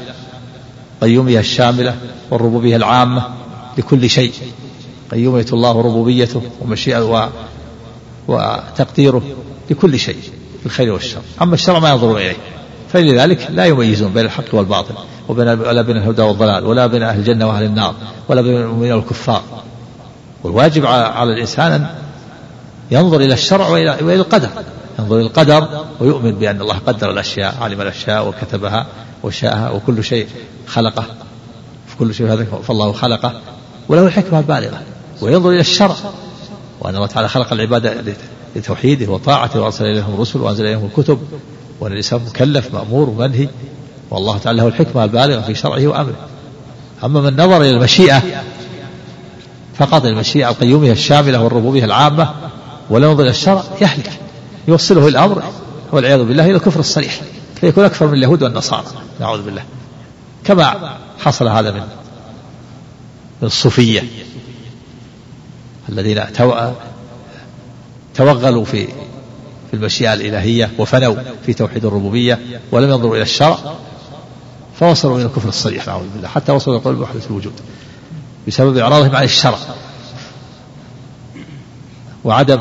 قيومية 1.01 1.39
الشاملة 1.39 1.95
والربوبية 2.31 2.75
العامة 2.75 3.23
لكل 3.77 4.09
شيء 4.09 4.33
قيومية 5.11 5.45
الله 5.53 5.71
وربوبيته 5.71 6.41
ومشيئة 6.61 7.29
وتقديره 8.27 9.21
لكل 9.69 9.99
شيء 9.99 10.17
في 10.59 10.65
الخير 10.65 10.93
والشر. 10.93 11.21
أما 11.41 11.53
الشرع 11.53 11.79
ما 11.79 11.89
ينظر 11.89 12.17
إليه. 12.17 12.35
فلذلك 12.93 13.47
لا 13.51 13.65
يميزون 13.65 14.13
بين 14.13 14.25
الحق 14.25 14.43
والباطل 14.53 14.93
وبين 15.29 15.47
ولا 15.47 15.81
بين 15.81 15.97
الهدى 15.97 16.21
والضلال 16.21 16.65
ولا 16.65 16.87
بين 16.87 17.03
أهل 17.03 17.19
الجنة 17.19 17.47
وأهل 17.47 17.63
النار 17.63 17.95
ولا 18.27 18.41
بين 18.41 18.57
المؤمنين 18.57 18.91
والكفار. 18.91 19.41
والواجب 20.43 20.85
على 20.85 21.33
الإنسان 21.33 21.71
أن 21.71 21.87
ينظر 22.91 23.21
إلى 23.21 23.33
الشرع 23.33 23.67
وإلى 23.67 24.15
القدر. 24.15 24.49
ينظر 24.99 25.15
إلى 25.15 25.25
القدر 25.25 25.85
ويؤمن 25.99 26.31
بأن 26.31 26.61
الله 26.61 26.77
قدر 26.87 27.11
الأشياء 27.11 27.55
علم 27.61 27.81
الأشياء 27.81 28.27
وكتبها 28.27 28.85
وشاءها 29.23 29.69
وكل 29.69 30.03
شيء 30.03 30.27
خلقه. 30.67 31.05
كل 31.99 32.13
شيء 32.13 32.33
هذا 32.33 32.45
فالله 32.63 32.91
خلقه 32.91 33.41
وله 33.89 34.07
الحكمة 34.07 34.39
البالغة 34.39 34.81
وينظر 35.21 35.49
إلى 35.49 35.59
الشرع. 35.59 35.95
وأن 36.79 36.95
الله 36.95 37.07
تعالى 37.07 37.27
خلق 37.27 37.53
العباد 37.53 38.15
لتوحيده 38.55 39.11
وطاعته 39.11 39.61
وأرسل 39.61 39.85
إليهم 39.85 40.13
الرسل 40.13 40.39
وأنزل 40.39 40.65
إليهم 40.65 40.85
الكتب. 40.85 41.19
وأن 41.79 41.91
الإنسان 41.91 42.21
مكلف 42.27 42.73
مأمور 42.73 43.09
ومنهي 43.09 43.47
والله 44.11 44.37
تعالى 44.37 44.57
له 44.57 44.67
الحكمة 44.67 45.03
البالغة 45.03 45.41
في 45.41 45.55
شرعه 45.55 45.87
وأمره. 45.87 46.27
أما 47.03 47.21
من 47.21 47.33
نظر 47.33 47.61
إلى 47.61 47.69
المشيئة 47.69 48.23
فقط 49.75 50.05
المشيئة 50.05 50.49
القيومية 50.49 50.91
الشاملة 50.91 51.43
والربوبية 51.43 51.85
العامة 51.85 52.29
ولا 52.89 53.07
ينظر 53.07 53.23
إلى 53.23 53.29
الشرع 53.29 53.63
يهلك 53.81 54.11
يوصله 54.69 55.07
الأمر 55.07 55.43
والعياذ 55.91 56.23
بالله 56.23 56.45
إلى 56.45 56.55
الكفر 56.55 56.79
الصريح 56.79 57.21
فيكون 57.61 57.85
أكثر 57.85 58.07
من 58.07 58.13
اليهود 58.13 58.43
والنصارى 58.43 58.85
نعوذ 59.19 59.41
بالله. 59.41 59.63
كما 60.43 60.97
حصل 61.19 61.47
هذا 61.47 61.71
من 61.71 61.83
الصوفية 63.43 64.03
الذين 65.89 66.23
توغلوا 68.15 68.65
في 68.65 68.87
في 69.71 69.73
المشيئة 69.73 70.13
الإلهية 70.13 70.71
وفنوا 70.77 71.15
في 71.45 71.53
توحيد 71.53 71.85
الربوبية 71.85 72.39
ولم 72.71 72.89
ينظروا 72.89 73.15
إلى 73.15 73.23
الشرع 73.23 73.57
فوصلوا 74.79 75.17
إلى 75.17 75.25
الكفر 75.25 75.49
الصريح 75.49 75.87
نعوذ 75.87 76.07
بالله 76.13 76.27
حتى 76.27 76.51
وصلوا 76.51 76.75
إلى 76.75 76.85
قول 76.85 76.95
بوحدة 76.95 77.21
الوجود 77.29 77.53
بسبب 78.47 78.77
إعراضهم 78.77 79.15
عن 79.15 79.23
الشرع 79.23 79.57
وعدم 82.23 82.59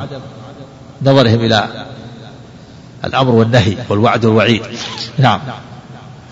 نظرهم 1.03 1.41
إلى 1.41 1.78
الأمر 3.05 3.35
والنهي 3.35 3.77
والوعد 3.89 4.25
والوعيد. 4.25 4.63
نعم. 5.19 5.41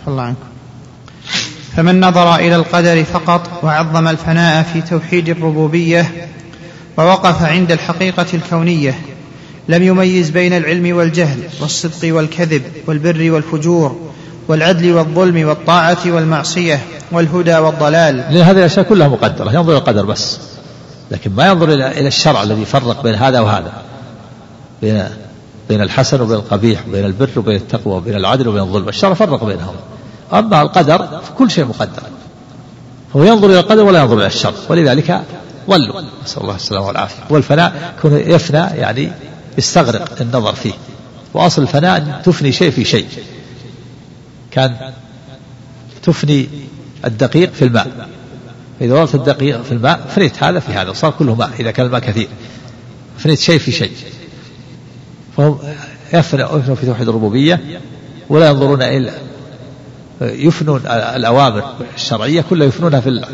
الله 0.08 0.22
عنكم. 0.22 0.46
فمن 1.76 2.00
نظر 2.00 2.36
إلى 2.36 2.56
القدر 2.56 3.04
فقط 3.04 3.50
وعظم 3.62 4.08
الفناء 4.08 4.62
في 4.62 4.80
توحيد 4.80 5.28
الربوبية 5.28 6.28
ووقف 6.96 7.42
عند 7.42 7.72
الحقيقة 7.72 8.26
الكونية 8.34 8.98
لم 9.68 9.82
يميز 9.82 10.30
بين 10.30 10.52
العلم 10.52 10.96
والجهل 10.96 11.38
والصدق 11.60 12.14
والكذب 12.14 12.62
والبر 12.86 13.30
والفجور 13.30 14.10
والعدل 14.48 14.92
والظلم 14.92 15.48
والطاعة 15.48 15.98
والمعصية 16.06 16.80
والهدى 17.12 17.56
والضلال. 17.56 18.16
لأن 18.16 18.36
هذه 18.36 18.58
الأشياء 18.58 18.84
كلها 18.84 19.08
مقدرة 19.08 19.52
ينظر 19.52 19.72
إلى 19.72 19.78
القدر 19.78 20.04
بس. 20.04 20.38
لكن 21.10 21.32
ما 21.32 21.46
ينظر 21.46 21.68
إلى 21.68 22.08
الشرع 22.08 22.42
الذي 22.42 22.62
يفرق 22.62 23.02
بين 23.02 23.14
هذا 23.14 23.40
وهذا 23.40 23.72
بين 24.82 25.04
بين 25.68 25.80
الحسن 25.80 26.20
وبين 26.20 26.36
القبيح 26.36 26.82
بين 26.92 27.04
البر 27.04 27.30
وبين 27.36 27.56
التقوى 27.56 27.94
وبين 27.94 28.14
العدل 28.14 28.48
وبين 28.48 28.62
الظلم 28.62 28.88
الشرع 28.88 29.14
فرق 29.14 29.44
بينهم 29.44 29.74
أما 30.32 30.62
القدر 30.62 31.20
فكل 31.22 31.50
شيء 31.50 31.64
مقدر. 31.64 32.02
هو 33.16 33.24
ينظر 33.24 33.46
إلى 33.46 33.60
القدر 33.60 33.84
ولا 33.84 34.00
ينظر 34.00 34.16
إلى 34.16 34.26
الشر. 34.26 34.54
ولذلك 34.68 35.22
ضلوا. 35.70 36.00
نسأل 36.24 36.42
الله 36.42 36.54
السلامة 36.54 36.86
والعافية. 36.86 37.22
والفناء 37.30 37.94
يكون 37.98 38.16
يفنى 38.16 38.58
يعني 38.58 39.12
يستغرق 39.58 40.20
النظر 40.20 40.54
فيه. 40.54 40.72
وأصل 41.34 41.62
الفناء 41.62 41.96
أن 41.96 42.22
تفني 42.24 42.52
شيء 42.52 42.70
في 42.70 42.84
شيء. 42.84 43.06
كان 44.50 44.76
تفني 46.02 46.48
الدقيق 47.04 47.52
في 47.52 47.64
الماء. 47.64 48.08
إذا 48.80 48.94
وضعت 48.94 49.14
الدقيق 49.14 49.62
في 49.62 49.72
الماء 49.72 50.06
فنيت 50.16 50.42
هذا 50.42 50.60
في 50.60 50.72
هذا 50.72 50.92
صار 50.92 51.10
كله 51.18 51.34
ماء 51.34 51.50
إذا 51.60 51.70
كان 51.70 51.86
الماء 51.86 52.00
كثير. 52.00 52.28
فنيت 53.18 53.38
شيء 53.38 53.58
في 53.58 53.72
شيء. 53.72 53.92
فهم 55.36 55.58
يفنوا 56.12 56.74
في 56.74 56.86
توحيد 56.86 57.08
الربوبية 57.08 57.80
ولا 58.28 58.48
ينظرون 58.48 58.82
إلا 58.82 59.12
يفنون 60.20 60.80
الأوامر 60.86 61.74
الشرعية 61.94 62.44
كلها 62.50 62.66
يفنونها 62.66 63.00
في 63.00 63.24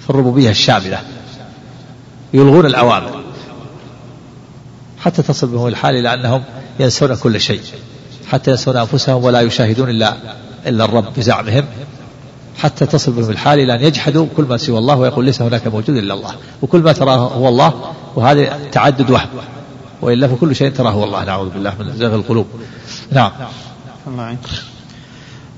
في 0.00 0.10
الربوبية 0.10 0.50
الشاملة 0.50 0.98
يلغون 2.34 2.66
الأوامر 2.66 3.20
حتى 4.98 5.22
تصل 5.22 5.46
بهم 5.46 5.66
الحال 5.66 5.96
إلى 5.96 6.14
أنهم 6.14 6.42
ينسون 6.80 7.14
كل 7.14 7.40
شيء 7.40 7.60
حتى 8.26 8.50
ينسون 8.50 8.76
أنفسهم 8.76 9.24
ولا 9.24 9.40
يشاهدون 9.40 9.90
إلا 9.90 10.16
إلا 10.66 10.84
الرب 10.84 11.14
بزعمهم. 11.16 11.64
حتى 12.58 12.86
تصل 12.86 13.12
بهم 13.12 13.30
الحال 13.30 13.58
إلى 13.58 13.74
أن 13.74 13.80
يجحدوا 13.80 14.26
كل 14.36 14.44
ما 14.44 14.56
سوى 14.56 14.78
الله 14.78 14.96
ويقول 14.96 15.24
ليس 15.24 15.42
هناك 15.42 15.66
موجود 15.66 15.96
إلا 15.96 16.14
الله. 16.14 16.34
وكل 16.62 16.80
ما 16.80 16.92
تراه 16.92 17.16
هو 17.16 17.48
الله 17.48 17.72
وهذا 18.16 18.58
تعدد 18.72 19.10
وهم. 19.10 19.28
وإلا 20.02 20.28
فكل 20.28 20.56
شيء 20.56 20.70
تراه 20.70 20.90
هو 20.90 21.04
الله. 21.04 21.24
نعوذ 21.24 21.48
بالله 21.48 21.74
من 21.78 21.96
زغ 21.96 22.14
القلوب. 22.14 22.46
نعم. 23.12 23.30
الله 24.06 24.36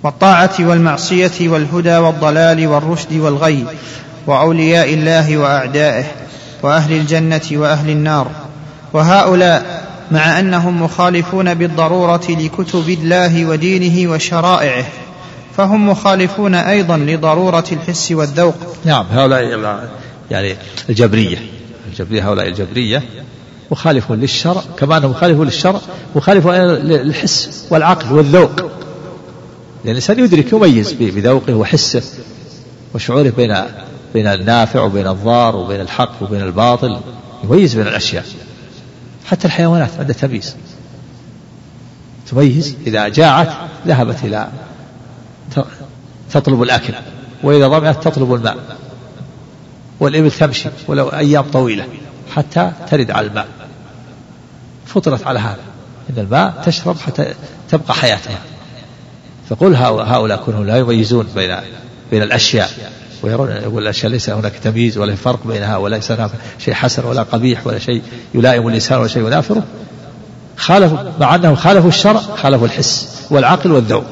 والطاعة 0.03 0.55
والمعصية 0.61 1.49
والهدى 1.49 1.97
والضلال 1.97 2.67
والرشد 2.67 3.13
والغي 3.13 3.67
وأولياء 4.27 4.95
الله 4.95 5.39
وأعدائه 5.39 6.05
وأهل 6.63 6.93
الجنة 6.93 7.43
وأهل 7.53 7.91
النار. 7.91 8.31
وهؤلاء 8.93 9.89
مع 10.11 10.39
أنهم 10.39 10.83
مخالفون 10.83 11.55
بالضرورة 11.55 12.27
لكتب 12.29 12.89
الله 12.89 13.47
ودينه 13.47 14.11
وشرائعه. 14.11 14.85
فهم 15.57 15.89
مخالفون 15.89 16.55
أيضا 16.55 16.97
لضرورة 16.97 17.65
الحس 17.73 18.13
والذوق. 18.13 18.55
نعم 18.85 19.07
هؤلاء 19.13 19.89
يعني 20.31 20.57
الجبرية. 20.89 21.39
الجبرية 21.91 22.29
هؤلاء 22.29 22.49
الجبرية 22.49 23.03
مخالفون 23.71 24.21
للشرع 24.21 24.63
كما 24.79 24.97
أنهم 24.97 25.11
مخالفون 25.11 25.47
للشرع 25.47 25.81
مخالفون 26.17 26.55
للحس 26.55 27.67
والعقل 27.71 28.13
والذوق. 28.13 28.61
لأن 29.85 29.91
الإنسان 29.91 30.19
يدرك 30.19 30.53
يميز 30.53 30.93
بذوقه 30.93 31.55
وحسه 31.55 32.03
وشعوره 32.95 33.31
بين 33.37 33.57
بين 34.15 34.27
النافع 34.27 34.81
وبين 34.81 35.07
الضار 35.07 35.57
وبين 35.57 35.81
الحق 35.81 36.23
وبين 36.23 36.41
الباطل 36.41 37.01
يميز 37.45 37.75
بين 37.75 37.87
الأشياء. 37.87 38.25
حتى 39.27 39.47
الحيوانات 39.47 39.91
عندها 39.99 40.17
تمييز. 40.17 40.57
تميز 42.31 42.77
إذا 42.87 43.09
جاعت 43.09 43.49
ذهبت 43.87 44.25
إلى 44.25 44.49
تطلب 46.33 46.63
الأكل 46.63 46.95
وإذا 47.43 47.69
ظمأت 47.69 48.05
تطلب 48.09 48.35
الماء 48.35 48.57
والإبل 50.01 50.31
تمشي 50.31 50.69
ولو 50.89 51.09
أيام 51.09 51.45
طويلة 51.51 51.85
حتى 52.35 52.73
ترد 52.91 53.11
على 53.11 53.27
الماء. 53.27 53.49
فطرت 54.87 55.27
على 55.27 55.39
هذا. 55.39 55.59
إن 56.11 56.19
الماء 56.19 56.63
تشرب 56.67 56.99
حتى 56.99 57.35
تبقى 57.71 57.95
حياتها. 57.95 58.39
فقل 59.51 59.75
هؤلاء 59.77 60.43
كونهم 60.45 60.67
لا 60.67 60.77
يميزون 60.77 61.27
بين 61.35 61.57
بين 62.11 62.23
الأشياء 62.23 62.71
ويرون 63.23 63.51
يقول 63.51 63.83
الأشياء 63.83 64.13
ليس 64.13 64.31
هناك 64.31 64.53
تمييز 64.53 64.99
ولا 64.99 65.15
فرق 65.15 65.47
بينها 65.47 65.77
وليس 65.77 66.13
هناك 66.13 66.31
شيء 66.59 66.75
حسن 66.75 67.05
ولا 67.05 67.23
قبيح 67.23 67.67
ولا 67.67 67.79
شيء 67.79 68.03
يلائم 68.35 68.69
الإنسان 68.69 68.99
ولا 68.99 69.09
شيء 69.09 69.27
ينافره. 69.27 69.63
خالفوا 70.57 70.99
مع 71.21 71.35
أنهم 71.35 71.57
خالفوا 71.57 71.89
الشرع 71.89 72.21
خالفوا 72.21 72.67
الحس 72.67 73.23
والعقل 73.31 73.73
والذوق. 73.73 74.05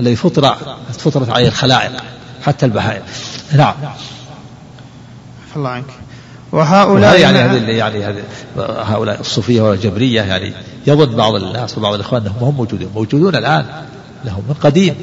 الذي 0.00 0.16
فطر 0.16 0.56
فطرت 0.98 1.30
عليه 1.30 1.48
الخلائق 1.48 1.92
حتى 2.42 2.66
البهائم. 2.66 3.02
نعم. 3.52 3.74
الله 5.56 5.68
عنك. 5.68 5.84
وهؤلاء 6.52 7.20
يعني 7.20 7.38
هذه 7.38 7.70
يعني 7.70 8.04
هذه 8.04 8.22
هؤلاء 8.58 9.20
الصوفية 9.20 9.60
والجبرية 9.62 10.22
يعني 10.22 10.52
يظن 10.86 11.16
بعض 11.16 11.34
الناس 11.34 11.78
وبعض 11.78 11.94
الإخوان 11.94 12.22
أنهم 12.22 12.36
هم 12.38 12.54
موجودون 12.54 12.90
موجودون 12.94 13.36
الآن. 13.36 13.66
لهم 14.24 14.42
من 14.48 14.54
قديم. 14.54 14.94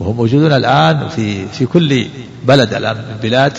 وهم 0.00 0.16
موجودون 0.16 0.52
الآن 0.52 1.08
في 1.08 1.48
في 1.48 1.66
كل 1.66 2.06
بلد 2.44 2.74
الآن 2.74 2.96
من 2.96 3.16
بلاد 3.22 3.52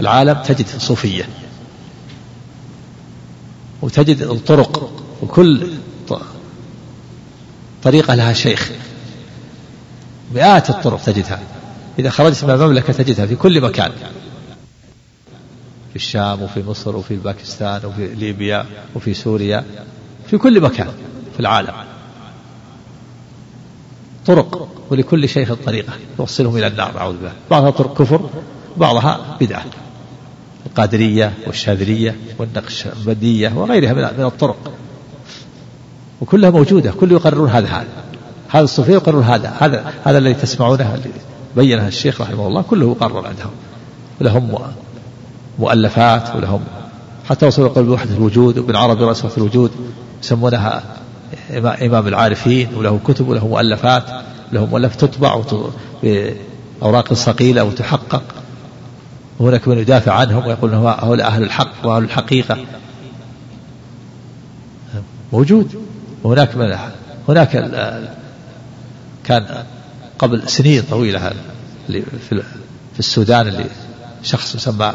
العالم 0.00 0.32
تجد 0.32 0.66
صوفية. 0.78 1.28
وتجد 3.82 4.22
الطرق. 4.22 4.90
وكل 5.22 5.68
طريقة 7.82 8.14
لها 8.14 8.32
شيخ. 8.32 8.70
مئات 10.34 10.70
الطرق 10.70 11.02
تجدها. 11.02 11.40
إذا 11.98 12.10
خرجت 12.10 12.44
من 12.44 12.50
المملكة 12.50 12.92
تجدها 12.92 13.26
في 13.26 13.36
كل 13.36 13.60
مكان. 13.60 13.92
في 15.90 15.96
الشام 15.96 16.42
وفي 16.42 16.62
مصر 16.62 16.96
وفي 16.96 17.16
باكستان 17.16 17.80
وفي 17.84 18.06
ليبيا 18.06 18.66
وفي 18.94 19.14
سوريا. 19.14 19.64
في 20.26 20.38
كل 20.38 20.60
مكان 20.60 20.88
في 21.34 21.40
العالم. 21.40 21.72
طرق 24.26 24.68
ولكل 24.90 25.28
شيخ 25.28 25.54
طريقة 25.54 25.92
توصلهم 26.18 26.56
إلى 26.56 26.66
النار 26.66 26.98
أعوذ 26.98 27.16
بالله. 27.16 27.32
بعضها 27.50 27.70
طرق 27.70 27.98
كفر 27.98 28.30
بعضها 28.76 29.36
بدعة. 29.40 29.64
القادرية 30.66 31.32
والشاذلية 31.46 32.16
والنقشبندية 32.38 33.52
وغيرها 33.56 33.92
من 33.92 34.24
الطرق. 34.24 34.72
وكلها 36.20 36.50
موجودة 36.50 36.92
كل 36.92 37.12
يقررون 37.12 37.48
هذا 37.48 37.66
هذا 37.66 38.09
هذا 38.50 38.64
الصوفية 38.64 38.92
يقررون 38.92 39.24
هذا 39.24 39.54
هذا 39.60 39.92
هذا 40.04 40.18
الذي 40.18 40.34
تسمعونه 40.34 40.94
اللي 40.94 41.10
بينها 41.56 41.88
الشيخ 41.88 42.20
رحمه 42.20 42.46
الله 42.46 42.62
كله 42.62 42.90
يقرر 42.90 43.26
عندهم 43.26 43.50
ولهم 44.20 44.58
مؤلفات 45.58 46.36
ولهم 46.36 46.60
حتى 47.28 47.46
وصلوا 47.46 47.68
قول 47.68 47.84
بوحدة 47.84 48.14
الوجود 48.14 48.58
وابن 48.58 48.76
عربي 48.76 49.04
رأسه 49.04 49.30
الوجود 49.38 49.70
يسمونها 50.22 50.82
إمام 51.82 52.08
العارفين 52.08 52.68
وله 52.76 53.00
كتب 53.04 53.28
وله 53.28 53.48
مؤلفات 53.48 54.04
له 54.52 54.66
مؤلف 54.66 54.96
تطبع 54.96 55.42
بأوراق 56.02 57.12
صقيلة 57.12 57.64
وتحقق. 57.64 58.22
وهناك 59.38 59.68
من 59.68 59.78
يدافع 59.78 60.12
عنهم 60.12 60.46
ويقول 60.46 60.74
هؤلاء 60.74 61.26
أهل 61.26 61.42
الحق 61.42 61.72
وأهل 61.84 62.04
الحقيقة. 62.04 62.56
موجود. 65.32 65.74
وهناك 66.22 66.56
من 66.56 66.76
هناك 67.28 67.56
كان 69.24 69.64
قبل 70.18 70.48
سنين 70.48 70.82
طويلة 70.90 71.32
اللي 71.88 72.02
في 72.92 72.98
السودان 72.98 73.48
اللي 73.48 73.66
شخص 74.22 74.54
يسمى 74.54 74.94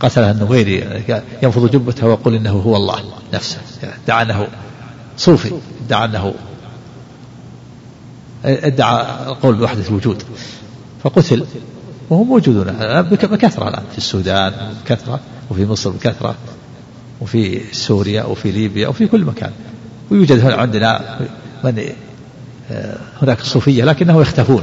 قتلها 0.00 0.30
النويري 0.30 1.04
ينفض 1.42 1.70
جبته 1.70 2.06
ويقول 2.06 2.34
إنه 2.34 2.50
هو 2.50 2.76
الله 2.76 3.02
نفسه 3.34 3.58
ادعى 4.04 4.22
انه 4.22 4.48
صوفي 5.16 5.52
ادعى 5.86 6.04
انه 6.04 6.34
ادعى 8.44 9.26
القول 9.26 9.54
بوحدة 9.54 9.88
الوجود 9.88 10.22
فقتل 11.04 11.46
وهم 12.10 12.28
موجودون 12.28 12.64
بكثرة 13.02 13.68
الآن 13.68 13.84
في 13.92 13.98
السودان 13.98 14.74
بكثرة 14.84 15.20
وفي 15.50 15.66
مصر 15.66 15.90
بكثرة 15.90 16.34
وفي 17.20 17.60
سوريا 17.74 18.24
وفي 18.24 18.50
ليبيا 18.50 18.88
وفي 18.88 19.06
كل 19.06 19.24
مكان. 19.24 19.52
ويوجد 20.10 20.44
هنا 20.44 20.54
عندنا 20.54 21.18
من 21.64 21.82
هناك 23.22 23.40
صوفية 23.40 23.84
لكنهم 23.84 24.20
يختفون. 24.20 24.62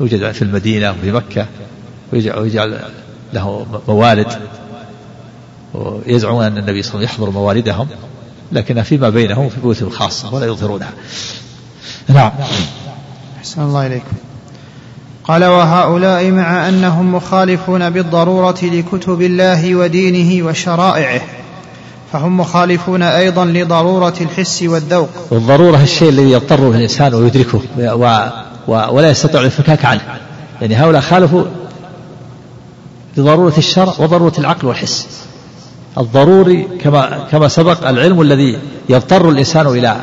يوجد 0.00 0.32
في 0.32 0.42
المدينة 0.42 0.90
وفي 0.90 1.12
مكة 1.12 1.46
ويجعل 2.12 2.78
له 3.32 3.66
موالد. 3.88 4.26
ويزعمون 5.74 6.44
أن 6.44 6.58
النبي 6.58 6.82
صلى 6.82 6.94
الله 6.94 7.08
عليه 7.08 7.14
وسلم 7.14 7.24
يحضر 7.24 7.30
موالدهم 7.30 7.88
لكنها 8.52 8.82
فيما 8.82 9.08
بينهم 9.08 9.48
في 9.48 9.60
بيوتهم 9.60 9.88
الخاصة 9.88 10.34
ولا 10.34 10.46
يظهرونها. 10.46 10.90
نعم. 12.08 12.32
أحسن 13.38 13.62
الله 13.62 13.86
إليكم. 13.86 14.16
قال 15.24 15.44
وهؤلاء 15.44 16.30
مع 16.30 16.68
أنهم 16.68 17.14
مخالفون 17.14 17.90
بالضرورة 17.90 18.58
لكتب 18.62 19.22
الله 19.22 19.74
ودينه 19.74 20.46
وشرائعه. 20.46 21.20
فهم 22.12 22.40
مخالفون 22.40 23.02
أيضا 23.02 23.44
لضرورة 23.44 24.14
الحس 24.20 24.62
والذوق. 24.62 25.08
والضرورة 25.30 25.82
الشيء 25.82 26.08
الذي 26.08 26.32
يضطر 26.32 26.70
الإنسان 26.70 27.14
ويدركه 27.14 27.60
و 27.78 28.28
و 28.68 28.86
ولا 28.90 29.10
يستطيع 29.10 29.40
الانفكاك 29.40 29.84
عنه. 29.84 30.00
يعني 30.60 30.76
هؤلاء 30.76 31.00
خالفوا 31.00 31.44
لضرورة 33.16 33.54
الشرع 33.58 33.94
وضرورة 33.98 34.32
العقل 34.38 34.66
والحس. 34.66 35.06
الضروري 35.98 36.62
كما 36.62 37.26
كما 37.30 37.48
سبق 37.48 37.88
العلم 37.88 38.20
الذي 38.20 38.58
يضطر 38.88 39.30
الإنسان 39.30 39.66
إلى 39.66 39.96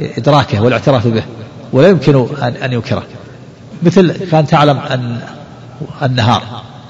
إدراكه 0.00 0.62
والاعتراف 0.62 1.06
به 1.06 1.22
ولا 1.72 1.88
يمكن 1.88 2.26
أن 2.42 2.72
ينكره. 2.72 3.02
مثل 3.82 4.12
كان 4.30 4.46
تعلم 4.46 4.78
أن 4.78 5.20
النهار. 6.02 6.42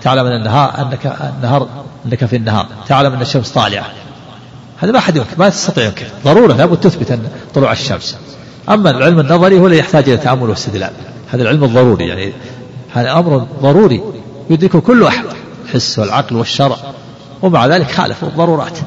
تعلم 0.03 0.26
أن 0.26 0.36
النهار 0.36 0.82
أنك 0.82 1.07
النهار 1.36 1.68
أنك 2.07 2.24
في 2.24 2.36
النهار. 2.36 2.66
تعلم 2.88 3.12
أن 3.12 3.22
الشمس 3.22 3.51
طالعة. 3.51 3.86
هذا 4.78 4.92
ما 4.92 4.99
أحد 4.99 5.16
يمكن 5.16 5.38
ما 5.38 5.49
تستطيع 5.49 5.84
يمكن 5.84 6.07
ضرورة 6.24 6.53
لابد 6.53 6.80
تثبت 6.80 7.11
أن 7.11 7.30
طلوع 7.55 7.72
الشمس. 7.72 8.16
أما 8.68 8.90
العلم 8.90 9.20
النظري 9.20 9.59
هو 9.59 9.66
الذي 9.66 9.78
يحتاج 9.78 10.09
إلى 10.09 10.16
تأمل 10.16 10.51
واستدلال. 10.51 10.92
هذا 11.32 11.42
العلم 11.42 11.64
الضروري 11.64 12.09
يعني 12.09 12.32
هذا 12.94 13.12
أمر 13.12 13.47
ضروري 13.62 14.03
يدركه 14.51 14.80
كل 14.80 15.05
أحد 15.05 15.24
الحس 15.64 15.99
والعقل 15.99 16.36
والشرع. 16.36 16.76
ومع 17.42 17.66
ذلك 17.66 17.90
خالفوا 17.90 18.28
الضرورات. 18.28 18.78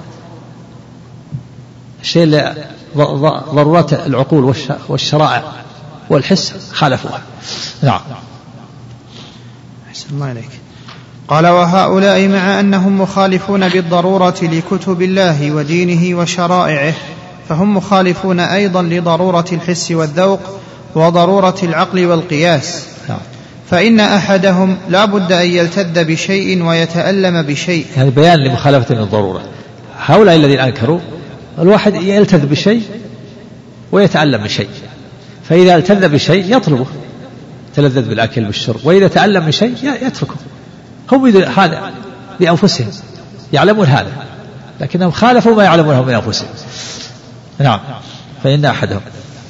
الشيء 2.01 2.24
اللي 2.24 2.68
ضرورات 3.53 3.93
العقول 3.93 4.55
والشرائع 4.88 5.43
والحس 6.10 6.53
خالفوها. 6.74 7.22
نعم. 7.84 8.01
أحسن 9.89 10.07
الله 10.12 10.32
إليك. 10.32 10.59
قال 11.30 11.47
وهؤلاء 11.47 12.27
مع 12.27 12.59
أنهم 12.59 13.01
مخالفون 13.01 13.69
بالضرورة 13.69 14.36
لكتب 14.41 15.01
الله 15.01 15.51
ودينه 15.51 16.17
وشرائعه 16.17 16.93
فهم 17.49 17.77
مخالفون 17.77 18.39
أيضا 18.39 18.82
لضرورة 18.82 19.45
الحس 19.51 19.91
والذوق 19.91 20.39
وضرورة 20.95 21.55
العقل 21.63 22.05
والقياس. 22.05 22.86
نعم. 23.09 23.17
فإن 23.69 23.99
أحدهم 23.99 24.77
لا 24.89 25.05
بد 25.05 25.32
أن 25.32 25.45
يلتذ 25.45 26.03
بشيء 26.03 26.63
ويتألم 26.63 27.41
بشيء. 27.41 27.86
هذا 27.95 28.09
بيان 28.09 28.39
لمخالفة 28.39 29.03
الضرورة 29.03 29.41
هؤلاء 29.99 30.36
الذين 30.36 30.59
أنكروا 30.59 30.99
الواحد 31.59 31.95
يلتذ 31.95 32.45
بشيء 32.45 32.82
ويتألم 33.91 34.43
بشيء. 34.43 34.69
فإذا 35.49 35.75
التذ 35.75 36.07
بشيء 36.09 36.57
يطلبه. 36.57 36.86
تلذذ 37.75 38.09
بالأكل 38.09 38.45
والشرب 38.45 38.80
وإذا 38.84 39.07
تعلم 39.07 39.45
من 39.45 39.51
شيء 39.51 39.75
يتركه. 40.01 40.36
هم 41.12 41.28
هذا 41.38 41.91
بأنفسهم 42.39 42.88
يعلمون 43.53 43.88
هذا 43.88 44.12
لكنهم 44.82 45.12
خالفوا 45.12 45.55
ما 45.55 45.64
يعلمونه 45.64 46.03
من 46.03 46.14
أنفسهم. 46.14 46.47
نعم. 47.60 47.80
فإن 48.43 48.66
أحدهم. 48.66 49.01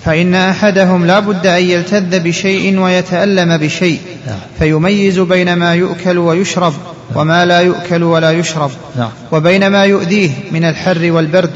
فإن 0.06 0.36
أحدهم 0.36 1.06
لا 1.06 1.20
بد 1.20 1.48
أن 1.48 1.64
يلتذ 1.64 2.20
بشيء 2.20 2.80
ويتألم 2.80 3.58
بشيء 3.58 4.00
نعم. 4.28 4.38
فيميز 4.60 5.20
بين 5.20 5.54
ما 5.54 5.76
يؤكل 5.76 6.18
ويشرب 6.18 6.74
وما 7.16 7.46
لا 7.46 7.60
يؤكل 7.60 8.04
ولا 8.04 8.32
يشرب 8.32 8.72
نعم. 8.96 9.10
وبين 9.32 9.68
ما 9.68 9.84
يؤذيه 9.84 10.32
من 10.52 10.66
الحر 10.66 11.12
والبرد 11.12 11.52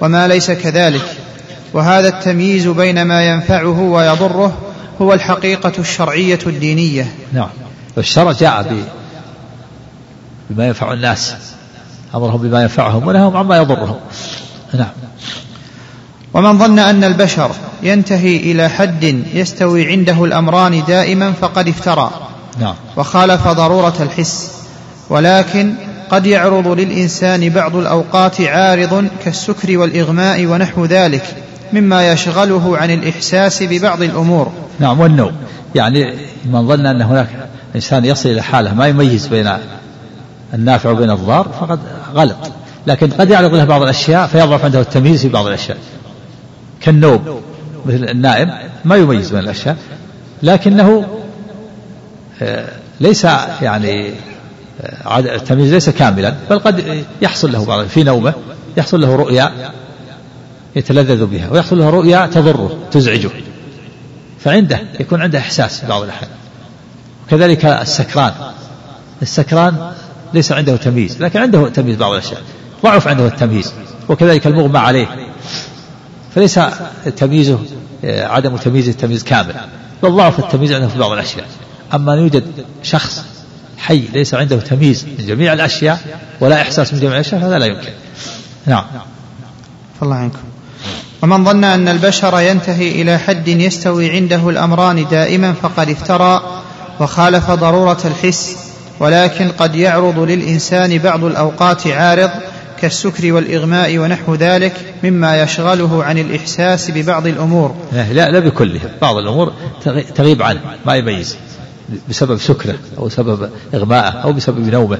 وما 0.00 0.28
ليس 0.28 0.50
كذلك. 0.50 1.04
وهذا 1.72 2.08
التمييز 2.08 2.66
بين 2.66 3.02
ما 3.02 3.24
ينفعه 3.24 3.80
ويضره 3.80 4.58
هو 5.02 5.12
الحقيقة 5.12 5.72
الشرعية 5.78 6.38
الدينية. 6.46 7.12
نعم. 7.32 7.48
والشرع 7.96 8.32
جاء 8.32 8.62
بما 10.50 10.66
ينفع 10.66 10.92
الناس. 10.92 11.34
أمرهم 12.14 12.36
بما 12.36 12.62
ينفعهم 12.62 13.06
ونههم 13.06 13.36
عما 13.36 13.56
يضرهم. 13.56 13.96
نعم. 14.74 14.88
ومن 16.34 16.58
ظن 16.58 16.78
أن 16.78 17.04
البشر 17.04 17.50
ينتهي 17.82 18.36
إلى 18.36 18.68
حد 18.68 19.04
يستوي 19.34 19.86
عنده 19.86 20.24
الأمران 20.24 20.82
دائما 20.88 21.32
فقد 21.32 21.68
افترى. 21.68 22.10
نعم. 22.60 22.74
وخالف 22.96 23.48
ضرورة 23.48 23.94
الحس. 24.00 24.50
ولكن 25.10 25.74
قد 26.10 26.26
يعرض 26.26 26.68
للإنسان 26.68 27.48
بعض 27.48 27.76
الأوقات 27.76 28.40
عارض 28.40 29.08
كالسكر 29.24 29.78
والإغماء 29.78 30.46
ونحو 30.46 30.84
ذلك 30.84 31.36
مما 31.72 32.12
يشغله 32.12 32.78
عن 32.78 32.90
الإحساس 32.90 33.62
ببعض 33.62 34.02
الأمور. 34.02 34.52
نعم 34.80 35.00
والنوم. 35.00 35.32
يعني 35.74 36.14
من 36.44 36.68
ظن 36.68 36.86
أن 36.86 37.02
هناك 37.02 37.28
إنسان 37.74 38.04
يصل 38.04 38.28
إلى 38.28 38.42
حالة 38.42 38.74
ما 38.74 38.86
يميز 38.86 39.26
بين 39.26 39.46
النافع 40.54 40.90
وبين 40.90 41.10
الضار 41.10 41.48
فقد 41.60 41.78
غلط. 42.14 42.36
لكن 42.86 43.10
قد 43.10 43.30
يعرض 43.30 43.54
له 43.54 43.64
بعض 43.64 43.82
الأشياء 43.82 44.26
فيضعف 44.26 44.64
عنده 44.64 44.80
التمييز 44.80 45.22
في 45.22 45.28
بعض 45.28 45.46
الأشياء. 45.46 45.78
كالنوم 46.80 47.40
مثل 47.86 48.04
النائم 48.04 48.50
ما 48.84 48.96
يميز 48.96 49.30
بين 49.30 49.40
الأشياء 49.40 49.76
لكنه 50.42 51.06
آه، 52.42 52.68
ليس 53.00 53.24
يعني 53.62 54.12
آه، 54.80 55.18
التمييز 55.18 55.72
ليس 55.72 55.90
كاملا 55.90 56.34
بل 56.50 56.58
قد 56.58 57.04
يحصل 57.22 57.52
له 57.52 57.64
بعض 57.64 57.86
في 57.86 58.02
نومة 58.02 58.34
يحصل 58.76 59.00
له 59.00 59.16
رؤيا 59.16 59.52
يتلذذ 60.76 61.26
بها 61.26 61.50
ويحصل 61.50 61.78
له 61.78 61.90
رؤيا 61.90 62.26
تضره 62.26 62.78
تزعجه. 62.90 63.30
فعنده 64.40 64.80
يكون 65.00 65.22
عنده 65.22 65.38
إحساس 65.38 65.80
في 65.80 65.86
بعض 65.86 66.02
الأحيان. 66.02 66.30
كذلك 67.30 67.64
السكران. 67.64 68.32
السكران 69.22 69.92
ليس 70.34 70.52
عنده 70.52 70.76
تمييز 70.76 71.22
لكن 71.22 71.40
عنده 71.40 71.68
تمييز 71.68 71.96
بعض 71.96 72.12
الأشياء 72.12 72.42
ضعف 72.82 73.08
عنده 73.08 73.26
التمييز 73.26 73.72
وكذلك 74.08 74.46
المغمى 74.46 74.78
عليه. 74.78 75.06
فليس 76.34 76.60
تمييزه 77.16 77.58
عدم 78.04 78.56
تمييزه 78.56 78.92
تمييز 78.92 79.24
كامل 79.24 79.54
بل 80.02 80.10
ضعف 80.10 80.38
التمييز 80.38 80.72
عنده 80.72 80.88
في 80.88 80.98
بعض 80.98 81.12
الأشياء. 81.12 81.46
أما 81.94 82.14
أن 82.14 82.18
يوجد 82.18 82.44
شخص 82.82 83.24
حي 83.78 84.04
ليس 84.12 84.34
عنده 84.34 84.56
تمييز 84.56 85.04
من 85.18 85.26
جميع 85.26 85.52
الأشياء 85.52 86.20
ولا 86.40 86.62
إحساس 86.62 86.94
من 86.94 87.00
جميع 87.00 87.14
الأشياء 87.14 87.40
هذا 87.40 87.58
لا 87.58 87.66
يمكن. 87.66 87.90
نعم. 88.66 88.84
الله 90.02 90.16
عنكم. 90.16 90.38
ومن 91.22 91.44
ظن 91.44 91.64
أن 91.64 91.88
البشر 91.88 92.40
ينتهي 92.40 93.02
إلى 93.02 93.18
حد 93.18 93.48
يستوي 93.48 94.10
عنده 94.10 94.50
الأمران 94.50 95.06
دائما 95.10 95.52
فقد 95.52 95.88
افترى 95.88 96.62
وخالف 97.00 97.50
ضرورة 97.50 98.00
الحس. 98.04 98.69
ولكن 99.00 99.48
قد 99.48 99.74
يعرض 99.74 100.18
للإنسان 100.18 100.98
بعض 100.98 101.24
الأوقات 101.24 101.86
عارض 101.86 102.30
كالسكر 102.80 103.32
والإغماء 103.32 103.98
ونحو 103.98 104.34
ذلك 104.34 104.72
مما 105.04 105.42
يشغله 105.42 106.04
عن 106.04 106.18
الإحساس 106.18 106.90
ببعض 106.90 107.26
الأمور. 107.26 107.74
لا 107.92 108.30
لا 108.30 108.38
بكله 108.38 108.80
بعض 109.02 109.16
الأمور 109.16 109.52
تغيب 110.14 110.42
عنه 110.42 110.60
ما 110.86 110.94
يميز. 110.94 111.36
بسبب 112.08 112.36
سكره 112.36 112.78
أو 112.98 113.08
سبب 113.08 113.50
إغماءه 113.74 114.10
أو 114.10 114.32
بسبب 114.32 114.68
نومه. 114.72 114.98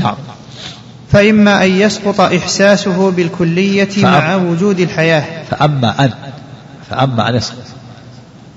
نعم. 0.00 0.14
فإما 1.12 1.64
أن 1.64 1.70
يسقط 1.70 2.20
إحساسه 2.20 3.10
بالكلية 3.10 3.88
مع 3.96 4.36
وجود 4.36 4.80
الحياة. 4.80 5.44
فأما 5.50 6.04
أن 6.04 6.10
فأما 6.90 7.28
أن 7.28 7.34
يسقط. 7.34 7.56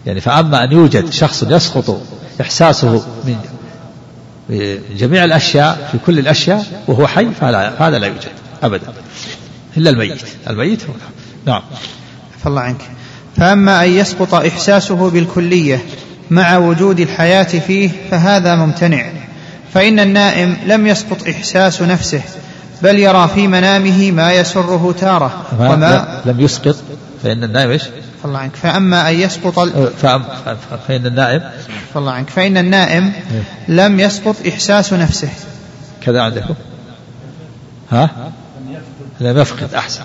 يعني 0.05 0.21
فأما 0.21 0.63
أن 0.63 0.71
يوجد 0.71 1.11
شخص 1.11 1.43
يسقط 1.43 2.01
إحساسه 2.41 3.05
من 3.25 3.35
جميع 4.97 5.23
الأشياء 5.23 5.89
في 5.91 5.97
كل 6.05 6.19
الأشياء 6.19 6.65
وهو 6.87 7.07
حي 7.07 7.27
فهذا 7.41 7.99
لا 7.99 8.07
يوجد 8.07 8.29
أبدا. 8.63 8.93
إلا 9.77 9.89
الميت. 9.89 10.21
الميت 10.49 10.83
هو 10.83 10.93
نعم. 11.45 11.61
فالله 12.43 12.61
عنك. 12.61 12.81
فأما 13.37 13.83
أن 13.83 13.89
يسقط 13.89 14.33
إحساسه 14.33 15.09
بالكلية 15.09 15.79
مع 16.29 16.57
وجود 16.57 16.99
الحياة 16.99 17.43
فيه 17.43 17.89
فهذا 18.11 18.55
ممتنع. 18.55 19.11
فإن 19.73 19.99
النائم 19.99 20.57
لم 20.65 20.87
يسقط 20.87 21.27
إحساس 21.27 21.81
نفسه 21.81 22.21
بل 22.81 22.99
يرى 22.99 23.29
في 23.35 23.47
منامه 23.47 24.11
ما 24.11 24.33
يسره 24.33 24.95
تارة. 24.99 25.45
وما 25.59 26.21
لم 26.25 26.39
يسقط 26.39 26.75
فإن 27.23 27.43
النائم 27.43 27.69
إيش؟ 27.69 27.83
الله 28.25 28.39
عنك. 28.39 28.55
فأما 28.55 29.09
أن 29.09 29.15
يسقط 29.15 29.59
ال... 29.59 29.89
فإن 30.87 31.05
النائم؟ 31.05 31.41
الله 31.95 32.11
عنك. 32.11 32.29
فإن 32.29 32.57
النائم. 32.57 33.13
لم 33.67 33.99
يسقط 33.99 34.35
إحساس 34.47 34.93
نفسه. 34.93 35.29
كذا 36.01 36.21
عندكم 36.21 36.53
ها؟ 37.91 38.31
لم 39.21 39.37
يفقد 39.37 39.73
أحسن. 39.73 40.03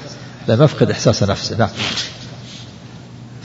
لم 0.49 0.63
يفقد 0.63 0.91
إحساس 0.91 1.23
نفسه. 1.23 1.57
نعم. 1.57 1.69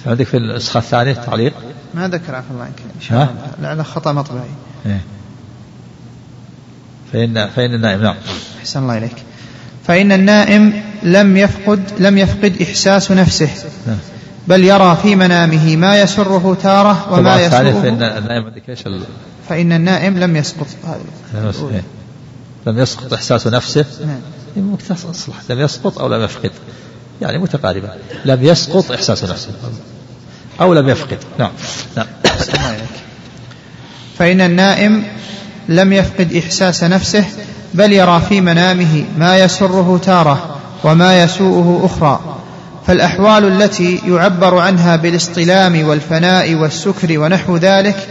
عندك 0.06 0.26
في 0.26 0.38
النسخة 0.38 0.78
الثانية 0.78 1.14
تعليق 1.14 1.54
ما 1.94 2.08
ذكر 2.08 2.36
عفوا 2.36 2.52
الله 2.52 2.64
عنك. 2.64 2.80
إن 2.96 3.02
شاء 3.02 3.18
الله. 3.22 3.36
لعل 3.62 3.86
خطأ 3.86 4.12
مطبعي 4.12 4.50
إيه؟ 4.86 5.02
فإن 7.14 7.50
فإن 7.56 7.74
النائم 7.74 8.02
نعم. 8.02 8.16
أحسن 8.60 8.80
الله 8.80 8.98
إليك. 8.98 9.16
فإن 9.88 10.12
النائم 10.12 10.84
لم 11.04 11.38
يفقد 11.38 11.84
لم 12.00 12.18
يفقد 12.18 12.62
إحساس 12.62 13.12
نفسه. 13.12 13.50
نعم. 13.88 13.98
بل 14.48 14.64
يرى 14.64 14.98
في 15.02 15.16
منامه 15.16 15.76
ما 15.76 16.02
يسره 16.02 16.58
تارة 16.64 17.14
وما 17.14 17.42
يسره 17.42 17.82
فإن 17.82 18.04
النائم 18.04 18.46
عندك 18.46 18.70
إيش 18.70 18.84
فإن 19.50 19.72
النائم 19.72 20.18
لم 20.18 20.36
يسقط 20.36 20.68
إيه. 21.72 21.84
لم 22.68 22.80
يسقط 22.80 23.14
إحساس 23.14 23.48
نفسه. 23.48 23.86
نعم. 24.56 24.76
تصلح 24.76 25.36
لم 25.50 25.60
يسقط 25.60 26.00
أو 26.00 26.08
لم 26.08 26.22
يفقد. 26.22 26.52
يعني 27.22 27.38
متقاربة. 27.38 27.90
لم 28.26 28.44
يسقط 28.44 28.92
إحساس 28.92 29.24
نفسه. 29.24 29.50
أو 30.62 30.74
لم 30.74 30.90
يفقد. 30.90 31.18
نعم. 31.40 31.52
نعم. 31.98 32.08
فإن 34.18 34.42
النائم 34.42 35.04
لم 35.70 35.94
يفقد 35.94 36.34
إحساس 36.36 36.84
نفسه 36.84 37.26
بل 37.74 37.94
يرى 37.94 38.22
في 38.30 38.42
منامه 38.42 39.06
ما 39.18 39.38
يسره 39.38 40.00
تارة 40.04 40.58
وما 40.84 41.24
يسوءه 41.24 41.86
أخرى. 41.86 42.41
فالأحوال 42.88 43.62
التي 43.62 44.02
يعبر 44.08 44.58
عنها 44.58 44.96
بالاصطلام 44.96 45.88
والفناء 45.88 46.56
والسكر 46.56 47.20
ونحو 47.20 47.58
ذلك 47.58 48.08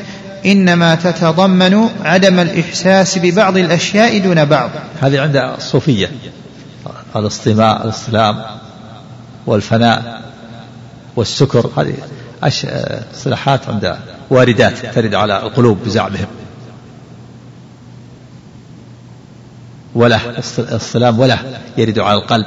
إنما 0.47 0.95
تتضمن 0.95 1.89
عدم 2.05 2.39
الإحساس 2.39 3.19
ببعض 3.19 3.57
الأشياء 3.57 4.19
دون 4.19 4.45
بعض. 4.45 4.71
هذه 5.01 5.21
عند 5.21 5.37
الصوفية 5.37 6.11
الاصطماء 7.17 7.85
الاصطلام 7.85 8.45
والفناء 9.47 10.23
والسكر 11.17 11.71
هذه 11.77 11.95
اصطلاحات 13.15 13.69
عند 13.69 13.97
واردات 14.31 14.87
ترد 14.95 15.15
على 15.15 15.43
القلوب 15.43 15.79
بزعمهم. 15.85 16.27
وله 19.95 20.21
الصلام 20.59 21.21
وله 21.21 21.39
يرد 21.79 21.99
على 21.99 22.19
القلب. 22.19 22.47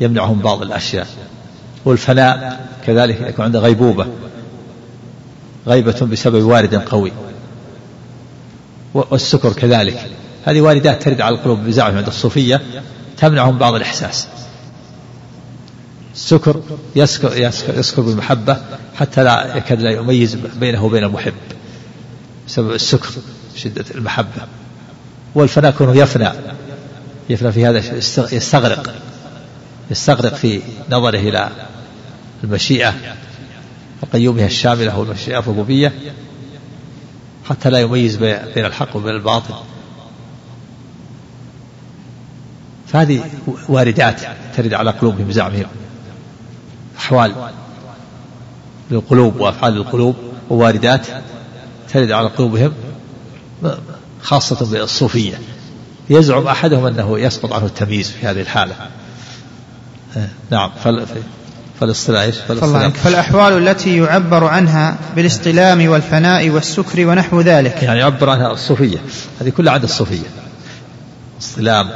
يمنعهم 0.00 0.38
بعض 0.38 0.62
الأشياء. 0.62 1.06
والفناء 1.84 2.68
كذلك 2.86 3.20
يكون 3.20 3.44
عنده 3.44 3.60
غيبوبة. 3.60 4.06
غيبة 5.66 6.06
بسبب 6.06 6.42
وارد 6.44 6.74
قوي. 6.74 7.12
والسكر 8.94 9.52
كذلك. 9.52 10.10
هذه 10.44 10.60
واردات 10.60 11.02
ترد 11.02 11.20
على 11.20 11.34
القلوب 11.34 11.58
بزعم 11.58 11.96
عند 11.96 12.06
الصوفية 12.06 12.62
تمنعهم 13.16 13.58
بعض 13.58 13.74
الإحساس. 13.74 14.28
السكر 16.14 16.62
يسكر, 16.96 17.36
يسكر, 17.36 17.78
يسكر 17.78 18.02
بالمحبة 18.02 18.56
حتى 18.96 19.24
لا 19.24 19.56
يكاد 19.56 19.80
لا 19.80 19.90
يميز 19.90 20.34
بينه 20.60 20.84
وبين 20.84 21.04
المحب 21.04 21.34
بسبب 22.48 22.72
السكر 22.72 23.08
شدة 23.56 23.84
المحبة. 23.94 24.42
والفناء 25.34 25.70
كونه 25.70 25.96
يفنى. 25.96 26.28
يفنى 27.30 27.52
في 27.52 27.66
هذا 27.66 27.78
يستغرق. 28.32 28.94
يستغرق 29.90 30.34
في 30.34 30.62
نظره 30.90 31.18
إلى 31.18 31.50
المشيئة 32.44 32.94
وقيومها 34.02 34.46
الشاملة 34.46 34.98
والمشيئة 34.98 35.38
الربوبية 35.38 35.92
حتى 37.48 37.70
لا 37.70 37.78
يميز 37.78 38.16
بين 38.16 38.64
الحق 38.64 38.96
وبين 38.96 39.14
الباطل. 39.14 39.54
فهذه 42.86 43.24
واردات 43.68 44.20
ترد 44.56 44.74
على 44.74 44.90
قلوبهم 44.90 45.28
بزعمهم 45.28 45.66
أحوال 46.98 47.34
للقلوب 48.90 49.40
وأفعال 49.40 49.76
القلوب 49.76 50.16
وواردات 50.50 51.06
ترد 51.92 52.12
على 52.12 52.28
قلوبهم 52.28 52.72
خاصة 54.22 54.70
بالصوفية. 54.70 55.40
يزعم 56.10 56.46
أحدهم 56.46 56.86
أنه 56.86 57.18
يسقط 57.18 57.52
عنه 57.52 57.66
التمييز 57.66 58.10
في 58.10 58.26
هذه 58.26 58.40
الحالة. 58.40 58.74
نعم 60.50 60.70
فالاصطلاح 61.80 62.24
فالاصطلاح. 62.30 62.88
فالأحوال 62.88 63.68
التي 63.68 63.96
يعبر 63.96 64.44
عنها 64.44 64.96
بالاصطلام 65.16 65.88
والفناء 65.88 66.50
والسكر 66.50 67.06
ونحو 67.06 67.40
ذلك. 67.40 67.82
يعني 67.82 68.00
يعبر 68.00 68.30
عنها 68.30 68.52
الصوفية. 68.52 68.98
هذه 69.40 69.48
كلها 69.48 69.72
عند 69.72 69.82
الصوفية. 69.82 70.26
الاصطلام 71.36 71.90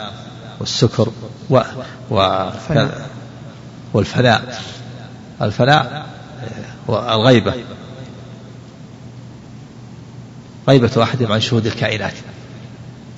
والسكر 0.60 1.08
و, 1.50 1.60
و 2.10 2.46
والفناء. 3.92 4.62
الفناء 5.42 6.06
والغيبة 6.88 7.54
غيبة 10.68 11.02
أحدهم 11.02 11.32
عن 11.32 11.40
شهود 11.40 11.66
الكائنات. 11.66 12.14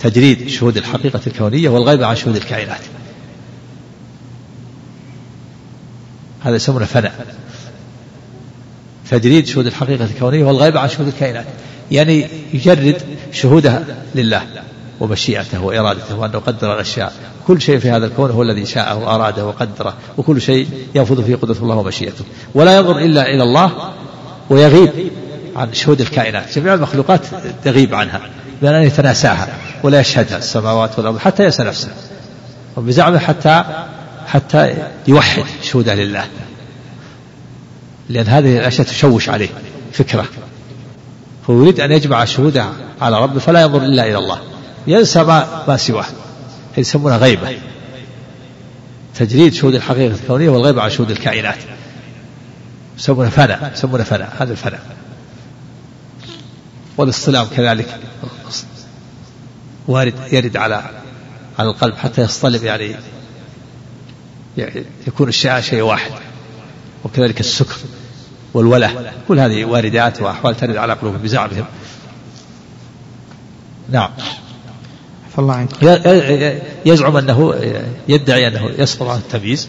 تجريد 0.01 0.49
شهود 0.49 0.77
الحقيقة 0.77 1.21
الكونية 1.27 1.69
والغيب 1.69 2.03
عن 2.03 2.17
شهود 2.17 2.37
الكائنات. 2.37 2.81
هذا 6.45 6.57
يسمونه 6.57 6.85
فناء 6.85 7.27
تجريد 9.11 9.47
شهود 9.47 9.67
الحقيقة 9.67 10.05
الكونية 10.05 10.45
والغيب 10.45 10.77
عن 10.77 10.89
شهود 10.89 11.07
الكائنات. 11.07 11.47
يعني 11.91 12.29
يجرد 12.53 13.03
شهودها 13.33 13.85
لله 14.15 14.43
ومشيئته 15.01 15.63
وإرادته 15.63 16.19
وأنه 16.19 16.39
قدر 16.39 16.75
الأشياء. 16.75 17.13
كل 17.47 17.61
شيء 17.61 17.79
في 17.79 17.91
هذا 17.91 18.07
الكون 18.07 18.31
هو 18.31 18.43
الذي 18.43 18.67
شاءه 18.67 18.97
وأراده 18.99 19.47
وقدره. 19.47 19.95
وكل 20.17 20.41
شيء 20.41 20.69
ينفذ 20.95 21.25
فيه 21.25 21.37
قدرة 21.37 21.57
الله 21.63 21.77
ومشيئته. 21.77 22.25
ولا 22.55 22.77
ينظر 22.77 22.99
إلا 22.99 23.27
إلى 23.27 23.43
الله 23.43 23.73
ويغيب 24.51 24.91
عن 25.57 25.73
شهود 25.73 26.01
الكائنات. 26.01 26.59
جميع 26.59 26.75
المخلوقات 26.75 27.21
تغيب 27.65 27.95
عنها. 27.95 28.21
بأن 28.63 28.83
يتناساها 28.83 29.49
ولا 29.83 30.01
يشهدها 30.01 30.39
السماوات 30.39 30.99
والأرض 30.99 31.19
حتى 31.19 31.45
ينسى 31.45 31.63
نفسه. 31.63 31.89
وبزعمه 32.77 33.19
حتى 33.19 33.65
حتى 34.35 34.77
يوحد 35.09 35.45
شهودة 35.63 35.95
لله. 35.95 36.27
لأن 38.09 38.27
هذه 38.27 38.59
الأشياء 38.59 38.87
تشوش 38.87 39.29
عليه 39.29 39.49
فكرة. 39.93 40.27
هو 41.51 41.63
يريد 41.63 41.81
أن 41.81 41.93
يجمع 41.93 42.25
شهودة 42.25 42.67
على 43.01 43.23
ربه 43.23 43.41
فلا 43.41 43.63
ينظر 43.63 43.85
إلا 43.85 44.07
إلى 44.07 44.19
الله. 44.19 44.41
ينسى 44.87 45.23
ما, 45.23 45.65
ما 45.69 45.77
سواه. 45.77 46.07
يسمونها 46.79 47.17
غيبة. 47.17 47.59
تجريد 49.15 49.55
شهود 49.55 49.75
الحقيقة 49.75 50.15
الكونية 50.15 50.49
والغيبة 50.49 50.83
عن 50.83 50.91
شهود 50.91 51.11
الكائنات. 51.11 51.59
يسمونه 52.99 53.31
فناء 53.31 53.73
يسمونه 53.75 54.05
فناء. 54.05 54.37
هذا 54.39 54.53
الفناء. 54.53 54.81
والاصطلام 56.97 57.47
كذلك. 57.57 57.99
وارد 59.89 60.15
يرد 60.33 60.57
على 60.57 60.83
على 61.59 61.69
القلب 61.69 61.95
حتى 61.95 62.23
يصطلب 62.23 62.65
يعني 62.65 62.97
يكون 65.07 65.29
الشيء 65.29 65.61
شيء 65.61 65.83
واحد. 65.83 66.11
وكذلك 67.05 67.41
السكر 67.41 67.77
والوله 68.55 69.13
كل 69.29 69.41
هذه 69.41 69.65
واردات 69.65 70.23
وأحوال 70.23 70.57
ترد 70.57 70.77
على 70.77 70.93
قلوبهم 70.93 71.23
بزعمهم. 71.23 71.65
نعم. 73.91 74.11
الله 75.39 75.55
عنك. 75.55 75.71
يزعم 76.87 77.17
أنه 77.17 77.55
يدعي 78.09 78.49
أنه 78.49 78.71
يسقط 78.79 79.09
عن 79.09 79.19
التمييز. 79.19 79.69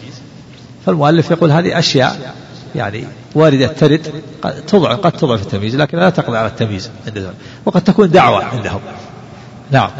فالمؤلف 0.86 1.30
يقول 1.30 1.50
هذه 1.50 1.78
أشياء 1.78 2.34
يعني 2.74 3.04
واردة 3.34 3.66
ترد 3.66 4.22
قد 4.42 4.66
تضعف 4.66 4.98
قد 4.98 5.12
تضعف 5.12 5.42
التمييز 5.42 5.76
لكن 5.76 5.98
لا 5.98 6.10
تقضي 6.10 6.36
على 6.36 6.46
التمييز 6.46 6.90
عندهم 7.06 7.34
وقد 7.64 7.84
تكون 7.84 8.10
دعوة 8.10 8.44
عندهم. 8.44 8.80
نعم. 9.70 9.90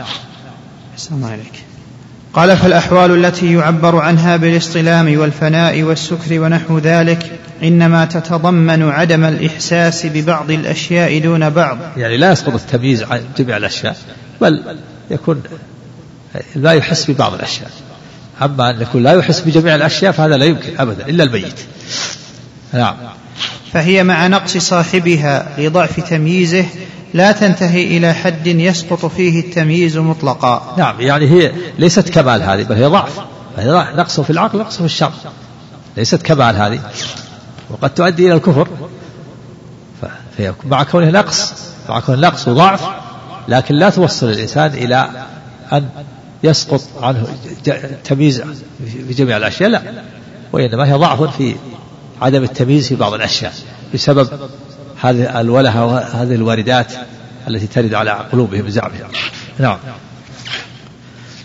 السلام 0.96 1.24
عليك. 1.24 1.65
قال 2.36 2.56
فالأحوال 2.56 3.24
التي 3.24 3.52
يعبر 3.54 3.96
عنها 3.96 4.36
بالاصطلام 4.36 5.18
والفناء 5.18 5.82
والسكر 5.82 6.40
ونحو 6.40 6.78
ذلك 6.78 7.38
إنما 7.62 8.04
تتضمن 8.04 8.82
عدم 8.82 9.24
الإحساس 9.24 10.06
ببعض 10.06 10.50
الأشياء 10.50 11.18
دون 11.18 11.50
بعض. 11.50 11.78
يعني 11.96 12.16
لا 12.16 12.32
يسقط 12.32 12.54
التمييز 12.54 13.02
عن 13.02 13.20
جميع 13.38 13.56
الأشياء 13.56 13.96
بل 14.40 14.76
يكون 15.10 15.42
لا 16.56 16.72
يحس 16.72 17.10
ببعض 17.10 17.34
الأشياء. 17.34 17.70
أما 18.42 18.70
أن 18.70 18.80
يكون 18.82 19.02
لا 19.02 19.12
يحس 19.12 19.40
بجميع 19.40 19.74
الأشياء 19.74 20.12
فهذا 20.12 20.36
لا 20.36 20.44
يمكن 20.44 20.70
أبدا 20.78 21.08
إلا 21.08 21.24
الميت 21.24 21.60
نعم. 22.72 22.96
فهي 23.76 24.04
مع 24.04 24.26
نقص 24.26 24.56
صاحبها 24.56 25.48
لضعف 25.58 26.00
تمييزه 26.00 26.64
لا 27.14 27.32
تنتهي 27.32 27.96
إلى 27.96 28.14
حد 28.14 28.46
يسقط 28.46 29.06
فيه 29.06 29.40
التمييز 29.40 29.98
مطلقا. 29.98 30.74
نعم 30.78 31.00
يعني 31.00 31.30
هي 31.30 31.52
ليست 31.78 32.08
كمال 32.08 32.42
هذه 32.42 32.62
بل 32.62 32.74
هي 32.74 32.84
ضعف 32.84 33.20
هي 33.56 33.86
نقص 33.96 34.20
في 34.20 34.30
العقل 34.30 34.58
نقص 34.58 34.76
في 34.76 34.84
الشر 34.84 35.12
ليست 35.96 36.22
كمال 36.22 36.56
هذه. 36.56 36.80
وقد 37.70 37.90
تؤدي 37.94 38.26
إلى 38.26 38.34
الكفر 38.34 38.68
مع 40.64 40.82
كونه 40.82 41.10
نقص 41.10 41.52
مع 41.88 42.00
كونه 42.00 42.20
نقص 42.20 42.48
وضعف 42.48 42.88
لكن 43.48 43.74
لا 43.74 43.90
توصل 43.90 44.30
الإنسان 44.30 44.70
إلى 44.70 45.08
أن 45.72 45.88
يسقط 46.42 46.82
عنه 47.02 47.26
تمييز 48.04 48.42
في 49.08 49.14
جميع 49.14 49.36
الأشياء 49.36 49.70
لا 49.70 49.82
وإنما 50.52 50.88
هي 50.88 50.92
ضعف 50.92 51.22
في 51.22 51.56
عدم 52.22 52.42
التمييز 52.42 52.88
في 52.88 52.94
بعض 52.94 53.14
الأشياء 53.14 53.52
بسبب 53.94 54.28
هذه 55.00 55.40
الوله 55.40 55.84
وهذه 55.84 56.34
الواردات 56.34 56.92
التي 57.48 57.66
ترد 57.66 57.94
على 57.94 58.10
قلوبهم 58.10 58.62
بزعمهم 58.62 59.08
نعم. 59.58 59.78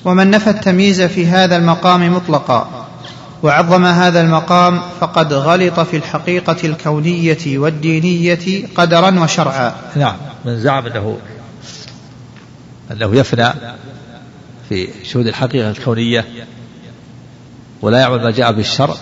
ومن 0.05 0.31
نفى 0.31 0.49
التمييز 0.49 1.01
في 1.01 1.27
هذا 1.27 1.57
المقام 1.57 2.13
مطلقا 2.13 2.87
وعظم 3.43 3.85
هذا 3.85 4.21
المقام 4.21 4.81
فقد 4.99 5.33
غلط 5.33 5.79
في 5.79 5.97
الحقيقة 5.97 6.57
الكونية 6.63 7.57
والدينية 7.57 8.67
قدرا 8.75 9.19
وشرعا. 9.19 9.75
نعم. 9.95 10.15
من 10.45 10.59
زعم 10.59 10.85
أنه 10.85 11.17
أنه 12.91 13.15
يفنى 13.15 13.53
في 14.69 14.89
شهود 15.03 15.27
الحقيقة 15.27 15.69
الكونية 15.69 16.25
ولا 17.81 17.99
يعمل 17.99 18.23
ما 18.23 18.31
جاء 18.31 18.51
بالشرع 18.51 18.95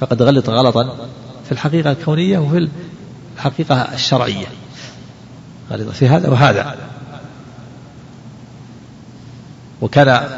فقد 0.00 0.22
غلط 0.22 0.50
غلطا 0.50 0.96
في 1.44 1.52
الحقيقة 1.52 1.90
الكونية 1.92 2.38
وفي 2.38 2.68
الحقيقة 3.36 3.74
الشرعية. 3.74 4.46
غلط 5.70 5.88
في 5.88 6.08
هذا 6.08 6.28
وهذا. 6.28 6.76
وكان 9.80 10.28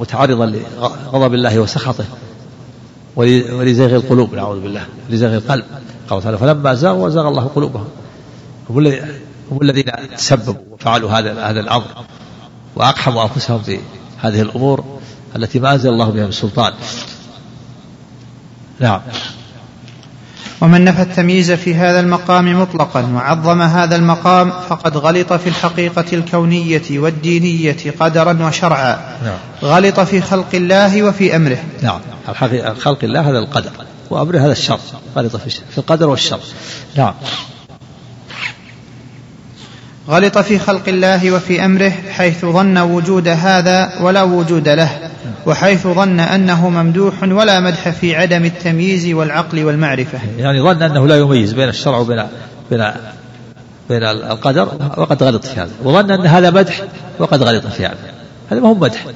متعرضا 0.00 0.46
لغضب 0.46 1.34
الله 1.34 1.58
وسخطه 1.58 2.04
ولزيغ 3.16 3.96
القلوب 3.96 4.34
نعوذ 4.34 4.60
بالله 4.60 4.86
ولزيغ 5.08 5.34
القلب. 5.34 5.64
قال 6.10 6.22
تعالى 6.22 6.38
فلما 6.38 6.74
زاغوا 6.74 7.06
وزاغ 7.06 7.28
الله 7.28 7.46
قلوبهم. 7.46 7.88
هم 9.50 9.62
الذين 9.62 9.84
تسببوا 10.16 10.62
وفعلوا 10.70 11.10
هذا 11.10 11.50
هذا 11.50 11.60
الأمر 11.60 11.84
وأقحموا 12.76 13.22
أنفسهم 13.22 13.62
في 13.62 13.78
هذه 14.18 14.42
الأمور. 14.42 14.91
التي 15.36 15.60
ما 15.60 15.72
أنزل 15.72 15.90
الله 15.90 16.10
بها 16.10 16.26
من 16.26 16.32
سلطان 16.32 16.72
نعم. 18.80 19.00
ومن 20.62 20.84
نفى 20.84 21.02
التمييز 21.02 21.52
في 21.52 21.74
هذا 21.74 22.00
المقام 22.00 22.60
مطلقا 22.60 23.06
وعظم 23.14 23.62
هذا 23.62 23.96
المقام 23.96 24.50
فقد 24.50 24.96
غلط 24.96 25.32
في 25.32 25.48
الحقيقة 25.48 26.04
الكونية 26.12 26.82
والدينية 26.90 27.76
قدرا 28.00 28.46
وشرعا. 28.46 28.98
نعم. 29.24 29.38
غلط 29.62 30.00
في 30.00 30.20
خلق 30.20 30.54
الله 30.54 31.02
وفي 31.02 31.36
أمره. 31.36 31.58
نعم. 31.82 32.00
خلق 32.78 32.98
الله 33.04 33.30
هذا 33.30 33.38
القدر 33.38 33.70
وأمره 34.10 34.38
هذا 34.38 34.52
الشر. 34.52 34.78
غلط 35.16 35.36
في 35.36 35.78
القدر 35.78 36.08
والشر. 36.08 36.40
نعم. 36.96 37.14
غلط 40.08 40.38
في 40.38 40.58
خلق 40.58 40.88
الله 40.88 41.30
وفي 41.30 41.64
أمره 41.64 41.92
حيث 42.10 42.44
ظن 42.44 42.78
وجود 42.78 43.28
هذا 43.28 43.92
ولا 44.00 44.22
وجود 44.22 44.68
له. 44.68 45.11
وحيث 45.46 45.86
ظن 45.86 46.20
أنه 46.20 46.68
ممدوح 46.68 47.22
ولا 47.22 47.60
مدح 47.60 47.88
في 47.88 48.16
عدم 48.16 48.44
التمييز 48.44 49.06
والعقل 49.08 49.64
والمعرفة. 49.64 50.18
يعني 50.38 50.62
ظن 50.62 50.82
أنه 50.82 51.06
لا 51.06 51.16
يميز 51.16 51.52
بين 51.52 51.68
الشرع 51.68 51.98
وبين 51.98 52.22
بين 52.70 52.84
بين 53.88 54.02
القدر 54.02 54.68
وقد 54.96 55.22
غلط 55.22 55.46
في 55.46 55.60
هذا. 55.60 55.70
وظن 55.84 56.10
أن 56.10 56.26
هذا 56.26 56.50
مدح 56.50 56.82
وقد 57.18 57.42
غلط 57.42 57.66
في 57.66 57.86
هذا. 57.86 57.96
هذا 58.50 58.60
ما 58.60 58.68
هو 58.68 58.74
مدح. 58.74 59.06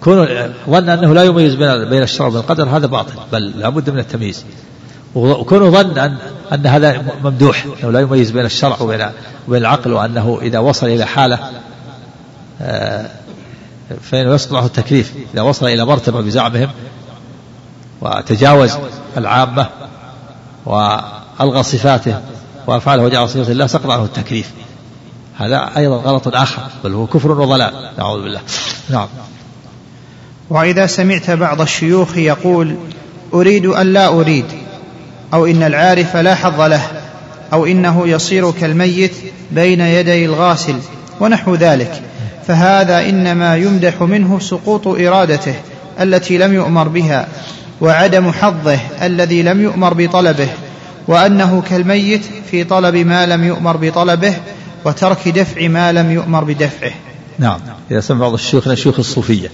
كون 0.00 0.26
ظن 0.70 0.88
أنه 0.88 1.14
لا 1.14 1.24
يميز 1.24 1.54
بين 1.54 1.84
بين 1.84 2.02
الشرع 2.02 2.26
وبين 2.26 2.40
القدر 2.40 2.68
هذا 2.68 2.86
باطل 2.86 3.12
بل 3.32 3.52
لابد 3.58 3.90
من 3.90 3.98
التمييز. 3.98 4.44
وكونه 5.14 5.70
ظن 5.70 5.98
أن 5.98 6.16
أن 6.52 6.66
هذا 6.66 7.02
ممدوح 7.24 7.66
أنه 7.82 7.92
لا 7.92 8.00
يميز 8.00 8.30
بين 8.30 8.44
الشرع 8.44 8.76
وبين 8.80 9.06
وبين 9.48 9.60
العقل 9.60 9.92
وأنه 9.92 10.38
إذا 10.42 10.58
وصل 10.58 10.86
إلى 10.86 11.04
حالة 11.04 11.38
آه، 12.62 13.06
فإنه 14.02 14.30
عنه 14.56 14.66
التكليف 14.66 15.12
إذا 15.34 15.42
وصل 15.42 15.66
إلى 15.66 15.84
مرتبة 15.84 16.20
بزعمهم 16.20 16.68
وتجاوز 18.00 18.72
العامة 19.16 19.68
وألغى 20.66 21.62
صفاته 21.62 22.20
وأفعاله 22.66 23.02
وجعل 23.02 23.28
صفة 23.28 23.52
الله 23.52 23.66
سقط 23.66 23.90
عنه 23.90 24.04
التكليف. 24.04 24.50
هذا 25.36 25.70
أيضا 25.76 25.96
غلط 25.96 26.34
آخر 26.34 26.62
بل 26.84 26.92
هو 26.92 27.06
كفر 27.06 27.40
وضلال. 27.40 27.90
نعوذ 27.98 28.22
بالله. 28.22 28.40
نعم. 28.90 29.08
وإذا 30.50 30.86
سمعت 30.86 31.30
بعض 31.30 31.60
الشيوخ 31.60 32.16
يقول 32.16 32.76
أريد 33.34 33.66
أن 33.66 33.92
لا 33.92 34.08
أريد 34.08 34.44
أو 35.34 35.46
إن 35.46 35.62
العارف 35.62 36.16
لا 36.16 36.34
حظ 36.34 36.60
له 36.60 36.82
أو 37.52 37.66
إنه 37.66 38.08
يصير 38.08 38.50
كالميت 38.50 39.12
بين 39.50 39.80
يدي 39.80 40.24
الغاسل 40.24 40.78
ونحو 41.20 41.54
ذلك. 41.54 42.02
فهذا 42.48 43.08
إنما 43.08 43.56
يمدح 43.56 44.02
منه 44.02 44.38
سقوط 44.38 44.86
إرادته 44.86 45.54
التي 46.00 46.38
لم 46.38 46.54
يؤمر 46.54 46.88
بها 46.88 47.28
وعدم 47.80 48.30
حظه 48.30 48.78
الذي 49.02 49.42
لم 49.42 49.62
يؤمر 49.62 49.94
بطلبه 49.94 50.48
وأنه 51.08 51.62
كالميت 51.70 52.22
في 52.50 52.64
طلب 52.64 52.96
ما 52.96 53.26
لم 53.26 53.44
يؤمر 53.44 53.76
بطلبه 53.76 54.34
وترك 54.84 55.28
دفع 55.28 55.68
ما 55.68 55.92
لم 55.92 56.10
يؤمر 56.10 56.44
بدفعه. 56.44 56.92
نعم. 57.38 57.58
إذا 57.90 58.00
سمع 58.00 58.18
بعض 58.20 58.32
الشيوخ 58.32 58.68
الشيوخ 58.68 58.98
الصوفية 58.98 59.50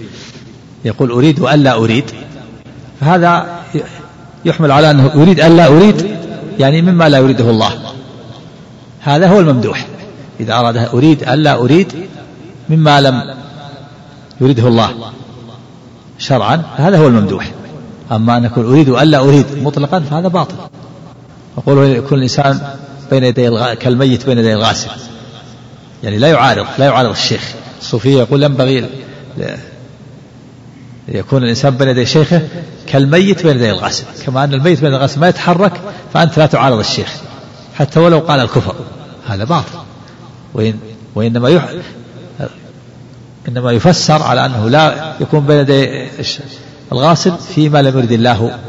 يقول 0.85 1.11
أريد 1.11 1.39
ألا 1.39 1.73
أريد 1.73 2.05
فهذا 3.01 3.59
يحمل 4.45 4.71
على 4.71 4.91
أنه 4.91 5.13
أريد 5.13 5.39
ألا 5.39 5.67
أريد 5.67 6.17
يعني 6.59 6.81
مما 6.81 7.09
لا 7.09 7.17
يريده 7.17 7.49
الله. 7.49 7.71
هذا 9.01 9.27
هو 9.27 9.39
الممدوح. 9.39 9.85
إذا 10.39 10.53
أراد 10.53 10.77
أريد 10.77 11.29
ألا 11.29 11.53
أريد 11.53 11.93
مما 12.69 13.01
لم 13.01 13.35
يريده 14.41 14.67
الله 14.67 15.11
شرعا 16.17 16.63
هذا 16.75 16.97
هو 16.97 17.07
الممدوح. 17.07 17.51
أما 18.11 18.37
أن 18.37 18.45
أكون 18.45 18.65
أريد 18.65 18.89
ألا 18.89 19.19
أريد 19.19 19.45
مطلقا 19.63 19.99
فهذا 19.99 20.27
باطل. 20.27 20.55
يقول 21.57 21.87
يكون 21.87 22.17
الإنسان 22.17 22.61
بين 23.11 23.23
يدي 23.23 23.47
الغ... 23.47 23.73
كالميت 23.73 24.25
بين 24.25 24.37
يدي 24.37 24.53
الغاسل. 24.53 24.89
يعني 26.03 26.17
لا 26.17 26.27
يعارض 26.27 26.65
لا 26.77 26.85
يعارض 26.85 27.09
الشيخ. 27.09 27.53
الصوفية 27.81 28.19
يقول 28.19 28.43
ينبغي 28.43 28.81
ل... 28.81 28.87
يكون 31.07 31.43
الإنسان 31.43 31.77
بين 31.77 31.87
يدي 31.87 32.05
شيخه 32.05 32.41
كالميت 32.87 33.43
بين 33.43 33.55
يدي 33.55 33.71
الغاسل. 33.71 34.05
كما 34.25 34.43
أن 34.43 34.53
الميت 34.53 34.81
بين 34.81 34.93
الغاسل 34.93 35.19
ما 35.19 35.27
يتحرك 35.27 35.81
فأنت 36.13 36.39
لا 36.39 36.45
تعارض 36.45 36.79
الشيخ. 36.79 37.13
حتى 37.75 37.99
ولو 37.99 38.19
قال 38.19 38.39
الكفر 38.39 38.75
هذا 39.27 39.43
باطل. 39.43 39.77
وإن 40.53 40.79
وإنما 41.15 41.49
يح... 41.49 41.69
إنما 43.47 43.71
يفسر 43.71 44.23
على 44.23 44.45
أنه 44.45 44.69
لا 44.69 45.13
يكون 45.19 45.39
بين 45.39 45.57
يدي 45.57 46.07
الغاسل 46.91 47.37
فيما 47.55 47.81
لم 47.81 47.97
يرد 47.97 48.11
الله 48.11 48.59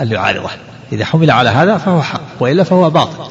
أن 0.00 0.12
يعارضه 0.12 0.50
إذا 0.92 1.04
حمل 1.04 1.30
على 1.30 1.50
هذا 1.50 1.78
فهو 1.78 2.02
حق 2.02 2.20
وإلا 2.40 2.64
فهو 2.64 2.90
باطل. 2.90 3.30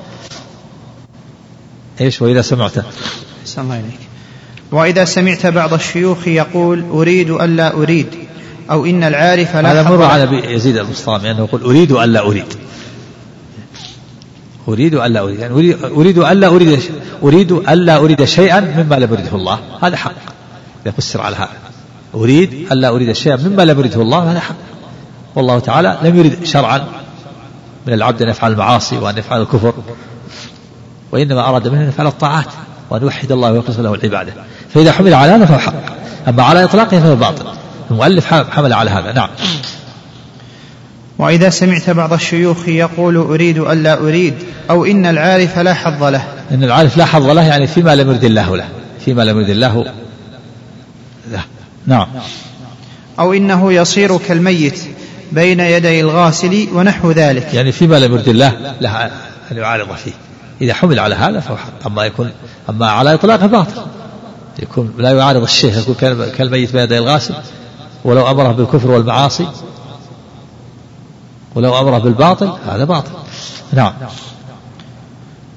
إيش؟ 2.01 2.21
وإذا 2.21 2.41
الله 2.41 3.79
إليك 3.79 3.99
وإذا 4.71 5.05
سمعت 5.05 5.45
بعض 5.45 5.73
الشيوخ 5.73 6.27
يقول 6.27 6.83
أريد 6.91 7.29
ألا 7.29 7.73
أريد 7.73 8.07
أو 8.71 8.85
إن 8.85 9.03
العارف 9.03 9.55
لا 9.55 9.71
هذا 9.71 9.83
مر 9.89 10.03
على 10.03 10.53
يزيد 10.53 10.77
البسطامي 10.77 11.31
أنه 11.31 11.39
يقول 11.39 11.61
أريد 11.63 11.91
ألا 11.91 12.27
أريد. 12.27 12.66
أريد 14.67 14.93
ألا 14.95 15.19
أريد 15.19 15.39
يعني 15.39 15.53
أريد 15.83 16.17
ألا 16.17 16.47
أريد 16.47 16.79
أريد 17.23 17.51
ألا 17.51 17.97
أريد 17.97 18.23
شيئا 18.23 18.59
مما 18.59 18.95
لم 18.95 19.13
يرده 19.13 19.35
الله. 19.35 19.59
هذا 19.81 19.97
حق. 19.97 20.11
إذا 20.85 20.93
فسر 20.97 21.21
على 21.21 21.35
هذا. 21.35 21.49
أريد 22.15 22.67
ألا 22.71 22.89
أريد 22.89 23.11
شيئا 23.11 23.35
مما 23.35 23.65
لم 23.65 23.79
يرده 23.79 24.01
الله 24.01 24.31
هذا 24.31 24.39
حق. 24.39 24.55
والله 25.35 25.59
تعالى 25.59 25.97
لم 26.03 26.15
يرد 26.19 26.43
شرعا 26.43 26.87
من 27.87 27.93
العبد 27.93 28.21
أن 28.21 28.29
يفعل 28.29 28.51
المعاصي 28.51 28.97
وأن 28.97 29.17
يفعل 29.17 29.41
الكفر 29.41 29.73
وإنما 31.11 31.49
أراد 31.49 31.67
منه 31.67 31.81
أن 31.81 31.87
يفعل 31.87 32.07
الطاعات 32.07 32.47
وأن 32.89 33.01
يوحد 33.01 33.31
الله 33.31 33.51
ويخلص 33.51 33.79
له 33.79 33.93
العبادة. 33.93 34.33
فإذا 34.73 34.91
حمل 34.91 35.13
على 35.13 35.31
هذا 35.31 35.45
فهو 35.45 35.57
حق. 35.57 35.73
أما 36.27 36.43
على 36.43 36.63
إطلاقه 36.63 36.99
فهو 36.99 37.15
باطل. 37.15 37.45
المؤلف 37.91 38.33
حمل 38.33 38.73
على 38.73 38.89
هذا. 38.89 39.13
نعم. 39.13 39.29
وإذا 41.19 41.49
سمعت 41.49 41.89
بعض 41.89 42.13
الشيوخ 42.13 42.67
يقول 42.67 43.17
أريد 43.17 43.57
ألا 43.57 43.99
أريد 43.99 44.33
أو 44.69 44.85
إن 44.85 45.05
العارف 45.05 45.59
لا 45.59 45.73
حظ 45.73 46.03
له. 46.03 46.23
إن 46.51 46.63
العارف 46.63 46.97
لا 46.97 47.05
حظ 47.05 47.29
له 47.29 47.47
يعني 47.47 47.67
فيما 47.67 47.95
لم 47.95 48.09
يرد 48.09 48.23
الله 48.23 48.57
له. 48.57 48.69
فيما 49.05 49.21
لم 49.21 49.39
يرد 49.39 49.49
الله 49.49 49.85
له. 51.31 51.43
نعم. 51.87 52.07
أو 53.19 53.33
إنه 53.33 53.73
يصير 53.73 54.17
كالميت 54.17 54.79
بين 55.31 55.59
يدي 55.59 56.01
الغاسل 56.01 56.67
ونحو 56.73 57.11
ذلك. 57.11 57.53
يعني 57.53 57.71
فيما 57.71 57.99
لم 57.99 58.13
يرد 58.13 58.27
الله 58.27 58.75
له 58.81 59.05
أن 59.51 59.57
يعارض 59.57 59.95
فيه. 59.95 60.11
إذا 60.61 60.73
حمل 60.73 60.99
على 60.99 61.15
هذا 61.15 61.39
فهو 61.39 61.57
حق. 61.57 61.87
أما 61.87 62.05
يكون 62.05 62.31
أما 62.69 62.87
على 62.91 63.13
إطلاقه 63.13 63.45
باطل 63.45 63.81
يكون 64.59 64.93
لا 64.97 65.11
يعارض 65.11 65.43
الشيخ 65.43 65.77
يكون 65.77 65.95
كالميت 66.37 66.71
بين 66.71 66.81
يدي 66.81 66.97
الغاسل. 66.97 67.33
ولو 68.03 68.31
أمره 68.31 68.51
بالكفر 68.51 68.91
والمعاصي. 68.91 69.47
ولو 71.57 71.79
أمره 71.79 71.97
بالباطل 71.97 72.53
هذا 72.67 72.83
باطل. 72.83 73.11
نعم. 73.73 73.93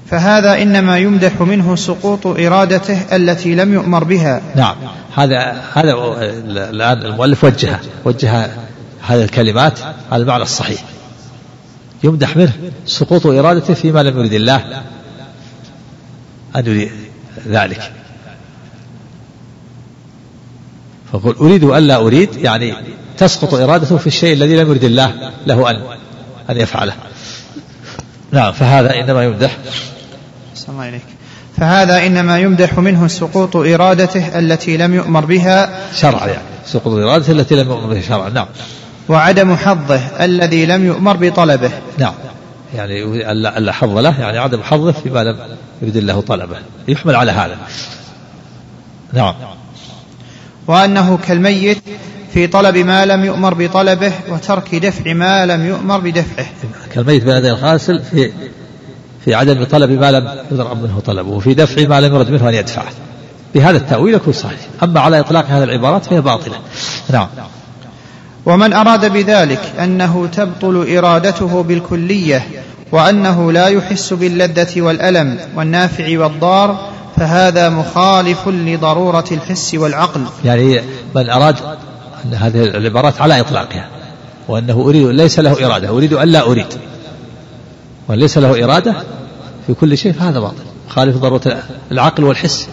فهذا 0.09 0.61
إنما 0.61 0.97
يمدح 0.97 1.41
منه 1.41 1.75
سقوط 1.75 2.27
إرادته 2.27 3.15
التي 3.15 3.55
لم 3.55 3.73
يؤمر 3.73 4.03
بها. 4.03 4.41
نعم. 4.55 4.75
هذا 5.15 5.63
هذا 5.73 5.93
الآن 6.69 7.05
المؤلف 7.05 7.43
وجه 7.43 7.79
وجه 8.05 8.45
هذه 9.01 9.23
الكلمات 9.23 9.79
على 10.11 10.21
المعنى 10.23 10.43
الصحيح. 10.43 10.83
يمدح 12.03 12.37
منه 12.37 12.53
سقوط 12.85 13.25
إرادته 13.25 13.73
فيما 13.73 14.03
لم 14.03 14.19
يرد 14.19 14.33
الله. 14.33 14.81
أن 16.55 16.65
يريد 16.65 16.91
ذلك. 17.47 17.91
فقل 21.13 21.35
أريد 21.35 21.63
ألا 21.63 21.95
أريد 21.95 22.35
يعني 22.35 22.73
تسقط 23.21 23.53
إرادته 23.53 23.97
في 23.97 24.07
الشيء 24.07 24.33
الذي 24.33 24.55
لم 24.57 24.71
يرد 24.71 24.83
الله 24.83 25.31
له 25.47 25.69
أن 25.69 25.81
أن 26.49 26.57
يفعله. 26.57 26.93
نعم 28.31 28.53
فهذا 28.53 28.93
إنما 28.93 29.23
يمدح. 29.23 29.57
الله 30.69 30.89
إليك. 30.89 31.01
فهذا 31.57 32.05
إنما 32.05 32.39
يمدح 32.39 32.77
منه 32.77 33.07
سقوط 33.07 33.55
إرادته 33.55 34.39
التي 34.39 34.77
لم 34.77 34.93
يؤمر 34.93 35.25
بها. 35.25 35.69
شرعا 35.95 36.27
يعني 36.27 36.43
سقوط 36.65 36.93
إرادته 36.93 37.31
التي 37.31 37.55
لم 37.55 37.69
يؤمر 37.69 37.93
بها 37.93 38.01
شرعا 38.01 38.29
نعم. 38.29 38.47
وعدم 39.09 39.55
حظه 39.55 40.01
الذي 40.25 40.65
لم 40.65 40.85
يؤمر 40.85 41.17
بطلبه. 41.17 41.71
نعم 41.97 42.13
يعني 42.75 43.31
ألا 43.31 43.71
حظ 43.71 43.97
له 43.97 44.19
يعني 44.19 44.37
عدم 44.37 44.63
حظه 44.63 44.91
فيما 44.91 45.23
لم 45.23 45.37
يرد 45.81 45.95
الله 45.95 46.21
طلبه. 46.21 46.57
يحمل 46.87 47.15
على 47.15 47.31
هذا. 47.31 47.57
نعم. 49.13 49.33
وأنه 50.67 51.17
كالميت 51.27 51.83
في 52.33 52.47
طلب 52.47 52.77
ما 52.77 53.05
لم 53.05 53.25
يؤمر 53.25 53.53
بطلبه 53.53 54.11
وترك 54.29 54.75
دفع 54.75 55.13
ما 55.13 55.45
لم 55.45 55.65
يؤمر 55.65 55.99
بدفعه. 55.99 56.45
كالميت 56.93 57.23
بين 57.23 57.35
يدي 57.35 57.49
الغاسل 57.49 58.01
في 58.11 58.31
في 59.25 59.35
عدم 59.35 59.63
طلب 59.63 59.91
ما 59.91 60.11
لم 60.11 60.29
يضرب 60.51 60.83
منه 60.83 60.99
طلبه 60.99 61.29
وفي 61.29 61.53
دفع 61.53 61.87
ما 61.87 62.01
لم 62.01 62.15
يرد 62.15 62.31
منه 62.31 62.49
أن 62.49 62.53
يدفعه. 62.53 62.91
بهذا 63.55 63.77
التأويل 63.77 64.15
يكون 64.15 64.33
صحيح. 64.33 64.59
أما 64.83 64.99
على 64.99 65.19
إطلاق 65.19 65.45
هذه 65.45 65.63
العبارات 65.63 66.05
فهي 66.05 66.21
باطلة. 66.21 66.55
نعم. 67.09 67.27
ومن 68.45 68.73
أراد 68.73 69.13
بذلك 69.13 69.61
أنه 69.79 70.27
تبطل 70.27 70.97
إرادته 70.97 71.63
بالكلية 71.63 72.45
وأنه 72.91 73.51
لا 73.51 73.67
يحس 73.67 74.13
باللذة 74.13 74.81
والألم 74.81 75.39
والنافع 75.55 76.19
والضار 76.19 76.89
فهذا 77.17 77.69
مخالف 77.69 78.47
لضرورة 78.47 79.25
الحس 79.31 79.75
والعقل. 79.75 80.21
يعني 80.45 80.81
من 81.15 81.29
أراد 81.29 81.55
أن 82.25 82.33
هذه 82.33 82.63
العبارات 82.63 83.21
على 83.21 83.39
إطلاقها 83.39 83.87
وأنه 84.47 84.73
أريد 84.73 85.07
ليس 85.07 85.39
له 85.39 85.65
إرادة 85.65 85.89
أريد 85.89 86.13
أن 86.13 86.27
لا 86.27 86.41
أريد. 86.41 86.65
وليس 88.07 88.37
له 88.37 88.63
إرادة 88.63 88.95
في 89.67 89.73
كل 89.73 89.97
شيء 89.97 90.11
فهذا 90.11 90.39
باطل. 90.39 90.63
خالف 90.89 91.17
ضرورة 91.17 91.57
العقل 91.91 92.23
والحس 92.23 92.67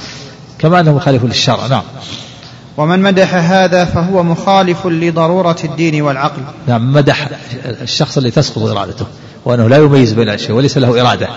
كما 0.58 0.80
أنه 0.80 0.94
مخالف 0.94 1.24
للشرع. 1.24 1.66
نعم. 1.66 1.82
ومن 2.76 3.02
مدح 3.02 3.34
هذا 3.34 3.84
فهو 3.84 4.22
مخالف 4.22 4.86
لضرورة 4.86 5.56
الدين 5.64 6.02
والعقل. 6.02 6.42
نعم 6.66 6.92
مدح 6.92 7.28
الشخص 7.64 8.16
اللي 8.16 8.30
تسقط 8.30 8.62
إرادته 8.62 9.06
وأنه 9.44 9.68
لا 9.68 9.76
يميز 9.76 10.12
بين 10.12 10.28
الشيء 10.28 10.52
وليس 10.52 10.78
له 10.78 11.00
إرادة 11.00 11.28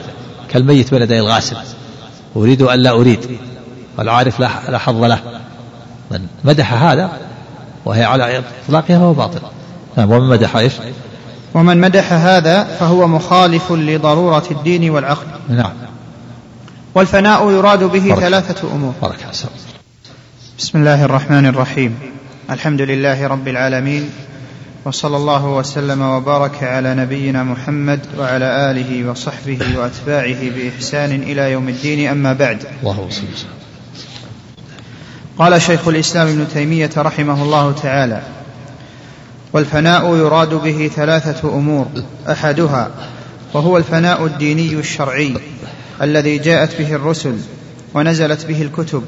كالميت 0.50 0.92
بين 0.92 1.02
يدي 1.02 1.20
الغاسل. 1.20 1.56
أريد 2.36 2.62
أن 2.62 2.80
لا 2.80 2.92
أريد. 2.92 3.20
والعارف 3.98 4.40
لا 4.40 4.78
حظ 4.78 5.04
له. 5.04 5.20
من 6.12 6.20
مدح 6.44 6.74
هذا 6.74 7.12
وهي 7.86 8.04
على 8.04 8.44
إطلاقها 8.66 9.00
فهو 9.00 9.14
باطل. 9.14 9.42
نعم 9.98 10.12
ومن 10.12 10.30
مدح 10.30 10.56
إيش؟ 10.56 10.74
ومن 11.54 11.82
مدح 11.82 12.14
هذا 12.14 12.64
فهو 12.64 13.08
مخالف 13.08 13.72
لضرورة 13.72 14.44
الدين 14.52 14.90
والعقل. 14.90 15.26
نعم. 15.50 15.74
والفناء 16.96 17.52
يراد 17.52 17.84
به 17.84 18.10
بركة. 18.10 18.22
ثلاثة 18.22 18.68
أمور. 18.76 18.94
بركة 19.02 19.28
بسم 20.60 20.80
الله 20.80 21.06
الرحمن 21.06 21.46
الرحيم. 21.46 22.00
الحمد 22.50 22.82
لله 22.82 23.28
رب 23.28 23.48
العالمين 23.48 24.10
وصلى 24.86 25.18
الله 25.18 25.46
وسلم 25.46 26.02
وبارك 26.02 26.64
على 26.64 26.96
نبينا 26.96 27.44
محمد 27.44 28.00
وعلى 28.18 28.72
آله 28.72 29.10
وصحبه 29.10 29.60
وأتباعه 29.78 30.50
بإحسان 30.50 31.12
إلى 31.12 31.52
يوم 31.52 31.70
الدين 31.70 32.10
أما 32.10 32.34
بعد. 32.34 32.64
الله 32.84 33.10
قال 35.38 35.62
شيخ 35.62 35.88
الإسلام 35.88 36.28
ابن 36.28 36.48
تيمية 36.54 36.90
رحمه 36.98 37.44
الله 37.44 37.72
تعالى 37.72 38.22
والفناء 39.54 40.16
يراد 40.16 40.54
به 40.54 40.92
ثلاثة 40.96 41.50
أمور 41.50 41.88
أحدها 42.30 42.92
وهو 43.54 43.78
الفناء 43.78 44.26
الديني 44.26 44.74
الشرعي 44.74 45.34
الذي 46.02 46.38
جاءت 46.38 46.82
به 46.82 46.96
الرسل 46.96 47.36
ونزلت 47.94 48.46
به 48.46 48.62
الكتب 48.62 49.04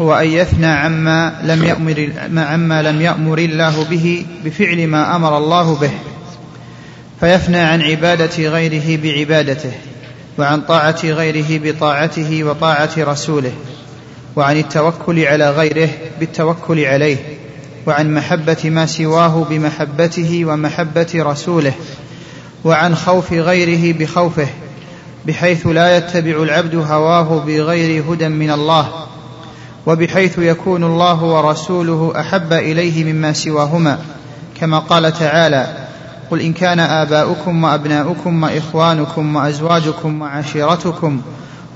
هو 0.00 0.14
أن 0.14 0.26
يفنى 0.26 0.66
عما 0.66 1.40
لم 1.42 1.64
يأمر 1.64 2.08
عما 2.36 2.82
لم 2.82 3.00
يأمر 3.00 3.38
الله 3.38 3.84
به 3.84 4.26
بفعل 4.44 4.86
ما 4.86 5.16
أمر 5.16 5.38
الله 5.38 5.74
به 5.74 5.90
فيفنى 7.20 7.58
عن 7.58 7.82
عبادة 7.82 8.48
غيره 8.48 9.02
بعبادته 9.02 9.72
وعن 10.38 10.60
طاعة 10.60 11.00
غيره 11.04 11.46
بطاعته 11.50 12.44
وطاعة 12.44 12.90
رسوله. 12.98 13.52
وعن 14.36 14.56
التوكل 14.56 15.24
على 15.24 15.50
غيره 15.50 15.88
بالتوكل 16.20 16.84
عليه 16.84 17.16
وعن 17.86 18.14
محبة 18.14 18.56
ما 18.64 18.86
سواه 18.86 19.46
بمحبته 19.50 20.44
ومحبة 20.44 21.12
رسوله 21.14 21.72
وعن 22.64 22.94
خوف 22.94 23.32
غيره 23.32 23.98
بخوفه 23.98 24.48
بحيث 25.26 25.66
لا 25.66 25.96
يتبع 25.96 26.42
العبد 26.42 26.74
هواه 26.74 27.44
بغير 27.46 28.04
هدى 28.08 28.28
من 28.28 28.50
الله 28.50 28.88
وبحيث 29.86 30.38
يكون 30.38 30.84
الله 30.84 31.24
ورسوله 31.24 32.12
أحب 32.20 32.52
إليه 32.52 33.12
مما 33.12 33.32
سواهما. 33.32 33.98
كما 34.60 34.78
قال 34.78 35.12
تعالى 35.12 35.86
قل 36.30 36.40
إن 36.40 36.52
كان 36.52 36.80
آباؤكم 36.80 37.64
وأبناؤكم 37.64 38.42
وإخوانكم 38.42 39.36
وأزواجكم 39.36 40.22
وعشيرتكم 40.22 41.20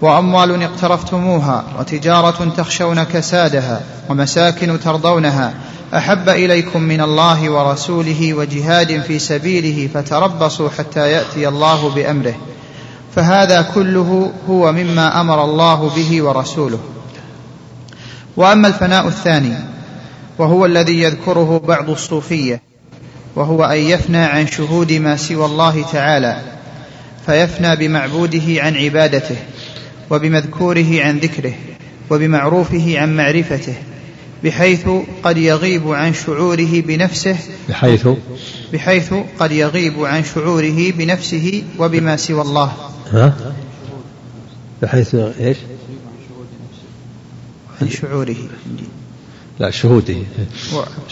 وأموال 0.03 0.63
اقترفتموها 0.63 1.65
وتجارة 1.79 2.53
تخشون 2.57 3.03
كسادها 3.03 3.81
ومساكن 4.09 4.81
ترضونها 4.81 5.55
أحب 5.95 6.29
إليكم 6.29 6.83
من 6.83 7.01
الله 7.01 7.51
ورسوله 7.51 8.35
وجهاد 8.35 9.03
في 9.03 9.19
سبيله 9.19 9.89
فتربصوا 9.95 10.69
حتى 10.79 11.11
يأتي 11.11 11.49
الله 11.49 11.91
بأمره. 11.91 12.35
فهذا 13.15 13.63
كله 13.75 14.33
هو 14.49 14.73
مما 14.73 15.21
أمر 15.21 15.45
الله 15.45 15.91
به 15.97 16.23
ورسوله. 16.23 16.79
وأما 18.37 18.69
الفناء 18.69 19.07
الثاني 19.07 19.55
وهو 20.39 20.67
الذي 20.67 21.03
يذكره 21.03 21.63
بعض 21.67 21.91
الصوفية 21.91 22.63
وهو 23.37 23.65
أن 23.65 23.79
يفنى 23.79 24.25
عن 24.25 24.47
شهود 24.47 24.93
ما 24.93 25.17
سوى 25.17 25.47
الله 25.47 25.85
تعالى 25.93 26.37
فيفنى 27.27 27.77
بمعبوده 27.77 28.63
عن 28.63 28.77
عبادته. 28.77 29.37
وبمذكوره 30.13 31.03
عن 31.03 31.19
ذكره 31.19 31.55
وبمعروفه 32.11 32.99
عن 32.99 33.17
معرفته 33.17 33.75
بحيث 34.45 34.89
قد 35.25 35.37
يغيب 35.37 35.89
عن 35.89 36.15
شعوره 36.15 36.81
بنفسه 36.81 37.37
بحيث 37.69 38.09
بحيث 38.73 39.15
قد 39.39 39.53
يغيب 39.53 40.05
عن 40.05 40.25
شعوره 40.25 40.91
بنفسه 40.91 41.63
وبما 41.79 42.17
سوى 42.17 42.43
الله. 42.43 42.73
ها؟ 43.13 43.55
بحيث 44.83 45.15
إيش؟ 45.15 45.57
عن 47.83 47.89
شعوره. 47.91 48.37
لا 49.61 49.71
شهوده. 49.71 50.17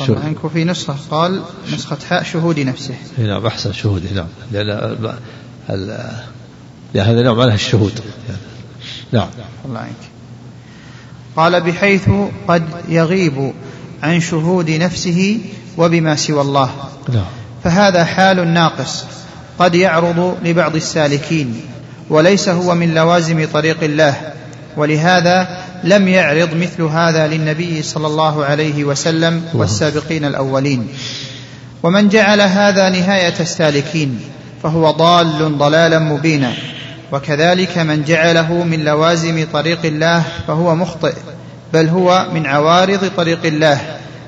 عنك 0.08 0.46
في 0.46 0.64
نسخة 0.64 0.96
قال 1.10 1.42
نسخة 1.74 1.98
حاء 2.08 2.22
شهود 2.22 2.60
نفسه. 2.60 2.94
نعم 3.18 3.46
أحسن 3.46 3.72
شهوده 3.72 4.10
نعم. 4.14 4.28
لأن 4.52 5.16
لأن 6.94 7.06
هذا 7.06 7.22
نوع 7.22 7.34
معناها 7.34 7.54
الشهود. 7.54 8.00
نعم. 9.12 9.28
الله 9.64 9.78
عنك. 9.78 10.10
قال 11.36 11.60
بحيث 11.60 12.08
قد 12.48 12.62
يغيب 12.88 13.52
عن 14.02 14.20
شهود 14.20 14.70
نفسه 14.70 15.38
وبما 15.76 16.16
سوى 16.16 16.40
الله. 16.40 16.70
نعم. 17.08 17.24
فهذا 17.64 18.04
حال 18.04 18.54
ناقص 18.54 19.04
قد 19.58 19.74
يعرض 19.74 20.36
لبعض 20.44 20.76
السالكين 20.76 21.60
وليس 22.10 22.48
هو 22.48 22.74
من 22.74 22.94
لوازم 22.94 23.46
طريق 23.52 23.82
الله. 23.82 24.32
ولهذا 24.76 25.64
لم 25.84 26.08
يعرض 26.08 26.54
مثل 26.54 26.82
هذا 26.82 27.26
للنبي 27.26 27.82
صلى 27.82 28.06
الله 28.06 28.44
عليه 28.44 28.84
وسلم 28.84 29.44
والسابقين 29.54 30.24
الأولين. 30.24 30.88
ومن 31.82 32.08
جعل 32.08 32.40
هذا 32.40 32.88
نهاية 32.88 33.34
السالكين 33.40 34.20
فهو 34.62 34.90
ضال 34.90 35.58
ضلالا 35.58 35.98
مبينا. 35.98 36.52
وكذلك 37.12 37.78
من 37.78 38.04
جعله 38.04 38.64
من 38.64 38.84
لوازم 38.84 39.46
طريق 39.52 39.78
الله 39.84 40.24
فهو 40.46 40.74
مخطئ 40.74 41.14
بل 41.72 41.88
هو 41.88 42.26
من 42.34 42.46
عوارض 42.46 43.10
طريق 43.16 43.46
الله 43.46 43.80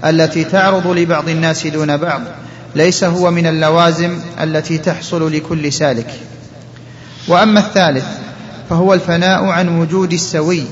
التي 0.05 0.45
تعرض 0.45 0.87
لبعض 0.87 1.28
الناس 1.28 1.66
دون 1.66 1.97
بعض 1.97 2.20
ليس 2.74 3.05
هو 3.05 3.30
من 3.30 3.47
اللوازم 3.47 4.18
التي 4.41 4.78
تحصل 4.78 5.33
لكل 5.33 5.72
سالك. 5.72 6.11
وأما 7.28 7.61
الثالث 7.61 8.07
فهو 8.70 8.95
الفناء 8.95 9.45
عن 9.45 9.80
وجود 9.80 10.12
السوي 10.12 10.64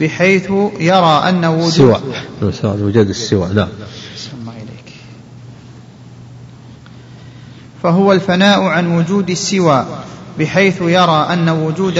بحيث 0.00 0.50
يرى 0.80 1.22
أن 1.28 1.44
وجود 1.44 1.70
سوى. 1.70 2.00
وجود 2.64 3.08
السوى 3.08 3.48
نعم. 3.54 3.68
فهو 7.82 8.12
الفناء 8.12 8.62
عن 8.62 8.96
وجود 8.96 9.30
السوى 9.30 9.86
بحيث 10.38 10.80
يرى 10.82 11.26
أن 11.32 11.48
وجود 11.48 11.98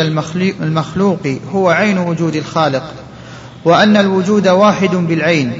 المخلوق 0.61 1.27
هو 1.53 1.69
عين 1.71 1.99
وجود 1.99 2.37
الخالق 2.37 2.83
وأن 3.65 3.97
الوجود 3.97 4.49
واحد 4.49 4.91
بالعين. 4.91 5.53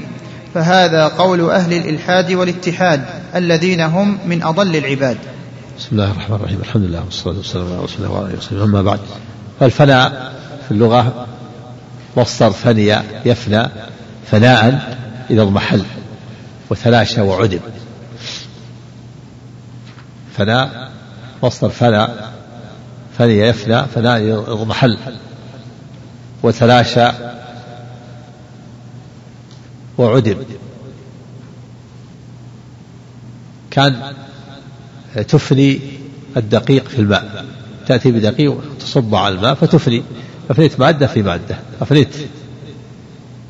فهذا 0.53 1.07
قول 1.07 1.49
أهل 1.49 1.73
الإلحاد 1.73 2.31
والاتحاد 2.31 3.05
الذين 3.35 3.81
هم 3.81 4.17
من 4.27 4.43
أضل 4.43 4.75
العباد. 4.75 5.17
بسم 5.79 5.87
الله 5.91 6.11
الرحمن 6.11 6.35
الرحيم. 6.35 6.59
الحمد 6.59 6.83
لله 6.83 7.03
والصلاة 7.05 7.37
والسلام 7.37 7.65
على 7.65 7.83
رسول 7.83 8.05
الله 8.05 8.11
وعلى 8.11 8.27
آله 8.27 8.37
وصحبه 8.37 8.63
أما 8.63 8.81
بعد. 8.81 8.99
فالفناء 9.59 10.33
في 10.65 10.71
اللغة 10.71 11.27
مصدر 12.17 12.51
فني 12.51 12.95
يفنى 13.25 13.69
فناء 14.31 14.97
إذا 15.29 15.41
اضمحل 15.41 15.83
وتلاشى 16.69 17.21
وعدم. 17.21 17.59
فناء 20.39 20.91
مصدر 21.43 21.69
فنى 21.69 22.07
فني 23.17 23.39
يفنى 23.39 23.83
فناء 23.83 24.53
اضمحل 24.53 24.97
وتلاشى 26.43 27.07
وعدم. 29.97 30.37
كان 33.71 34.13
تفني 35.27 35.79
الدقيق 36.37 36.87
في 36.87 36.99
الماء. 36.99 37.45
تأتي 37.87 38.11
بدقيق 38.11 38.61
تصب 38.79 39.15
على 39.15 39.35
الماء 39.35 39.53
فتفني 39.53 40.03
أفنيت 40.49 40.79
مادة 40.79 41.07
في 41.07 41.23
مادة. 41.23 41.57
أفنيت 41.81 42.15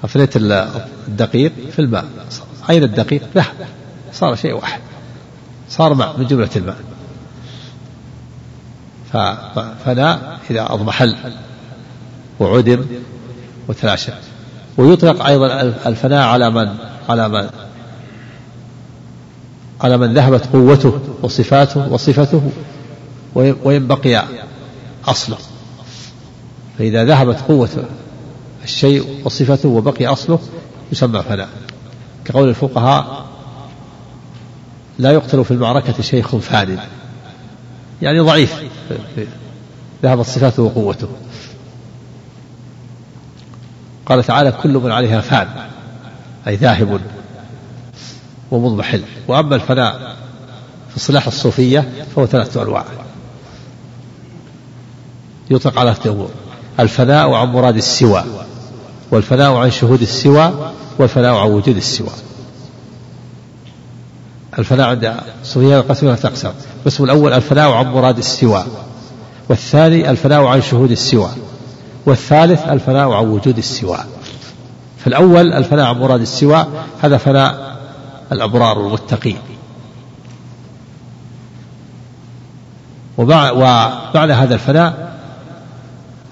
أفنيت 0.04 0.38
الدقيق 0.38 1.52
في 1.72 1.80
الماء. 1.80 2.06
أين 2.70 2.84
الدقيق؟ 2.84 3.22
ذهب 3.36 3.54
صار 4.14 4.36
شيء 4.36 4.54
واحد. 4.54 4.82
صار 5.80 5.94
ماء 5.94 6.16
من 6.18 6.28
جملة 6.28 6.50
الماء. 6.56 6.78
فناء 9.86 10.40
إذا 10.50 10.74
أضمحل. 10.74 11.16
وعدم 12.40 12.86
وتلاشى. 13.68 14.12
ويطلق 14.78 15.26
أيضا 15.26 15.62
الفناء 15.62 16.28
على 16.28 16.50
من؟ 16.50 16.76
على 17.10 17.30
من؟ 17.30 17.50
على 19.82 19.98
من 19.98 20.14
ذهبت 20.14 20.46
قوته 20.54 21.00
وصفاته 21.22 21.92
وصفته 21.92 22.52
وإن 23.36 23.88
بقي 23.88 24.24
أصله. 25.08 25.38
فإذا 26.78 27.06
ذهبت 27.06 27.40
قوة 27.48 27.70
الشيء 28.64 29.22
وصفته 29.26 29.70
وبقي 29.70 30.06
أصله 30.06 30.40
يسمى 30.92 31.24
فناء. 31.24 31.50
كقول 32.26 32.50
الفقهاء 32.50 33.29
لا 35.00 35.12
يقتل 35.12 35.46
في 35.46 35.52
المعركة 35.52 36.02
شيخ 36.02 36.36
فان 36.36 36.80
يعني 38.02 38.20
ضعيف 38.20 38.56
ذهبت 40.04 40.26
صفاته 40.26 40.64
وقوته. 40.64 41.08
قال 44.06 44.24
تعالى 44.24 44.52
كل 44.52 44.74
من 44.74 44.92
عليها 44.92 45.22
فان 45.22 45.48
أي 46.48 46.56
ذاهب 46.56 47.00
ومضمحل. 48.52 49.02
وأما 49.28 49.56
الفناء 49.56 50.16
في 50.94 51.00
صلاح 51.00 51.28
الصوفية 51.28 52.06
فهو 52.16 52.26
ثلاثة 52.26 52.62
أنواع. 52.62 52.86
يطلق 55.50 55.80
على 55.80 55.96
أمور 56.06 56.30
الفناء 56.80 57.34
عن 57.34 57.48
مراد 57.48 57.76
السوى 57.76 58.24
والفناء 59.12 59.54
عن 59.54 59.72
شهود 59.72 60.02
السوى 60.02 60.72
والفناء 60.98 61.36
عن 61.36 61.50
وجود 61.50 61.78
السوى. 61.78 62.29
الفناء 64.60 64.90
عند 64.90 65.04
ينقسم 65.56 66.08
ثلاثة 66.08 66.30
أقسام 66.30 66.54
القسم 66.80 67.04
الأول 67.04 67.34
الفناء 67.34 67.72
عن 67.72 67.86
مراد 67.86 68.18
السوى. 68.18 68.64
والثاني 69.50 70.10
الفناء 70.10 70.44
عن 70.46 70.62
شهود 70.62 70.92
السوى. 70.92 71.30
والثالث 72.06 72.68
الفناء 72.68 73.12
عن 73.12 73.26
وجود 73.26 73.58
السوى. 73.58 73.98
فالأول 74.98 75.54
الفناء 75.54 75.86
عن 75.86 76.00
مراد 76.00 76.22
السوى 76.22 76.68
هذا 77.02 77.18
فناء 77.18 77.78
الأبرار 78.32 78.80
والمتقين 78.80 79.38
ومعنى 83.18 84.34
هذا 84.34 84.54
الفناء 84.54 85.18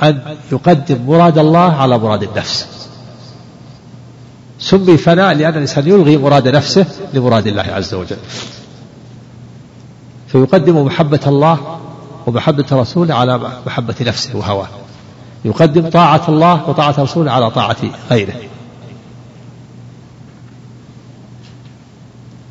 أن 0.04 0.20
يقدم 0.52 1.06
مراد 1.08 1.38
الله 1.38 1.74
على 1.74 1.98
مراد 1.98 2.24
النفس. 2.24 2.87
سمي 4.69 4.98
فناء 4.98 5.34
لأن 5.34 5.53
الإنسان 5.53 5.88
يلغي 5.88 6.18
مراد 6.18 6.48
نفسه 6.48 6.85
لمراد 7.14 7.48
الله 7.48 7.64
عز 7.64 7.94
وجل. 7.94 8.18
فيقدم 10.27 10.85
محبة 10.85 11.19
الله 11.27 11.80
ومحبة 12.26 12.65
رسوله 12.72 13.15
على 13.15 13.39
محبة 13.65 13.95
نفسه 14.02 14.38
وهواه. 14.38 14.68
يقدم 15.45 15.89
طاعة 15.89 16.22
الله 16.30 16.69
وطاعة 16.69 16.95
رسوله 16.99 17.31
على 17.31 17.52
طاعة 17.52 17.77
غيره. 18.11 18.34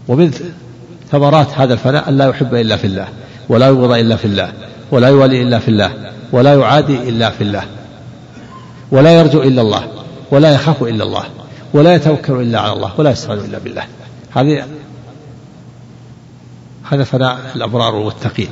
ومن 0.09 0.31
ثمرات 1.11 1.49
هذا 1.55 1.75
الفناء 1.75 2.09
أن 2.09 2.17
لا 2.17 2.29
يحب 2.29 2.55
إلا 2.55 2.77
في 2.77 2.87
الله 2.87 3.09
ولا 3.49 3.69
يبغض 3.69 3.93
إلا 3.93 4.17
في 4.17 4.25
الله 4.25 4.53
ولا 4.91 5.09
يوالي 5.09 5.43
إلا 5.43 5.59
في 5.59 5.69
الله 5.69 5.93
ولا 6.33 6.55
يعادي 6.55 7.09
إلا 7.09 7.31
في 7.31 7.45
الله 7.45 7.63
ولا 8.91 9.21
يرجو 9.21 9.43
إلا 9.43 9.63
الله 9.63 9.89
ولا 10.31 10.55
يخاف 10.55 10.83
إلا 10.83 11.05
الله. 11.05 11.25
ولا 11.77 11.95
يتوكل 11.95 12.33
إلا 12.33 12.61
على 12.61 12.73
الله 12.73 12.93
ولا 12.99 13.11
يستعين 13.11 13.39
إلا 13.39 13.59
بالله. 13.59 13.87
هذه 14.35 14.67
هذا 16.85 17.05
فناء 17.05 17.53
الأبرار 17.57 17.95
والمتقين 17.95 18.49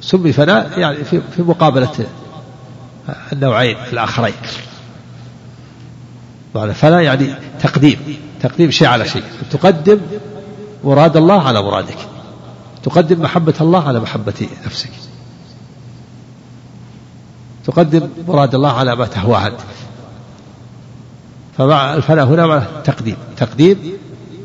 سمي 0.00 0.32
فناء 0.32 0.78
يعني 0.78 1.04
في 1.04 1.20
في 1.36 1.42
مقابلة 1.42 2.06
النوعين 3.32 3.76
الآخرين. 3.92 4.34
معنى 6.54 6.74
فناء 6.74 7.00
يعني 7.00 7.34
تقديم 7.60 8.16
تقديم 8.42 8.70
شيء 8.70 8.88
على 8.88 9.08
شيء. 9.08 9.24
تقدم 9.50 10.00
مراد 10.84 11.16
الله 11.16 11.42
على 11.42 11.62
مرادك. 11.62 11.98
تقدم 12.82 13.22
محبة 13.22 13.54
الله 13.60 13.88
على 13.88 14.00
محبة 14.00 14.48
نفسك. 14.66 14.90
تقدم 17.66 18.08
مراد 18.28 18.54
الله 18.54 18.72
على 18.72 18.96
ما 18.96 19.06
تهواه 19.06 19.46
أنت 19.46 19.60
فمع 21.62 21.94
الفناء 21.94 22.24
هنا 22.24 22.46
مع 22.46 22.66
تقديم. 22.84 23.16
تقديم 23.36 23.92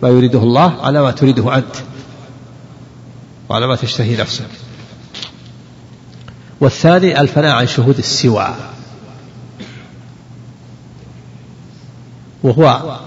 ما 0.04 0.10
يريده 0.10 0.40
الله 0.40 0.82
على 0.82 1.02
ما 1.02 1.12
تريده 1.12 1.56
أنت 1.56 1.76
وعلى 3.50 3.68
ما 3.68 3.76
تشتهي 3.76 4.18
نفسك. 4.18 4.50
والثاني 6.62 7.22
الفناء 7.22 7.56
عن 7.56 7.68
شهود 7.68 7.98
السوى. 7.98 8.56
وهو 12.44 12.98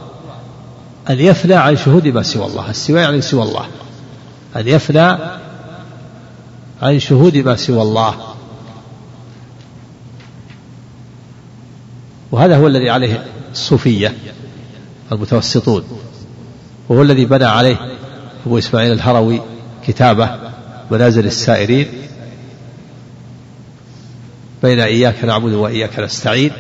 أن 1.10 1.18
يفنى 1.20 1.54
عن 1.54 1.76
شهود 1.76 2.08
ما 2.08 2.22
سوى 2.22 2.46
الله. 2.46 2.70
السوى 2.70 3.00
يعني 3.00 3.20
سوى 3.20 3.42
الله. 3.42 3.66
أن 4.56 4.68
يفنى 4.68 5.16
عن 6.82 6.98
شهود 6.98 7.36
ما 7.36 7.56
سوى 7.56 7.82
الله. 7.82 8.14
وهذا 12.32 12.56
هو 12.56 12.66
الذي 12.66 12.90
عليه 12.90 13.39
الصوفية 13.52 14.14
المتوسطون. 15.12 15.85
وهو 16.89 17.02
الذي 17.02 17.24
بنى 17.24 17.44
عليه 17.44 17.77
أبو 18.47 18.59
إسماعيل 18.59 18.93
الهروي 18.93 19.40
كتابه 19.86 20.31
منازل 20.90 21.27
السائرين 21.27 21.86
بين 24.62 24.81
إياك 24.81 25.24
نعبد 25.24 25.52
وإياك 25.52 25.98
نستعين. 25.98 26.51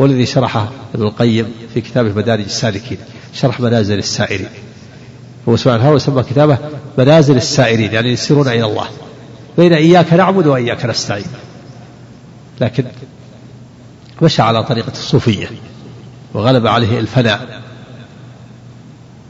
هو 0.00 0.04
الذي 0.04 0.26
شرحه 0.26 0.72
ابن 0.94 1.02
القيم 1.02 1.52
في 1.74 1.80
كتابه 1.80 2.12
مدارج 2.12 2.44
السالكين 2.44 2.98
شرح 3.34 3.60
منازل 3.60 3.98
السائرين. 3.98 4.48
هو 5.48 5.54
إسماعيل 5.54 5.80
الهروي 5.80 5.98
سمى 5.98 6.22
كتابه 6.22 6.58
منازل 6.98 7.36
السائرين 7.36 7.92
يعني 7.92 8.12
يسيرون 8.12 8.48
إلى 8.48 8.64
الله. 8.64 8.86
بين 9.58 9.72
إياك 9.72 10.12
نعبد 10.12 10.46
وإياك 10.46 10.86
نستعين. 10.86 11.24
لكن 12.60 12.84
مشى 14.22 14.42
على 14.42 14.64
طريقة 14.64 14.92
الصوفية. 14.92 15.46
وغلب 16.34 16.66
عليه 16.66 16.98
الفناء 17.00 17.62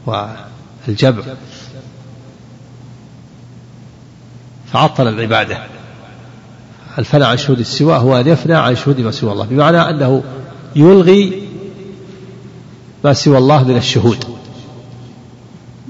والجمع 0.05 1.23
فعطل 4.73 5.07
العبادة. 5.07 5.57
الفناء 6.97 7.29
عن 7.29 7.37
شهود 7.37 7.59
السواء 7.59 7.99
هو 7.99 8.19
أن 8.19 8.27
يفنى 8.27 8.53
عن 8.53 8.75
شهود 8.75 9.01
ما 9.01 9.11
سوى 9.11 9.31
الله 9.31 9.45
بمعنى 9.45 9.77
أنه 9.77 10.23
يلغي 10.75 11.49
ما 13.03 13.13
سوى 13.13 13.37
الله 13.37 13.63
من 13.63 13.77
الشهود. 13.77 14.25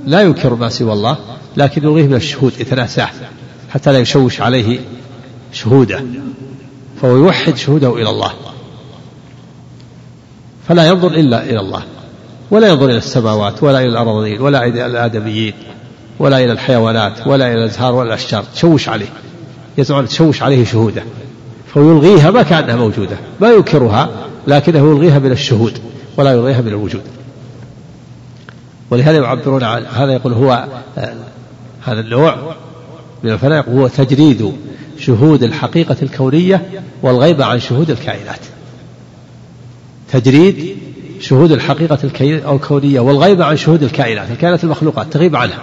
لا 0.05 0.21
ينكر 0.21 0.55
ما 0.55 0.69
سوى 0.69 0.93
الله 0.93 1.17
لكن 1.57 1.83
يلغيه 1.83 2.07
من 2.07 2.15
الشهود 2.15 2.53
يتناساه 2.59 3.09
حتى 3.69 3.91
لا 3.91 3.99
يشوش 3.99 4.41
عليه 4.41 4.79
شهوده 5.53 6.03
فهو 7.01 7.15
يوحد 7.15 7.57
شهوده 7.57 7.93
إلى 7.93 8.09
الله. 8.09 8.33
فلا 10.67 10.87
ينظر 10.87 11.07
إلا 11.07 11.43
إلى 11.43 11.59
الله 11.59 11.83
ولا 12.51 12.67
ينظر 12.67 12.85
إلى 12.85 12.97
السماوات 12.97 13.63
ولا 13.63 13.79
إلى 13.79 13.87
الأراضين 13.87 14.41
ولا 14.41 14.65
إلى 14.65 14.85
الآدميين 14.85 15.53
ولا 16.19 16.37
إلى 16.37 16.51
الحيوانات 16.51 17.27
ولا 17.27 17.47
إلى 17.47 17.63
الأزهار 17.63 17.95
ولا 17.95 18.07
الأشجار 18.07 18.43
تشوش 18.55 18.89
عليه 18.89 19.09
يزعم 19.77 20.05
تشوش 20.05 20.43
عليه 20.43 20.65
شهودة 20.65 21.03
فيلغيها 21.73 22.31
ما 22.31 22.43
كأنها 22.43 22.75
موجودة 22.75 23.17
ما 23.41 23.51
ينكرها 23.51 24.09
لكنه 24.47 24.91
يلغيها 24.91 25.19
من 25.19 25.31
الشهود 25.31 25.73
ولا 26.17 26.31
يلغيها 26.31 26.61
من 26.61 26.67
الوجود. 26.67 27.01
ولهذا 28.89 29.17
يعبرون 29.17 29.63
عن 29.63 29.85
هذا 29.85 30.13
يقول 30.13 30.33
هو 30.33 30.67
هذا 31.81 31.99
النوع 31.99 32.55
من 33.23 33.31
الفناء 33.31 33.69
هو 33.69 33.87
تجريد 33.87 34.53
شهود 34.99 35.43
الحقيقة 35.43 35.95
الكونية 36.01 36.83
والغيبة 37.03 37.45
عن 37.45 37.59
شهود 37.59 37.89
الكائنات. 37.89 38.39
تجريد 40.11 40.77
شهود 41.19 41.51
الحقيقة 41.51 41.97
الكونية 42.23 42.99
والغيبة 42.99 43.45
عن 43.45 43.57
شهود 43.57 43.83
الكائنات. 43.83 44.31
الكائنات 44.31 44.63
المخلوقات. 44.63 45.13
تغيب 45.13 45.35
عنها. 45.35 45.59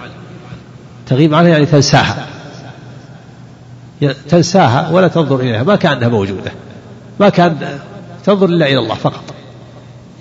تغيب 1.07 1.33
عنها 1.33 1.49
يعني 1.49 1.65
تنساها. 1.65 2.27
تنساها 4.29 4.91
ولا 4.91 5.07
تنظر 5.07 5.39
إليها. 5.39 5.63
ما 5.63 5.75
كأنها 5.75 6.07
موجودة. 6.07 6.51
ما 7.19 7.29
كان 7.29 7.79
تنظر 8.25 8.45
إلا 8.45 8.65
إلى 8.65 8.79
الله 8.79 8.95
فقط. 8.95 9.23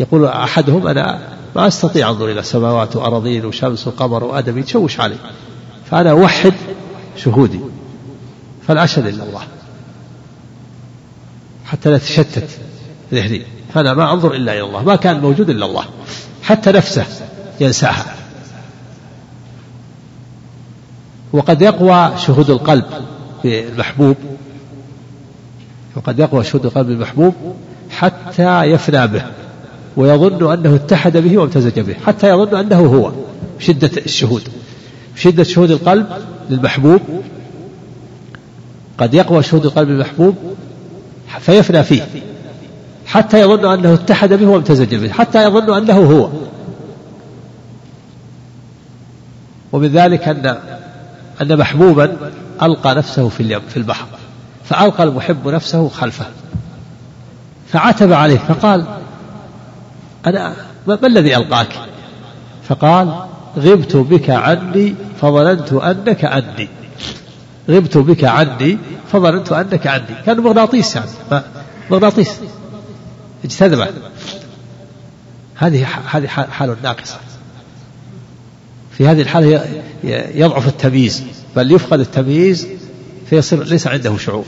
يقول 0.00 0.24
أحدهم 0.24 0.86
أنا 0.86 1.18
ما 1.56 1.66
أستطيع 1.66 2.10
أنظر 2.10 2.30
إلى 2.30 2.42
سماوات 2.42 2.96
وأراضين 2.96 3.44
وشمس 3.44 3.86
وقمر 3.86 4.24
وآدم. 4.24 4.58
يتشوش 4.58 5.00
علي. 5.00 5.16
فأنا 5.90 6.10
أوحد 6.10 6.54
شهودي. 7.16 7.60
فلا 8.66 8.84
أشهد 8.84 9.06
إلا 9.06 9.24
الله. 9.24 9.42
حتى 11.64 11.90
لا 11.90 11.98
تشتت 11.98 12.48
ذهني. 13.12 13.42
فأنا 13.74 13.94
ما 13.94 14.12
أنظر 14.12 14.34
إلا 14.34 14.52
إلى 14.52 14.62
الله 14.62 14.82
ما 14.82 14.96
كان 14.96 15.20
موجود 15.20 15.50
إلا 15.50 15.66
الله 15.66 15.84
حتى 16.42 16.72
نفسه 16.72 17.04
ينساها. 17.60 18.14
وقد 21.32 21.62
يقوى 21.62 22.12
شهود 22.18 22.50
القلب 22.50 22.84
بالمحبوب 23.44 24.16
وقد 25.96 26.18
يقوى 26.18 26.44
شهود 26.44 26.66
القلب 26.66 26.86
بالمحبوب 26.86 27.34
حتى 27.90 28.62
يفنى 28.62 29.06
به 29.06 29.22
ويظن 29.96 30.52
أنه 30.52 30.74
اتحد 30.74 31.16
به 31.16 31.38
وامتزج 31.38 31.80
به 31.80 31.94
حتى 32.06 32.28
يظن 32.28 32.58
أنه 32.58 32.86
هو 32.86 33.12
شدة 33.58 33.90
الشهود. 33.96 34.42
شدة 35.16 35.44
شهود 35.44 35.70
القلب 35.70 36.06
للمحبوب 36.50 37.00
قد 38.98 39.14
يقوى 39.14 39.42
شهود 39.42 39.64
القلب 39.64 39.88
المحبوب 39.88 40.36
فيفنى 41.40 41.82
فيه. 41.82 42.02
حتى 43.08 43.40
يظن 43.40 43.72
أنه 43.72 43.94
اتحد 43.94 44.32
به 44.32 44.46
وامتزج 44.46 44.94
به 44.94 45.12
حتى 45.12 45.44
يظن 45.44 45.76
أنه 45.76 45.98
هو. 45.98 46.30
ومن 49.72 49.88
ذلك 49.88 50.28
أن 50.28 50.56
أن 51.42 51.58
محبوبا 51.58 52.16
ألقى 52.62 52.94
نفسه 52.94 53.28
في 53.28 53.40
اليم 53.40 53.60
في 53.68 53.76
البحر 53.76 54.06
فألقى 54.64 55.04
المحب 55.04 55.48
نفسه 55.48 55.88
خلفه. 55.88 56.26
فعتب 57.68 58.12
عليه 58.12 58.38
فقال 58.38 58.84
أنا 60.26 60.54
ما 60.86 61.06
الذي 61.06 61.36
ألقاك؟ 61.36 61.68
فقال 62.68 63.14
غبت 63.58 63.96
بك 63.96 64.30
عني 64.30 64.94
فظننت 65.20 65.72
أنك 65.72 66.24
عني 66.24 66.68
غبت 67.70 67.98
بك 67.98 68.24
عني 68.24 68.78
فظننت 69.12 69.52
أنك 69.52 69.86
عني 69.86 70.14
كان 70.26 70.40
مغناطيس 70.40 70.96
يعني 70.96 71.42
مغناطيس. 71.90 72.40
اجتذبه 73.44 73.88
هذه 75.54 75.86
هذه 76.10 76.26
حال 76.26 76.76
ناقصة. 76.82 77.16
في 78.98 79.06
هذه 79.08 79.20
الحالة 79.20 79.64
يضعف 80.34 80.68
التمييز. 80.68 81.22
بل 81.56 81.72
يفقد 81.72 82.00
التمييز 82.00 82.66
فيصير 83.30 83.64
ليس 83.64 83.86
عنده 83.86 84.16
شعور. 84.16 84.44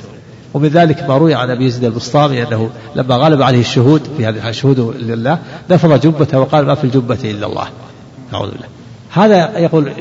ومن 0.54 0.68
ذلك 0.68 1.02
ما 1.08 1.16
روي 1.16 1.34
عن 1.34 1.50
أبي 1.50 1.66
يزيد 1.66 1.84
البسطامي 1.84 2.42
أنه 2.42 2.70
لما 2.96 3.14
غلب 3.14 3.42
عليه 3.42 3.60
الشهود 3.60 4.02
في 4.16 4.26
هذه 4.26 4.48
الشهود 4.48 4.80
لله 4.80 5.38
نفض 5.70 6.00
جبته 6.00 6.38
وقال 6.40 6.66
ما 6.66 6.74
في 6.74 6.84
الجبة 6.84 7.18
إلا 7.24 7.46
الله. 7.46 7.68
نعوذ 8.32 8.50
بالله. 8.50 8.66
هذا 9.10 9.58
يقول 9.58 9.92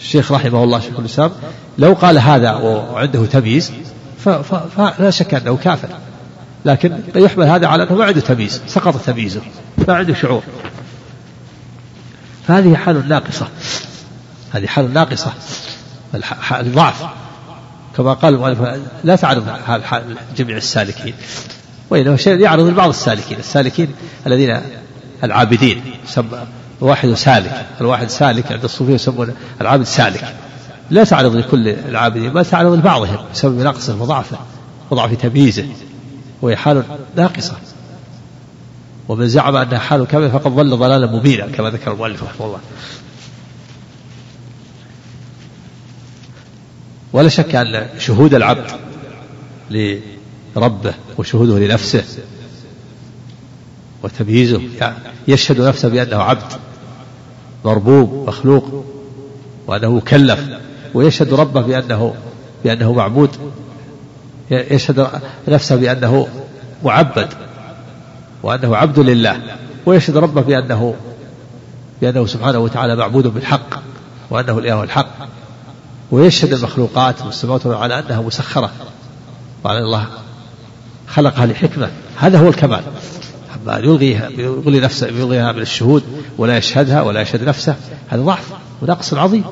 الشيخ 0.00 0.32
رحمه 0.32 0.64
الله 0.64 0.80
شيخ 0.80 0.98
الاسلام 0.98 1.30
لو 1.78 1.92
قال 1.92 2.18
هذا 2.18 2.52
وعنده 2.54 3.26
تمييز 3.26 3.72
فلا 4.76 5.10
شك 5.10 5.34
أنه 5.34 5.56
كافر. 5.56 5.88
لكن 6.64 7.00
يحمل 7.16 7.44
هذا 7.44 7.66
على 7.66 7.82
أنه 7.82 7.94
ما 7.94 8.04
عنده 8.04 8.20
تمييز 8.20 8.62
سقط 8.66 8.96
تمييزه 8.96 9.40
ما 9.88 9.94
عنده 9.94 10.14
شعور. 10.14 10.42
فهذه 12.48 12.76
حال 12.76 13.08
ناقصة 13.08 13.48
هذه 14.52 14.66
حال 14.66 14.94
ناقصة 14.94 15.32
الضعف. 16.52 17.04
كما 17.96 18.12
قال 18.12 18.34
المؤلف 18.34 18.80
لا 19.04 19.16
تعرض 19.16 19.46
جميع 20.36 20.56
السالكين 20.56 21.14
وإنما 21.90 22.16
شيء 22.16 22.40
يعرض 22.40 22.66
لبعض 22.66 22.88
السالكين 22.88 23.38
السالكين 23.38 23.88
الذين 24.26 24.60
العابدين 25.24 25.82
الواحد 26.82 27.12
سالك 27.14 27.66
الواحد 27.80 28.08
سالك 28.08 28.52
عند 28.52 28.64
الصوفية 28.64 28.94
يسمون 28.94 29.34
العابد 29.60 29.84
سالك. 29.84 30.34
لا 30.90 31.04
تعرض 31.04 31.36
لكل 31.36 31.68
العابدين 31.68 32.32
بل 32.32 32.46
تعرض 32.46 32.72
لبعضهم 32.72 33.18
بسبب 33.32 33.60
نقصه 33.60 34.02
وضعفه 34.02 34.38
وضعف 34.90 35.14
تمييزه. 35.14 35.66
وهي 36.44 36.56
حال 36.56 36.82
ناقصة. 37.16 37.56
ومن 39.08 39.28
زعم 39.28 39.56
أنها 39.56 39.78
حال 39.78 40.06
كاملة 40.06 40.28
فقد 40.28 40.50
ضل 40.52 40.76
ضلالا 40.76 41.06
مبينا 41.06 41.46
كما 41.46 41.70
ذكر 41.70 41.92
المؤلف 41.92 42.22
رحمه 42.22 42.46
الله. 42.46 42.58
ولا 47.12 47.28
شك 47.28 47.54
أن 47.54 47.88
شهود 47.98 48.34
العبد 48.34 48.70
لربه 49.70 50.94
وشهوده 51.18 51.58
لنفسه 51.58 52.04
وتمييزه 54.02 54.60
يعني 54.80 54.96
يشهد 55.28 55.60
نفسه 55.60 55.88
بأنه 55.88 56.16
عبد 56.16 56.52
مربوب 57.64 58.28
مخلوق 58.28 58.84
وأنه 59.66 59.90
مكلف 59.90 60.40
ويشهد 60.94 61.34
ربه 61.34 61.60
بأنه 61.60 62.14
بأنه 62.64 62.92
معبود. 62.92 63.30
يشهد 64.50 65.08
نفسه 65.48 65.76
بأنه 65.76 66.28
معبد 66.84 67.28
وأنه 68.42 68.76
عبد 68.76 68.98
لله 68.98 69.40
ويشهد 69.86 70.16
ربه 70.16 70.40
بأنه 70.40 70.94
بأنه 72.00 72.26
سبحانه 72.26 72.58
وتعالى 72.58 72.96
معبود 72.96 73.26
بالحق 73.26 73.82
وأنه 74.30 74.58
الإله 74.58 74.82
الحق 74.82 75.08
ويشهد 76.10 76.52
المخلوقات 76.52 77.22
والسماوات 77.22 77.66
على 77.66 77.98
أنها 77.98 78.20
مسخرة 78.20 78.70
وعلى 79.64 79.78
الله 79.78 80.06
خلقها 81.08 81.46
لحكمة. 81.46 81.90
هذا 82.16 82.38
هو 82.38 82.48
الكمال. 82.48 82.82
أما 83.62 83.78
أن 83.78 83.84
يلغيها 83.84 84.28
يلغي 84.28 84.80
نفسه 84.80 85.06
يلغيها 85.06 85.52
من 85.52 85.62
الشهود 85.62 86.02
ولا 86.38 86.56
يشهدها 86.56 87.02
ولا 87.02 87.20
يشهد 87.20 87.44
نفسه 87.44 87.76
هذا 88.08 88.22
ضعف 88.22 88.52
ونقص 88.82 89.14
عظيم. 89.14 89.44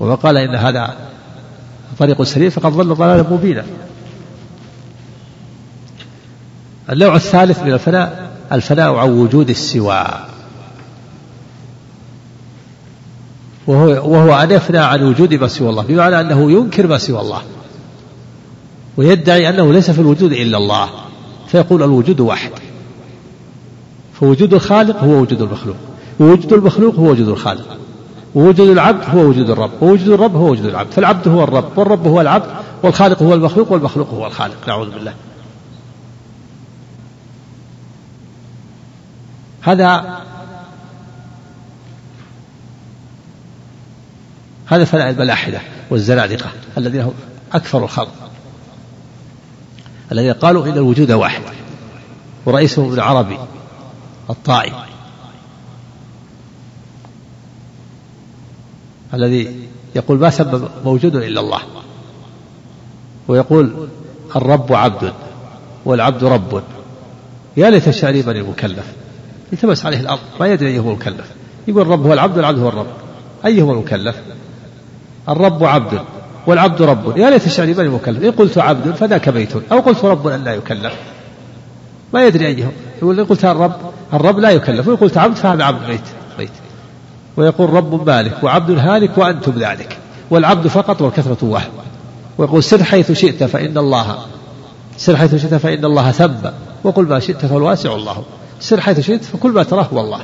ومن 0.00 0.16
قال 0.16 0.36
إن 0.36 0.54
هذا 0.54 0.96
طريق 1.98 2.22
سليم 2.22 2.50
فقد 2.50 2.72
ضل 2.72 2.94
ضلالا 2.94 3.30
مبينا. 3.30 3.64
النوع 6.90 7.14
الثالث 7.16 7.62
من 7.62 7.72
الفناء 7.72 8.30
الفناء 8.52 8.94
عن 8.94 9.10
وجود 9.10 9.50
السوى. 9.50 10.04
وهو, 13.66 13.88
وهو 13.88 14.34
أن 14.34 14.50
يفنى 14.50 14.78
عن 14.78 15.02
وجود 15.02 15.34
ما 15.34 15.48
سوى 15.48 15.70
الله 15.70 15.82
بمعنى 15.82 16.20
أنه 16.20 16.52
ينكر 16.52 16.86
ما 16.86 16.98
سوى 16.98 17.20
الله 17.20 17.42
ويدعي 18.96 19.48
أنه 19.48 19.72
ليس 19.72 19.90
في 19.90 20.00
الوجود 20.00 20.32
إلا 20.32 20.58
الله 20.58 20.88
فيقول 21.46 21.82
الوجود 21.82 22.20
واحد. 22.20 22.50
فوجود 24.20 24.54
الخالق 24.54 24.96
هو 24.96 25.20
وجود 25.20 25.42
المخلوق 25.42 25.76
ووجود 26.20 26.52
المخلوق 26.52 26.94
هو 26.94 27.10
وجود 27.10 27.28
الخالق 27.28 27.78
ووجود 28.34 28.68
العبد 28.68 29.04
هو 29.14 29.20
وجود 29.20 29.50
الرب 29.50 29.70
ووجود 29.82 30.08
الرب 30.08 30.36
هو 30.36 30.50
وجود 30.50 30.66
العبد 30.66 30.92
فالعبد 30.92 31.28
هو 31.28 31.44
الرب 31.44 31.78
والرب 31.78 32.06
هو 32.06 32.20
العبد 32.20 32.46
والخالق 32.82 33.22
هو 33.22 33.34
المخلوق 33.34 33.72
والمخلوق 33.72 34.10
هو 34.10 34.26
الخالق 34.26 34.56
نعوذ 34.68 34.90
بالله. 34.90 35.14
هذا 39.64 40.20
هذا 44.66 44.84
فناء 44.84 45.10
الملاحدة 45.10 45.60
والزنادقة 45.90 46.50
الذين 46.78 47.00
هم 47.00 47.14
أكثر 47.52 47.84
الخلق 47.84 48.30
الذين 50.12 50.32
قالوا 50.32 50.66
إن 50.66 50.72
الوجود 50.72 51.12
واحد 51.12 51.42
ورئيسهم 52.46 52.88
ابن 52.88 53.00
عربي 53.00 53.38
الطائي 54.30 54.72
الذي 59.14 59.68
يقول 59.94 60.18
ما 60.18 60.30
ثم 60.30 60.58
موجود 60.84 61.16
إلا 61.16 61.40
الله 61.40 61.60
ويقول 63.28 63.88
الرب 64.36 64.72
عبد 64.72 65.12
والعبد 65.84 66.24
رب 66.24 66.62
يا 67.56 67.70
ليت 67.70 67.88
الشعري 67.88 68.22
من 68.22 68.36
المكلف. 68.36 69.03
التبس 69.52 69.86
عليه 69.86 70.00
الأرض 70.00 70.20
ما 70.40 70.46
يدري 70.46 70.68
أيهما 70.68 70.90
المكلف 70.90 71.26
يقول 71.68 71.82
الرب 71.82 72.06
هو 72.06 72.12
العبد 72.12 72.36
والعبد 72.36 72.58
هو 72.58 72.68
الرب. 72.68 72.86
أيهما 73.46 73.72
المكلف 73.72 74.16
الرب 75.28 75.64
عبد 75.64 76.00
والعبد 76.46 76.82
رب. 76.82 77.16
يا 77.18 77.30
ليت 77.30 77.46
الشعري 77.46 77.74
من 77.74 77.80
المكلف 77.80 78.24
إن 78.24 78.30
قلت 78.30 78.58
عبد 78.58 78.94
فذاك 78.94 79.28
بيت 79.28 79.72
أو 79.72 79.80
قلت 79.80 80.04
رب 80.04 80.26
أن 80.26 80.44
لا 80.44 80.54
يكلف. 80.54 80.92
ما 82.14 82.26
يدري 82.26 82.46
أيهم 82.46 82.72
يقول 83.02 83.20
إن 83.20 83.26
قلت 83.26 83.44
الرب 83.44 83.76
الرب 84.12 84.38
لا 84.38 84.50
يكلف. 84.50 84.88
وإن 84.88 84.96
قلت 84.96 85.18
عبد 85.18 85.36
فهذا 85.36 85.64
عبد 85.64 85.86
بيت 85.86 86.00
بيت. 86.38 86.50
ويقول 87.36 87.70
رب 87.70 88.06
مالك 88.06 88.44
وعبد 88.44 88.78
هالك 88.78 89.18
وأنتم 89.18 89.52
ذلك. 89.58 89.98
والعبد 90.30 90.66
فقط 90.66 91.02
والكثرة 91.02 91.38
وهم 91.42 91.72
ويقول 92.38 92.62
سر 92.62 92.84
حيث 92.84 93.12
شئت 93.12 93.44
فإن 93.44 93.78
الله 93.78 94.16
سر 94.96 95.16
حيث 95.16 95.34
شئت 95.34 95.54
فإن 95.54 95.84
الله 95.84 96.10
ثم. 96.10 96.50
وقل 96.84 97.04
ما 97.04 97.20
شئت 97.20 97.46
فالواسع 97.46 97.94
الله. 97.94 98.24
سر 98.64 98.80
حيث 98.80 99.00
شئت 99.00 99.24
فكل 99.24 99.50
ما 99.50 99.62
تراه 99.62 99.82
هو 99.82 100.00
الله. 100.00 100.20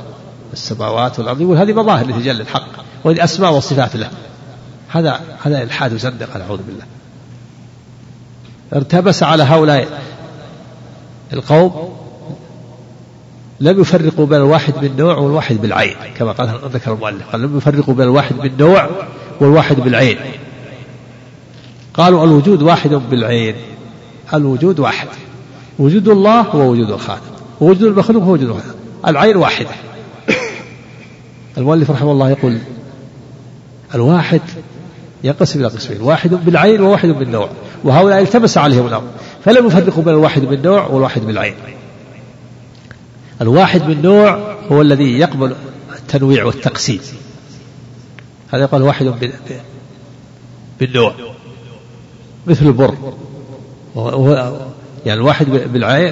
السماوات 0.53 1.19
والأرض 1.19 1.41
يقول 1.41 1.57
هذه 1.57 1.73
مظاهر 1.73 2.07
لتجلي 2.07 2.41
الحق 2.41 2.67
وهذه 3.03 3.23
أسماء 3.23 3.53
وصفات 3.53 3.95
له. 3.95 4.09
هذا 4.89 5.21
هذا 5.43 5.63
إلحاد 5.63 5.97
زندقة 5.97 6.39
نعوذ 6.39 6.59
بالله. 6.67 6.83
ارتبس 8.75 9.23
على 9.23 9.43
هؤلاء 9.43 10.01
القوم 11.33 11.93
لم 13.59 13.81
يفرقوا 13.81 14.25
بين 14.25 14.37
الواحد 14.37 14.73
بالنوع 14.73 15.17
والواحد 15.17 15.61
بالعين 15.61 15.95
كما 16.17 16.31
قال 16.31 16.59
ذكر 16.73 16.93
المؤلف 16.93 17.31
قال 17.31 17.41
لم 17.41 17.57
يفرقوا 17.57 17.93
بين 17.93 18.05
الواحد 18.05 18.35
بالنوع 18.35 18.89
والواحد 19.39 19.79
بالعين. 19.79 20.17
قالوا 21.93 22.25
الوجود 22.25 22.61
واحد 22.61 22.89
بالعين 22.89 23.55
الوجود 24.33 24.79
واحد. 24.79 25.07
وجود 25.79 26.07
الله 26.07 26.41
هو 26.41 26.69
وجود 26.71 26.91
الخالق. 26.91 27.40
ووجود 27.61 27.83
المخلوق 27.83 28.23
هو 28.23 28.31
وجود 28.31 28.61
العين 29.07 29.37
واحدة. 29.37 29.69
المؤلف 31.57 31.91
رحمه 31.91 32.11
الله 32.11 32.29
يقول 32.29 32.57
الواحد 33.95 34.41
ينقسم 35.23 35.59
إلى 35.59 35.67
قسمين 35.67 36.01
واحد 36.01 36.29
بالعين 36.29 36.81
وواحد 36.81 37.09
بالنوع 37.09 37.49
وهؤلاء 37.83 38.21
التبس 38.21 38.57
عليهم 38.57 38.87
الأمر 38.87 39.07
فلم 39.45 39.67
يفرقوا 39.67 40.03
بين 40.03 40.13
الواحد 40.13 40.41
بالنوع 40.41 40.87
والواحد 40.87 41.21
بالعين. 41.21 41.53
الواحد 43.41 43.81
بالنوع 43.81 44.55
هو 44.71 44.81
الذي 44.81 45.19
يقبل 45.19 45.55
التنويع 45.95 46.45
والتقسيم. 46.45 46.99
هذا 48.53 48.61
يقال 48.61 48.81
واحد 48.81 49.13
بالنوع. 50.79 51.13
مثل 52.47 52.65
البر. 52.65 52.95
يعني 55.05 55.19
الواحد 55.19 55.45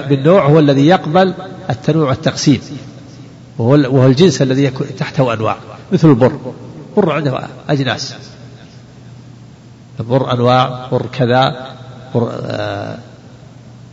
بالنوع 0.08 0.46
هو 0.46 0.58
الذي 0.58 0.86
يقبل 0.86 1.34
التنويع 1.70 2.08
والتقسيم. 2.08 2.60
وهو 3.58 4.06
الجنس 4.06 4.42
الذي 4.42 4.64
يكون 4.64 4.86
تحته 4.98 5.32
أنواع 5.32 5.56
مثل 5.92 6.08
البر. 6.08 6.32
بر 6.96 7.12
عنده 7.12 7.48
أجناس. 7.68 8.14
بر 10.00 10.32
أنواع 10.32 10.88
بر 10.92 11.06
كذا 11.12 11.66
بر 12.14 12.32
آه، 12.42 12.98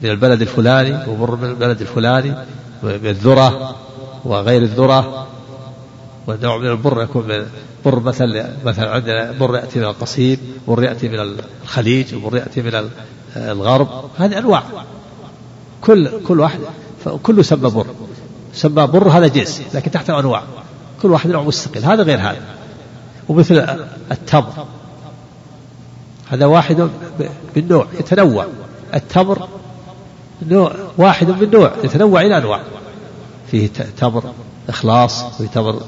من 0.02 0.10
البلد 0.10 0.41
الفلاني 0.41 1.11
وبر 1.11 1.36
من 1.36 1.49
البلد 1.49 1.82
الفلاني 1.82 2.36
بالذرة 2.84 3.76
وغير 4.26 4.61
الذرة. 4.61 5.28
ونوع 6.28 6.57
من 6.57 6.68
البر 6.68 7.03
يكون 7.03 7.28
من 7.28 7.45
بر 7.86 7.99
مثلا 7.99 8.52
مثلا 8.65 8.91
عندنا 8.91 9.32
بر 9.32 9.56
يأتي 9.56 9.80
من 9.80 9.86
القصيم 9.86 10.38
بر 10.68 10.84
يأتي 10.84 11.10
من 11.10 11.19
الخليج 11.64 12.15
وبر 12.15 12.38
يأتي 12.38 12.61
من 12.61 12.90
الغرب 13.38 13.88
هذه 14.18 14.38
أنواع. 14.38 14.64
كل 15.81 16.09
كل 16.27 16.39
واحد 16.39 16.59
كله 17.23 17.43
سمى 17.43 17.69
بر. 17.69 17.85
سمى 18.53 18.88
بر 18.88 19.09
هذا 19.09 19.27
جنس 19.27 19.61
لكن 19.73 19.91
تحته 19.91 20.19
أنواع. 20.19 20.43
كل 21.01 21.11
واحد 21.11 21.30
نوع 21.30 21.43
مستقل 21.43 21.85
هذا 21.85 22.03
غير 22.03 22.19
هذا. 22.19 22.41
ومثل 23.30 23.77
التمر 24.11 24.65
هذا 26.27 26.45
واحد 26.45 26.89
بالنوع 27.55 27.88
يتنوع. 27.99 28.45
التمر 28.93 29.47
نوع 30.47 30.76
واحد 30.97 31.30
من 31.30 31.51
نوع 31.51 31.72
يتنوع 31.84 32.22
إلى 32.22 32.38
أنواع. 32.38 32.61
فيه 33.51 33.68
تمر 33.97 34.23
إخلاص 34.69 35.23
وفيه 35.23 35.47
تمر 35.47 35.81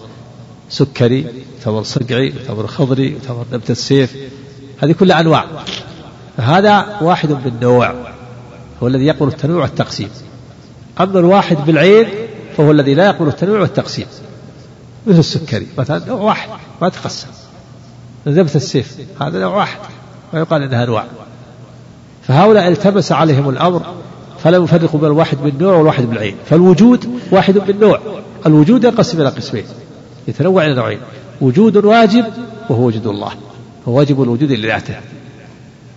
سكري 0.69 1.27
تمر 1.65 1.83
صقعي 1.83 2.29
تمر 2.29 2.67
خضري 2.67 3.09
تمر 3.09 3.45
نبتة 3.53 3.71
السيف. 3.71 4.17
هذه 4.83 4.91
كلها 4.91 5.19
أنواع. 5.19 5.45
فهذا 6.37 6.97
واحد 7.01 7.31
من 7.31 7.51
نوع 7.61 7.93
هو 8.83 8.87
الذي 8.87 9.05
يقبل 9.05 9.27
التنوع 9.27 9.61
والتقسيم. 9.61 10.09
أما 10.99 11.19
الواحد 11.19 11.57
بالعين 11.65 12.07
فهو 12.57 12.71
الذي 12.71 12.93
لا 12.93 13.05
يقبل 13.05 13.27
التنوع 13.27 13.59
والتقسيم. 13.59 14.05
مثل 15.07 15.19
السكري 15.19 15.67
مثلا 15.77 16.05
نوع 16.07 16.21
واحد 16.21 16.49
ما 16.81 16.89
تقسم. 16.89 17.27
نبتة 18.27 18.57
السيف 18.57 18.97
هذا 19.21 19.39
نوع 19.39 19.55
واحد 19.55 19.79
ويقال 20.33 20.63
إنها 20.63 20.83
أنواع. 20.83 21.05
فهؤلاء 22.27 22.67
التبس 22.67 23.11
عليهم 23.11 23.49
الأمر 23.49 23.81
فلم 24.43 24.63
يفرقوا 24.63 24.99
بين 24.99 25.09
الواحد 25.09 25.37
بالنوع 25.37 25.75
والواحد 25.75 26.03
بالعين. 26.03 26.35
فالوجود 26.49 27.09
واحد 27.31 27.57
بالنوع 27.57 27.99
الوجود 28.45 28.83
ينقسم 28.83 29.21
إلى 29.21 29.29
قسمين 29.29 29.63
يتنوع 30.27 30.65
إلى 30.65 30.73
نوعين 30.73 30.99
وجود 31.41 31.85
واجب 31.85 32.25
وهو 32.69 32.83
وجود 32.83 33.07
الله 33.07 33.31
هو 33.87 33.93
واجب 33.93 34.23
الوجود 34.23 34.51
لذاته. 34.51 34.95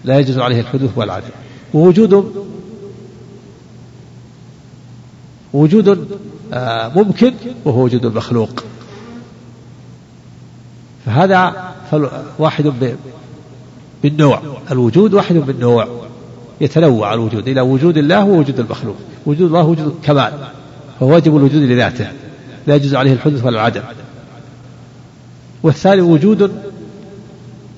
لا 0.05 0.19
يجوز 0.19 0.39
عليه 0.39 0.61
الحدوث 0.61 0.91
والعدم 0.97 1.29
ووجود 1.75 2.33
وجود 5.53 6.09
آه، 6.53 6.89
ممكن 6.89 7.35
وهو 7.65 7.85
وجود 7.85 8.05
المخلوق. 8.05 8.65
فهذا 11.07 11.73
واحد 12.39 12.73
بالنوع. 14.03 14.43
الوجود 14.71 15.15
واحد 15.15 15.35
بالنوع. 15.35 15.89
يتنوع 16.61 17.15
الوجود 17.15 17.49
إلى 17.49 17.61
وجود 17.61 17.99
الله 17.99 18.25
ووجود 18.25 18.61
المخلوق. 18.61 18.97
وجود 19.27 19.47
الله 19.47 19.65
وجود 19.65 19.95
كمال. 20.03 20.33
فهو 21.01 21.13
واجب 21.13 21.37
الوجود 21.37 21.63
لذاته. 21.63 22.09
لا 22.67 22.75
يجوز 22.75 22.95
عليه 22.95 23.13
الحدث 23.13 23.45
ولا 23.45 23.57
العدم 23.57 23.83
والثاني 25.63 26.01
وجود 26.01 26.53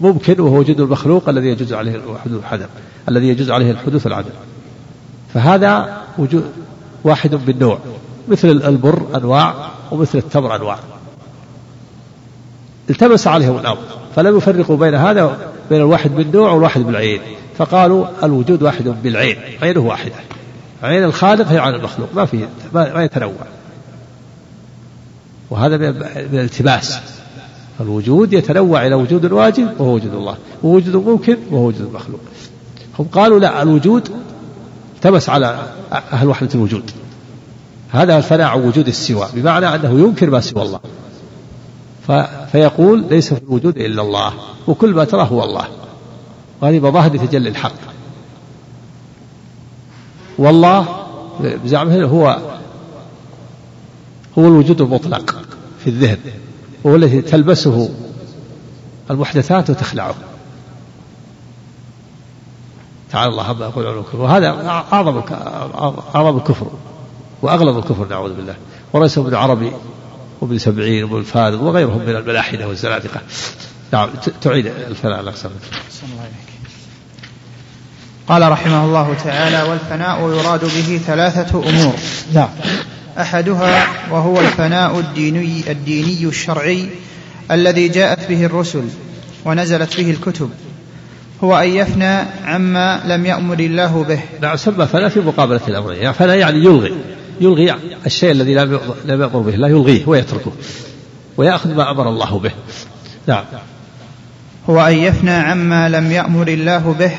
ممكن 0.05 0.40
وهو 0.40 0.59
وجود 0.59 0.81
المخلوق 0.81 1.28
الذي 1.28 1.48
يجوز 1.48 1.72
عليه 1.72 1.97
الحدوث 1.97 2.43
والعدم 2.43 2.66
الذي 3.09 3.28
يجوز 3.28 3.51
عليه 3.51 3.70
الحدوث 3.70 4.06
والعدم 4.06 4.31
فهذا 5.35 6.02
وجود 6.18 6.44
واحد 7.05 7.35
بالنوع 7.35 7.78
مثل 8.28 8.48
البر 8.48 9.06
أنواع 9.14 9.55
ومثل 9.90 10.18
التمر 10.18 10.56
أنواع. 10.56 10.78
التبس 12.90 13.26
عليهم 13.26 13.59
الأمر 13.59 13.78
فلم 14.16 14.36
يفرقوا 14.36 14.76
بين 14.76 14.94
هذا 14.94 15.39
بين 15.70 15.81
الواحد 15.81 16.10
بالنوع 16.14 16.52
والواحد 16.52 16.81
بالعين 16.81 17.20
فقالوا 17.59 18.06
الوجود 18.22 18.62
واحد 18.62 18.85
بالعين 19.02 19.36
عينه 19.62 19.81
واحدة. 19.81 20.14
عين 20.82 21.05
الخالق 21.05 21.48
هي 21.48 21.59
عين 21.59 21.74
المخلوق 21.74 22.09
ما 22.14 22.24
في 22.24 22.47
ما 22.74 23.05
يتنوع. 23.05 23.32
وهذا 25.51 25.76
من 25.76 26.39
الالتباس. 26.39 27.01
الوجود 27.80 28.32
يتنوع 28.32 28.86
إلى 28.86 28.94
وجود 28.94 29.32
واجب 29.32 29.68
وهو 29.78 29.94
وجود 29.94 30.14
الله 30.14 30.36
ووجود 30.62 30.96
ممكن 30.96 31.36
وهو 31.51 31.66
وجود 31.66 31.80
المخلوق. 31.80 32.20
هم 32.98 33.06
قالوا 33.12 33.38
لا 33.38 33.62
الوجود 33.62 34.09
التبس 34.96 35.28
على 35.28 35.66
أهل 35.92 36.28
وحدة 36.28 36.48
الوجود. 36.55 36.90
هذا 37.90 38.16
الفناء 38.16 38.46
عن 38.46 38.60
وجود 38.60 38.88
السوى 38.88 39.28
بمعنى 39.34 39.74
أنه 39.74 40.01
ينكر 40.01 40.30
ما 40.30 40.40
سوى 40.40 40.62
الله. 40.62 40.80
فيقول 42.52 43.05
ليس 43.10 43.34
في 43.34 43.42
الوجود 43.42 43.76
إلا 43.76 44.02
الله 44.02 44.32
وكل 44.68 44.94
ما 44.94 45.05
تراه 45.05 45.24
هو 45.24 45.44
الله. 45.44 45.64
وهذه 46.62 46.80
مظاهر 46.80 47.16
تجلي 47.16 47.48
الحق. 47.48 47.72
والله 50.38 50.86
بزعمه 51.64 52.05
هو 52.05 52.38
هو 54.38 54.46
الوجود 54.46 54.80
المطلق 54.80 55.36
في 55.84 55.90
الذهن. 55.90 56.18
وهو 56.85 56.97
الذي 56.97 57.23
تلبسه. 57.23 57.90
المحدثات 59.11 59.70
وتخلعه 59.70 60.15
تعالى 63.11 63.31
الله 63.31 63.44
عما 63.44 63.66
يقول 63.66 63.86
علو 63.86 64.01
الكفر. 64.01 64.20
وهذا 64.20 64.48
أعظم 64.93 65.23
أعظم 66.15 66.36
الكفر 66.36 66.66
وأغلب 67.43 67.78
الكفر 67.78 68.09
نعوذ 68.09 68.35
بالله. 68.35 68.55
وليس 68.93 69.19
ابن 69.19 69.35
عربي 69.35 69.73
وابن 70.40 70.59
سبعين 70.59 71.05
وابن 71.05 71.19
الفارض 71.19 71.62
وغيرهم 71.62 71.98
من 71.98 72.16
الملاحدة 72.16 72.69
والزنادقة. 72.69 73.20
نعم 73.93 74.11
تعيد 74.43 74.66
الفناء 74.66 75.20
الأقسام 75.20 75.51
قال 78.28 78.52
رحمه 78.52 78.85
الله 78.85 79.15
تعالى 79.24 79.62
والفناء 79.62 80.20
يراد 80.20 80.61
به 80.61 81.01
ثلاثة 81.06 81.69
أمور. 81.69 81.94
نعم. 82.32 82.48
أحدها 83.19 83.86
وهو 84.11 84.41
الفناء 84.41 84.99
الديني 84.99 85.62
الديني 85.70 86.24
الشرعي 86.24 86.89
الذي 87.51 87.89
جاءت 87.89 88.28
به 88.28 88.45
الرسل 88.45 88.85
ونزلت 89.45 89.97
به 89.97 90.11
الكتب. 90.11 90.51
هو 91.45 91.59
أن 91.59 91.69
يفنى 91.69 92.19
عما 92.45 93.03
لم 93.05 93.27
يأمر 93.27 93.59
الله 93.59 94.05
به. 94.05 94.20
نعم 94.41 94.57
سمى 94.57 94.86
فناء 94.86 95.09
في 95.09 95.20
مقابلة 95.20 95.61
الأمرين 95.69 96.03
يعني 96.03 96.15
فناء 96.15 96.36
يعني 96.36 96.59
يلغي. 96.59 96.95
يلغي 97.41 97.74
الشيء 98.07 98.31
الذي 98.31 98.55
لم 99.05 99.23
يأمر 99.23 99.39
به 99.39 99.55
الله 99.55 99.69
يلغيه 99.69 100.03
ويتركه. 100.07 100.53
ويأخذ 101.36 101.74
ما 101.74 101.91
أمر 101.91 102.09
الله 102.09 102.39
به. 102.39 102.53
نعم. 103.27 103.45
هو 104.70 104.81
أن 104.81 104.95
يفنى 104.95 105.31
عما 105.31 105.89
لم 105.89 106.12
يأمر 106.12 106.49
الله 106.49 106.97
به 106.99 107.12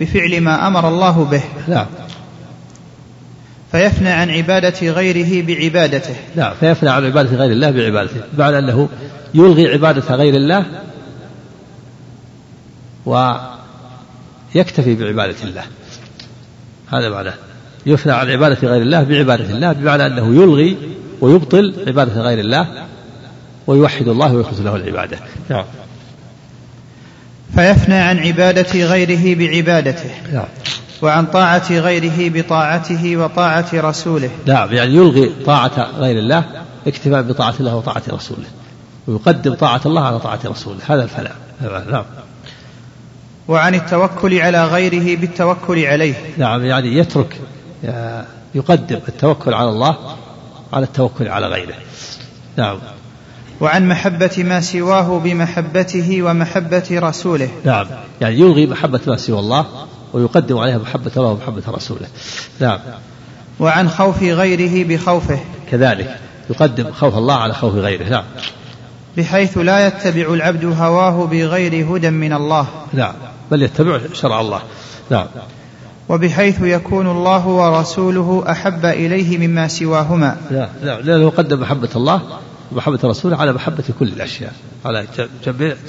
بفعل 0.00 0.40
ما 0.40 0.66
أمر 0.66 0.88
الله 0.88 1.24
به. 1.30 1.42
نعم. 1.68 1.86
فيفنى 3.72 4.08
عن 4.08 4.30
عبادة 4.30 4.90
غيره 4.90 5.46
بعبادته. 5.46 6.14
نعم 6.36 6.54
فيفنى 6.60 6.90
عن 6.90 7.04
عبادة 7.04 7.36
غير 7.36 7.52
الله 7.52 7.70
بعبادته 7.70 8.20
بمعنى 8.32 8.58
أنه 8.58 8.88
يلغي 9.34 9.72
عبادة 9.72 10.14
غير 10.14 10.34
الله 10.34 10.66
ويكتفي 13.06 14.94
بعبادة 14.94 15.36
الله. 15.44 15.62
هذا 16.92 17.08
معناه. 17.08 17.34
يفنى 17.86 18.12
عن 18.12 18.30
عبادة 18.30 18.68
غير 18.68 18.82
الله 18.82 19.02
بعبادة 19.02 19.50
الله 19.50 19.72
بمعنى 19.72 20.06
أنه 20.06 20.42
يلغي 20.42 20.76
ويبطل 21.20 21.74
عبادة 21.86 22.20
غير 22.20 22.38
الله 22.38 22.86
ويوحد 23.66 24.08
الله 24.08 24.34
ويخلص 24.34 24.60
له 24.60 24.76
العبادة. 24.76 25.18
نعم. 25.48 25.64
فيفنى 27.54 27.94
عن 27.94 28.18
عبادة 28.18 28.84
غيره 28.84 29.34
بعبادته. 29.34 30.10
نعم. 30.32 30.46
وعن 31.02 31.26
طاعة 31.26 31.72
غيره 31.72 32.40
بطاعته 32.40 33.16
وطاعة 33.16 33.68
رسوله. 33.74 34.30
نعم 34.46 34.72
يعني 34.72 34.94
يلغي 34.94 35.32
طاعة 35.46 35.88
غير 35.98 36.18
الله 36.18 36.44
اكتفاء 36.86 37.22
بطاعة 37.22 37.54
الله 37.60 37.76
وطاعة 37.76 38.02
رسوله. 38.10 38.46
ويقدم 39.06 39.54
طاعة 39.54 39.80
الله 39.86 40.04
على 40.04 40.18
طاعة 40.18 40.40
رسوله. 40.46 40.78
هذا 40.86 41.02
الفلاح. 41.02 41.32
نعم. 41.90 42.04
وعن 43.48 43.74
التوكل 43.74 44.38
على 44.38 44.66
غيره 44.66 45.20
بالتوكل 45.20 45.84
عليه. 45.84 46.14
نعم 46.38 46.64
يعني 46.64 46.96
يترك 46.96 47.40
يقدم 48.54 49.00
التوكل 49.08 49.54
على 49.54 49.68
الله 49.68 49.96
على 50.72 50.84
التوكل 50.84 51.28
على 51.28 51.46
غيره. 51.46 51.74
نعم. 52.56 52.78
وعن 53.60 53.88
محبة 53.88 54.30
ما 54.38 54.60
سواه 54.60 55.18
بمحبته 55.18 56.22
ومحبة 56.22 56.84
رسوله. 56.90 57.48
نعم 57.64 57.86
يعني 58.20 58.38
يلغي 58.38 58.66
محبة 58.66 59.00
ما 59.06 59.16
سوى 59.16 59.38
الله 59.38 59.66
ويقدم 60.12 60.58
عليها 60.58 60.78
محبة 60.78 61.10
الله 61.16 61.28
ومحبة 61.28 61.62
رسوله. 61.68 62.06
نعم. 62.60 62.78
وعن 63.60 63.88
خوف 63.88 64.22
غيره 64.22 64.88
بخوفه. 64.88 65.38
كذلك 65.70 66.18
يقدم 66.50 66.92
خوف 66.92 67.14
الله 67.14 67.34
على 67.34 67.54
خوف 67.54 67.74
غيره. 67.74 68.08
نعم. 68.08 68.24
بحيث 69.16 69.58
لا 69.58 69.86
يتبع 69.86 70.34
العبد 70.34 70.64
هواه 70.64 71.26
بغير 71.26 71.96
هدى 71.96 72.10
من 72.10 72.32
الله. 72.32 72.66
نعم. 72.92 73.12
بل 73.50 73.62
يتبع 73.62 74.00
شرع 74.14 74.40
الله. 74.40 74.60
نعم. 75.10 75.26
وبحيث 76.08 76.60
يكون 76.60 77.10
الله 77.10 77.46
ورسوله 77.46 78.44
أحب 78.50 78.86
إليه 78.86 79.38
مما 79.38 79.68
سواهما. 79.68 80.36
لا 80.50 80.68
لا 80.82 81.00
لأنه 81.00 81.30
قدم 81.30 81.60
محبة 81.60 81.88
الله 81.96 82.22
ومحبة 82.72 82.98
رسوله 83.04 83.36
على 83.36 83.52
محبة 83.52 83.84
كل 83.98 84.08
الأشياء. 84.08 84.52
على 84.84 85.06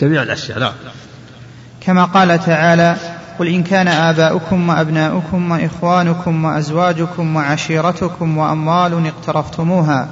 جميع 0.02 0.24
الأشياء. 0.24 0.60
نعم. 0.60 0.74
كما 1.82 2.04
قال 2.04 2.46
تعالى 2.46 2.96
قل 3.40 3.48
إن 3.48 3.64
كان 3.64 3.88
آباؤكم 3.88 4.70
وأبناؤكم 4.70 5.52
وإخوانكم 5.52 6.46
وأزواجكم 6.46 7.36
وعشيرتكم 7.36 8.38
وأموال 8.38 9.08
اقترفتموها 9.08 10.08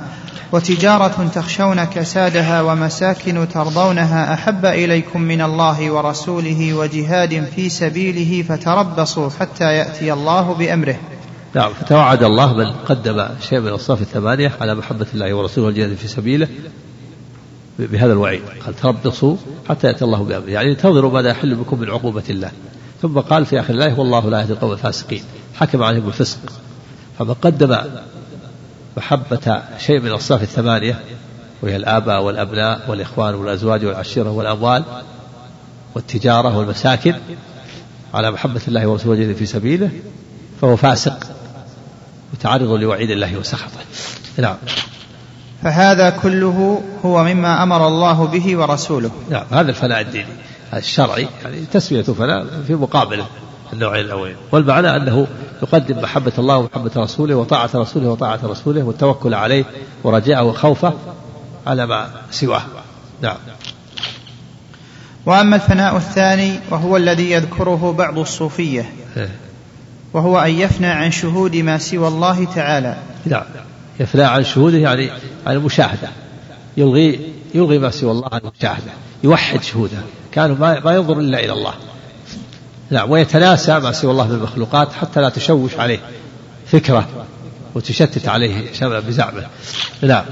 وتجارة 0.52 1.30
تخشون 1.36 1.84
كسادها 1.84 2.62
ومساكن 2.62 3.48
ترضونها 3.54 4.34
أحب 4.34 4.66
إليكم 4.66 5.22
من 5.22 5.42
الله 5.42 5.92
ورسوله 5.92 6.74
وجهاد 6.74 7.46
في 7.56 7.70
سبيله 7.70 8.44
فتربصوا 8.44 9.30
حتى 9.40 9.64
يأتي 9.64 10.14
الله 10.14 10.54
بأمره. 10.54 10.96
نعم 11.56 11.74
فتوعد 11.74 12.24
الله 12.24 12.54
من 12.54 12.72
قدم 12.72 13.28
شيء 13.50 13.60
من 13.60 13.68
الصف 13.68 14.02
الثمانية 14.02 14.52
على 14.62 14.76
محبة 14.76 15.08
الله 15.14 15.34
ورسوله 15.34 15.66
والجهاد 15.66 15.96
في 15.96 16.08
سبيله 16.08 16.48
بهذا 17.80 18.14
الوعيد. 18.14 18.42
قال 18.66 18.76
تربصوا 18.76 19.36
حتى 19.70 19.88
يأتي 19.88 20.06
الله 20.06 20.24
بأمره. 20.24 20.50
يعني 20.50 20.72
انتظروا 20.72 21.12
ماذا 21.12 21.30
يحل 21.30 21.56
بكم 21.56 21.80
من 21.80 21.90
عقوبة 21.90 22.24
الله. 22.30 22.52
ثم 23.02 23.20
قال 23.20 23.46
في 23.46 23.60
آخر 23.60 23.74
الآية 23.74 23.94
والله 23.94 24.30
لا 24.30 24.42
يهدي 24.42 24.54
القوم 24.54 24.72
الفاسقين. 24.72 25.24
حكم 25.56 25.84
عليهم 25.84 26.04
بالفسق 26.04 26.40
فمن 27.20 27.34
قدم 27.34 27.78
محبة 28.98 29.62
شيء 29.80 30.00
من 30.00 30.08
الأصناف 30.08 30.44
الثمانية 30.44 31.02
وهي 31.62 31.76
الآباء 31.76 32.24
والأبناء 32.24 32.82
والإخوان 32.88 33.36
والأزواج 33.36 33.86
والعشيرة 33.86 34.30
والأموال 34.30 34.84
والتجارة 35.96 36.58
والمساكن 36.58 37.16
على 38.14 38.32
محبة 38.32 38.62
الله 38.68 38.88
ورسوله 38.88 39.34
في 39.34 39.46
سبيله 39.46 39.90
فهو 40.62 40.76
فاسق 40.76 41.18
متعرض 42.34 42.70
لوعيد 42.70 43.10
الله 43.10 43.38
وسخطه. 43.38 43.80
نعم. 44.38 44.56
فهذا 45.64 46.10
كله 46.10 46.84
هو 47.06 47.24
مما 47.24 47.64
أمر 47.64 47.88
الله 47.88 48.26
به 48.28 48.58
ورسوله. 48.58 49.12
نعم 49.30 49.46
هذا 49.52 49.70
الفناء 49.70 50.02
الديني. 50.02 50.34
الشرعي 50.74 51.28
يعني 51.44 51.66
تسمية 51.74 52.02
فناء 52.02 52.46
في 52.68 52.76
مقابله 52.76 53.26
النوعين 53.74 54.06
الأولين. 54.06 54.36
والمعنى 54.52 54.96
أنه 54.96 55.28
يقدم 55.64 56.02
محبة 56.02 56.32
الله 56.38 56.58
ومحبة 56.58 56.92
رسوله 56.98 57.36
وطاعة 57.36 57.70
رسوله 57.76 58.10
وطاعة 58.10 58.40
رسوله 58.44 58.84
والتوكل 58.84 59.34
عليه 59.34 59.66
ورجاءه 60.04 60.44
وخوفه 60.44 60.94
على 61.68 61.86
ما 61.86 62.10
سواه. 62.32 62.62
نعم. 63.22 63.38
وأما 65.26 65.56
الفناء 65.56 65.98
الثاني 65.98 66.60
وهو 66.70 66.98
الذي 66.98 67.32
يذكره 67.32 67.96
بعض 67.98 68.20
الصوفية 68.20 68.94
إيه. 69.18 69.30
وهو 70.14 70.40
أن 70.40 70.52
يفنى 70.52 70.88
عن 70.88 71.12
شهود 71.12 71.56
ما 71.56 71.78
سوى 71.78 72.08
الله 72.08 72.46
تعالى. 72.46 72.98
نعم. 73.26 73.44
يفنى 74.00 74.24
عن 74.24 74.44
شهوده 74.44 74.78
يعني 74.78 75.12
عن 75.48 75.56
المشاهدة. 75.56 76.10
يلغي 76.78 77.34
يلغي 77.54 77.80
ما 77.80 77.90
سوى 77.90 78.12
الله 78.12 78.30
عن 78.32 78.42
المشاهدة. 78.42 78.92
يوحد 79.24 79.64
شهوده. 79.64 79.98
كانوا 80.32 80.56
ما 80.56 80.92
ينظر 80.94 81.20
إلا 81.20 81.40
إلى 81.40 81.54
الله. 81.54 81.74
نعم 82.90 83.12
ويتناسى 83.12 83.80
ما 83.80 83.92
سوى 83.92 84.12
الله 84.12 84.28
من 84.28 84.36
المخلوقات 84.36 84.94
حتى 84.94 85.22
لا 85.22 85.30
تشوش 85.30 85.76
عليه 85.76 86.00
فكرة 86.68 87.08
وتشتت 87.76 88.28
عليه 88.28 88.72
بزعمه. 88.82 89.46
نعم 90.02 90.24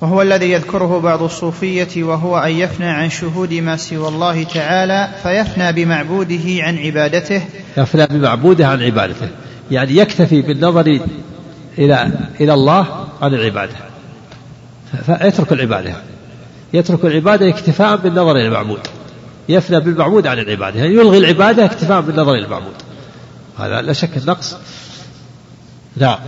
وهو 0.00 0.22
الذي 0.22 0.50
يذكره 0.52 1.00
بعض 1.00 1.22
الصوفية 1.22 2.02
وهو 2.02 2.38
أن 2.38 2.50
يفنى 2.50 2.86
عن 2.86 3.10
شهود 3.10 3.52
ما 3.54 3.76
سوى 3.76 4.08
الله 4.08 4.44
تعالى 4.44 5.08
فيفنى 5.22 5.72
بمعبوده 5.72 6.62
عن 6.62 6.78
عبادته. 6.78 7.42
يفنى 7.76 8.06
بمعبوده 8.06 8.66
عن 8.66 8.82
عبادته. 8.82 9.28
يعني 9.70 9.96
يكتفي 9.96 10.42
بالنظر 10.42 11.00
إلى 11.78 12.10
إلى 12.40 12.54
الله 12.54 13.06
عن 13.22 13.34
العبادة 13.34 13.74
فيترك 15.06 15.52
العبادة. 15.52 15.94
يترك 16.72 17.04
العبادة 17.04 17.48
اكتفاء 17.48 17.96
بالنظر 17.96 18.30
إلى 18.30 18.46
المعبود. 18.46 18.80
يفنى 19.48 19.80
بالمعبود 19.80 20.26
عن 20.26 20.38
العبادة. 20.38 20.80
يعني 20.80 20.94
يلغي 20.94 21.18
العبادة 21.18 21.64
اكتفاء 21.64 22.00
بالنظر 22.00 22.34
إلى 22.34 22.44
المعبود. 22.44 22.74
هذا 23.58 23.82
لا 23.82 23.92
شك 23.92 24.16
النقص. 24.16 24.56
نعم 25.96 26.18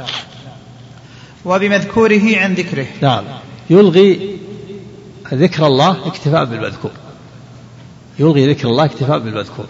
وبمذكوره 1.45 2.37
عن 2.37 2.55
ذكره. 2.55 2.87
نعم 3.03 3.25
يلغي 3.71 4.39
ذكر 5.35 5.67
الله 5.67 6.07
اكتفاء 6.07 6.45
بالمذكور. 6.45 6.91
يلغي 8.19 8.53
ذكر 8.53 8.69
الله 8.69 8.85
اكتفاء 8.85 9.19
بالمذكور. 9.19 9.67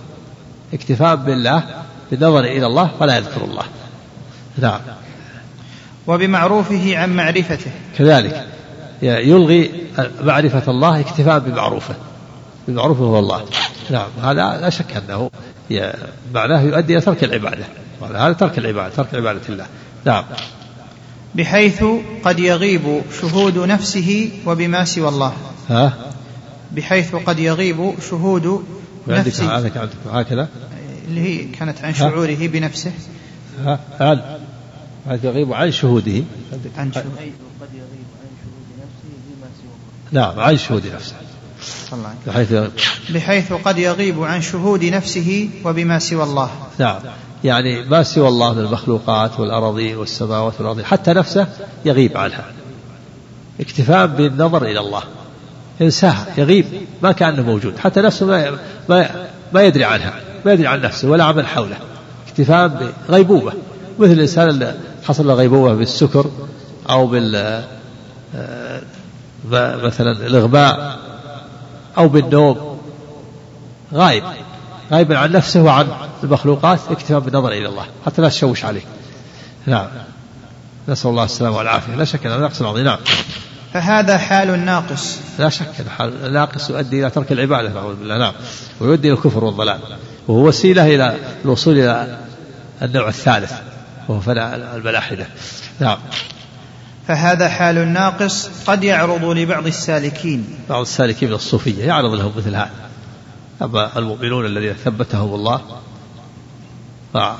اكتفاء 0.75 1.17
بالله 1.17 1.65
بالنظر 2.11 2.45
إلى 2.45 2.67
الله 2.67 2.91
فلا 3.01 3.17
يذكر 3.17 3.45
الله. 3.45 3.65
نعم 4.59 4.81
وبمعروفه 6.07 6.99
عن 6.99 7.17
معرفته. 7.17 7.71
كذلك. 7.99 8.47
يلغي 9.03 9.71
معرفة 10.23 10.71
الله 10.71 11.01
اكتفاء 11.01 11.39
بمعروفه 11.39 11.95
بمعروفه 12.69 13.05
هو 13.05 13.19
الله. 13.19 13.45
نعم 13.91 14.09
هذا 14.23 14.61
لا 14.61 14.71
شك 14.71 14.97
أنه 14.97 15.31
معناه 16.35 16.63
يؤدي 16.63 16.93
إلى 16.93 17.01
ترك 17.01 17.25
العبادة. 17.25 17.65
هذا 18.03 18.33
ترك 18.33 18.59
العبادة 18.59 18.95
ترك 18.95 19.15
عبادة 19.15 19.41
الله. 19.49 19.67
نعم. 20.05 20.25
بحيث 21.35 21.85
قد 22.25 22.39
يغيب 22.39 23.03
شهود 23.21 23.59
نفسه 23.59 24.31
وبما 24.47 24.85
سوى 24.85 25.09
الله. 25.09 25.33
ها؟ 25.69 25.93
بحيث 26.73 27.15
قد 27.15 27.39
يغيب 27.39 27.95
شهود 28.11 28.65
نفسه. 29.09 29.51
عندك 29.51 29.77
عندك 29.77 29.93
هكذا؟ 30.13 30.49
اللي 31.09 31.21
هي 31.21 31.45
كانت 31.45 31.85
عن 31.85 31.95
شعوره 31.95 32.37
بنفسه. 32.41 32.93
ها؟ 33.65 34.39
حيث 35.09 35.25
يغيب 35.25 35.53
عن 35.53 35.73
شهوده. 35.73 36.23
عن 36.79 36.93
شهوده 36.93 37.09
قد 37.61 37.75
يغيب 37.75 38.09
عن 38.21 38.31
شهود 38.41 38.67
نفسه 38.79 39.13
بما 39.27 39.49
سوى 39.61 39.73
الله 39.75 39.93
نعم 40.13 40.41
عن 40.41 40.57
شهود 40.57 40.83
نفسه. 40.95 41.15
بحيث 42.27 42.55
بحيث 43.15 43.53
قد 43.53 43.79
يغيب 43.79 44.23
عن 44.23 44.43
شهود 44.43 44.85
نفسه 44.85 45.49
وبما 45.65 45.99
سوى 45.99 46.23
الله. 46.23 46.51
نعم 46.79 47.01
يعني 47.45 47.85
ما 47.85 48.03
سوى 48.03 48.29
الله 48.29 48.55
من 48.55 48.65
المخلوقات 48.65 49.41
والأراضين 49.41 49.97
والسماوات 49.97 50.55
والأرضين 50.59 50.85
حتى 50.85 51.13
نفسه 51.13 51.47
يغيب 51.85 52.17
عنها. 52.17 52.45
اكتفاء 53.61 54.07
بالنظر 54.07 54.63
إلى 54.63 54.81
الله. 54.81 55.03
ينساها 55.81 56.27
يغيب 56.39 56.67
ما 57.03 57.13
كأنه 57.13 57.43
موجود 57.43 57.79
حتى 57.79 58.01
نفسه 58.01 58.27
ما, 58.27 58.59
ما, 58.89 59.29
ما 59.53 59.63
يدري 59.63 59.85
عنها 59.85 60.21
ما 60.45 60.53
يدري 60.53 60.67
عن 60.67 60.81
نفسه 60.81 61.09
ولا 61.09 61.25
عمل 61.25 61.47
حوله. 61.47 61.77
اكتفاء 62.29 62.93
بغيبوبة. 63.09 63.53
مثل 63.99 64.13
الإنسان 64.13 64.49
اللي 64.49 64.75
حصل 65.05 65.27
له 65.27 65.35
غيبوبة 65.35 65.75
بالسكر 65.75 66.31
أو 66.91 67.07
بال 67.07 67.63
آه، 68.37 68.83
مثلا 69.85 70.13
الإغماء 70.27 70.99
أو 71.99 72.09
بالنوم. 72.09 72.81
غايب. 73.95 74.25
غايبا 74.93 75.19
عن 75.19 75.33
نفسه 75.33 75.63
وعن 75.63 75.89
المخلوقات 76.23 76.81
اكتفاء 76.91 77.19
بالنظر 77.19 77.53
إلى 77.53 77.69
الله 77.69 77.87
حتى 78.07 78.23
لا 78.23 78.29
تشوش 78.29 78.65
عليه. 78.65 78.83
نعم. 79.67 79.87
نسأل 80.89 81.11
الله 81.11 81.25
السلامة 81.25 81.57
والعافية. 81.57 81.95
لا 81.95 82.05
شك 82.05 82.27
أنه 82.27 82.37
نقص 82.37 82.63
عظيم. 82.63 82.85
نعم. 82.85 82.99
فهذا 83.73 84.19
حال 84.19 84.65
ناقص. 84.65 85.19
لا 85.39 85.49
شك 85.49 85.81
أن 85.81 85.91
حال 85.91 86.27
الناقص 86.27 86.71
يؤدي 86.71 87.01
إلى 87.01 87.11
ترك 87.11 87.33
العبادة 87.33 87.69
نعوذ 87.69 87.95
بالله. 87.95 88.19
نعم. 88.19 88.33
ويؤدي 88.81 89.09
إلى 89.09 89.17
الكفر 89.17 89.45
والضلال. 89.45 89.79
وهو 90.29 90.49
وسيلة 90.49 90.95
إلى 90.95 91.17
الوصول 91.45 91.79
إلى 91.79 92.19
النوع 92.83 93.09
الثالث 93.09 93.53
وهو 94.09 94.21
فناء 94.21 94.75
الملاحدة. 94.75 95.27
نعم. 95.81 95.99
فهذا 97.09 97.49
حال 97.49 97.89
ناقص 97.93 98.51
قد 98.67 98.85
يعرض 98.85 99.25
لبعض 99.25 99.67
السالكين. 99.67 100.45
بعض 100.69 100.81
السالكين 100.81 101.29
من 101.29 101.35
الصوفية 101.35 101.85
يعرض 101.85 102.15
لهم 102.15 102.33
مثل 102.37 102.55
هذا. 102.55 102.71
أما 103.63 103.99
المؤمنون 103.99 104.47
الذين 104.47 104.73
ثبتهم 104.73 105.35
الله 105.35 105.61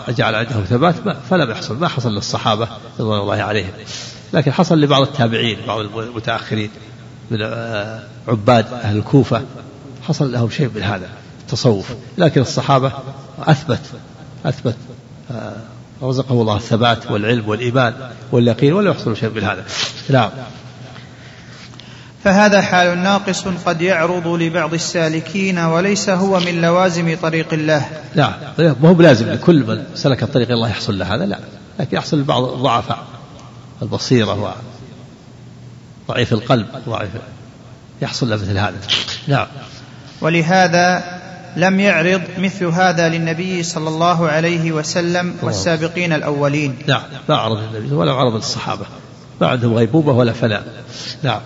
وجعل 0.09 0.35
عندهم 0.35 0.65
ثبات 0.65 0.95
فلم 1.31 1.51
يحصل 1.51 1.79
ما 1.79 1.89
حصل 1.89 2.15
للصحابة 2.15 2.69
رضوان 3.01 3.21
الله 3.21 3.43
عليهم. 3.43 3.71
لكن 4.33 4.53
حصل 4.53 4.81
لبعض 4.81 5.03
التابعين 5.03 5.59
بعض 5.67 5.79
المتأخرين 5.79 6.71
من 7.31 7.39
آه، 7.43 8.03
عباد 8.29 8.73
أهل 8.73 8.97
الكوفة. 8.97 9.43
حصل 10.09 10.33
لهم 10.33 10.51
شيء 10.51 10.71
من 10.75 10.83
هذا 10.83 11.09
التصوف. 11.41 11.95
لكن 12.19 12.41
الصحابة 12.41 12.93
أثبت 13.39 13.81
أثبت 14.45 14.77
آه، 15.31 15.57
رزقه 16.03 16.33
الله 16.33 16.57
الثبات 16.57 17.11
والعلم 17.11 17.49
والإيمان 17.49 17.95
واليقين 18.33 18.73
ولا 18.73 18.91
يحصل 18.91 19.17
شيء 19.17 19.31
من 19.31 19.45
هذا. 19.45 19.65
نعم. 20.09 20.31
فهذا 22.25 22.61
حال 22.61 22.99
ناقص 22.99 23.49
قد 23.67 23.83
يعرض 23.83 24.27
لبعض 24.27 24.75
السالكين 24.75 25.59
وليس 25.59 26.09
هو 26.09 26.41
من 26.41 26.61
لوازم 26.61 27.17
طريق 27.23 27.53
الله. 27.53 27.89
نعم. 28.15 28.33
ما 28.59 28.89
هو 28.89 28.95
بلازم 28.95 29.33
لكل 29.33 29.67
من 29.67 29.85
سلك 29.95 30.23
الطريق 30.23 30.51
الله 30.51 30.69
يحصل 30.69 30.99
له 30.99 31.15
هذا 31.15 31.27
لا. 31.27 31.39
لكن 31.81 31.97
يحصل 31.97 32.19
لبعض 32.19 32.43
الضعفاء 32.43 33.05
البصيرة 33.83 34.55
وضعيف 36.09 36.33
القلب 36.33 36.67
ضعيف 36.89 37.11
يحصل 38.03 38.31
له 38.31 38.37
مثل 38.37 38.59
هذا. 38.59 38.77
نعم. 39.29 39.47
ولهذا 40.21 41.18
لم 41.57 41.81
يعرض 41.81 42.23
مثل 42.39 42.67
هذا 42.67 43.09
للنبي 43.09 43.63
صلى 43.63 43.89
الله 43.89 44.29
عليه 44.29 44.73
وسلم 44.73 45.37
والسابقين 45.43 46.13
الأولين. 46.13 46.79
نعم 46.87 47.03
ما 47.29 47.37
عرض 47.37 47.59
النبي 47.59 47.95
ولا 47.95 48.13
عرض 48.13 48.35
الصحابة 48.35 48.87
ما 49.41 49.47
عندهم 49.47 49.75
غيبوبة 49.75 50.13
ولا 50.13 50.33
فناء. 50.33 50.85
نعم. 51.23 51.41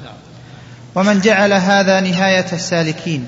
ومن 0.95 1.21
جعل 1.21 1.53
هذا 1.53 2.01
نهاية 2.01 2.47
السالكين 2.53 3.27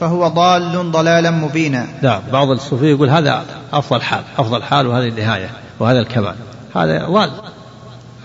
فهو 0.00 0.28
ضال 0.28 0.92
ضلالا 0.92 1.30
مبينا. 1.30 1.86
نعم 2.02 2.20
بعض 2.32 2.50
الصوفية 2.50 2.90
يقول 2.90 3.10
هذا 3.10 3.44
أفضل 3.72 4.02
حال 4.02 4.24
أفضل 4.38 4.62
حال 4.62 4.86
وهذه 4.86 5.08
النهاية 5.08 5.50
وهذا 5.78 6.00
الكمال. 6.00 6.34
هذا 6.74 7.06
ضال 7.06 7.30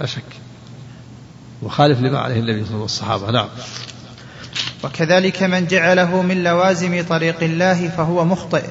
لا 0.02 0.06
شك. 0.06 0.24
مخالف 1.64 2.00
لما 2.00 2.20
عليه 2.20 2.40
النبي 2.40 2.66
صلى 2.66 2.76
الله 2.76 2.76
عليه 2.76 2.76
وسلم 2.76 2.82
والصحابة. 2.82 3.32
نعم. 3.32 3.48
وكذلك 4.84 5.44
من 5.44 5.68
جعله 5.68 6.22
من 6.22 6.44
لوازم 6.44 7.04
طريق 7.10 7.44
الله 7.44 7.90
فهو 7.90 8.26
مخطئ. 8.26 8.64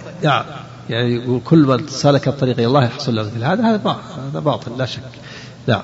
يعني 0.88 1.14
يقول 1.14 1.40
كل 1.44 1.58
من 1.58 1.88
سلك 1.88 2.28
الطريق 2.28 2.56
إلى 2.58 2.66
الله 2.66 2.84
يحصل 2.84 3.14
له 3.14 3.22
مثل. 3.22 3.44
هذا 3.44 3.66
هذا 3.66 4.40
باطل 4.40 4.78
لا 4.78 4.86
شك. 4.86 5.00
نعم 5.66 5.82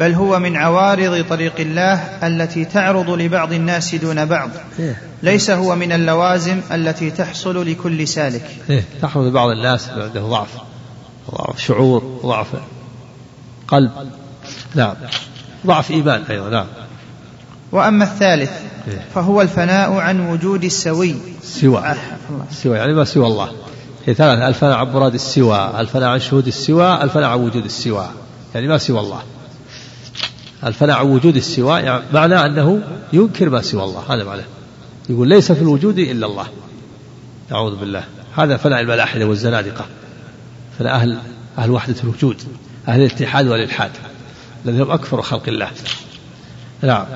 بل 0.00 0.14
هو 0.14 0.38
من 0.38 0.56
عوارض 0.56 1.24
طريق 1.28 1.60
الله 1.60 1.94
التي 2.26 2.64
تعرض 2.64 3.10
لبعض 3.10 3.52
الناس 3.52 3.94
دون 3.94 4.24
بعض. 4.24 4.50
إيه. 4.78 5.02
ليس 5.22 5.50
هو 5.50 5.76
من 5.76 5.92
اللوازم 5.92 6.60
التي 6.72 7.10
تحصل 7.10 7.70
لكل 7.70 8.08
سالك. 8.08 8.56
إيه؟ 8.70 8.84
تحصل 9.02 9.28
لبعض 9.28 9.48
الناس 9.48 9.88
عنده 9.88 10.20
ضعف 10.20 10.48
ضعف 11.30 11.60
شعور 11.60 12.20
ضعف 12.24 12.46
قلب. 13.68 13.90
نعم. 14.74 14.94
ضعف 15.66 15.90
إيمان 15.90 16.22
أيضا 16.30 16.50
نعم. 16.50 16.66
وأما 17.72 18.04
الثالث 18.04 18.50
إيه. 18.88 19.04
فهو 19.14 19.42
الفناء 19.42 19.92
عن 19.92 20.30
وجود 20.30 20.64
السوي. 20.64 21.14
سوى. 21.42 21.94
سوى 22.50 22.76
يعني 22.76 22.94
ما 22.94 23.04
سوى 23.04 23.26
الله. 23.26 23.52
هي 24.06 24.14
ثلاثة 24.14 24.48
الفناء 24.48 24.76
عن 24.76 24.86
مراد 24.86 25.14
السوى 25.14 25.80
الفناء 25.80 26.08
عن 26.08 26.18
شهود 26.18 26.46
السوى 26.46 27.02
الفناء 27.02 27.28
عن 27.28 27.38
وجود 27.38 27.64
السوى. 27.64 28.08
يعني 28.54 28.68
ما 28.68 28.78
سوى 28.78 29.00
الله. 29.00 29.22
الفناء 30.64 30.96
عن 30.96 31.06
وجود 31.06 31.36
السوى 31.36 31.80
يعني 31.80 32.02
معناه 32.12 32.46
أنه 32.46 32.82
ينكر 33.12 33.48
ما 33.48 33.62
سوى 33.62 33.84
الله. 33.84 34.14
هذا 34.14 34.24
معناه 34.24 34.44
يقول 35.08 35.28
ليس 35.28 35.52
في 35.52 35.62
الوجود 35.62 35.98
إلا 35.98 36.26
الله. 36.26 36.46
أعوذ 37.52 37.76
بالله. 37.76 38.04
هذا 38.36 38.56
فناء 38.56 38.80
الملاحدة 38.80 39.24
والزنادقة. 39.24 39.84
فناء 40.78 40.94
أهل 40.94 41.18
أهل 41.58 41.70
وحدة 41.70 41.94
الوجود 42.04 42.42
أهل 42.88 43.00
الاتحاد 43.00 43.46
والإلحاد 43.46 43.90
الذين 44.66 44.80
هم 44.80 44.90
أكثر 44.90 45.22
خلق 45.22 45.48
الله. 45.48 45.70
نعم. 46.82 47.06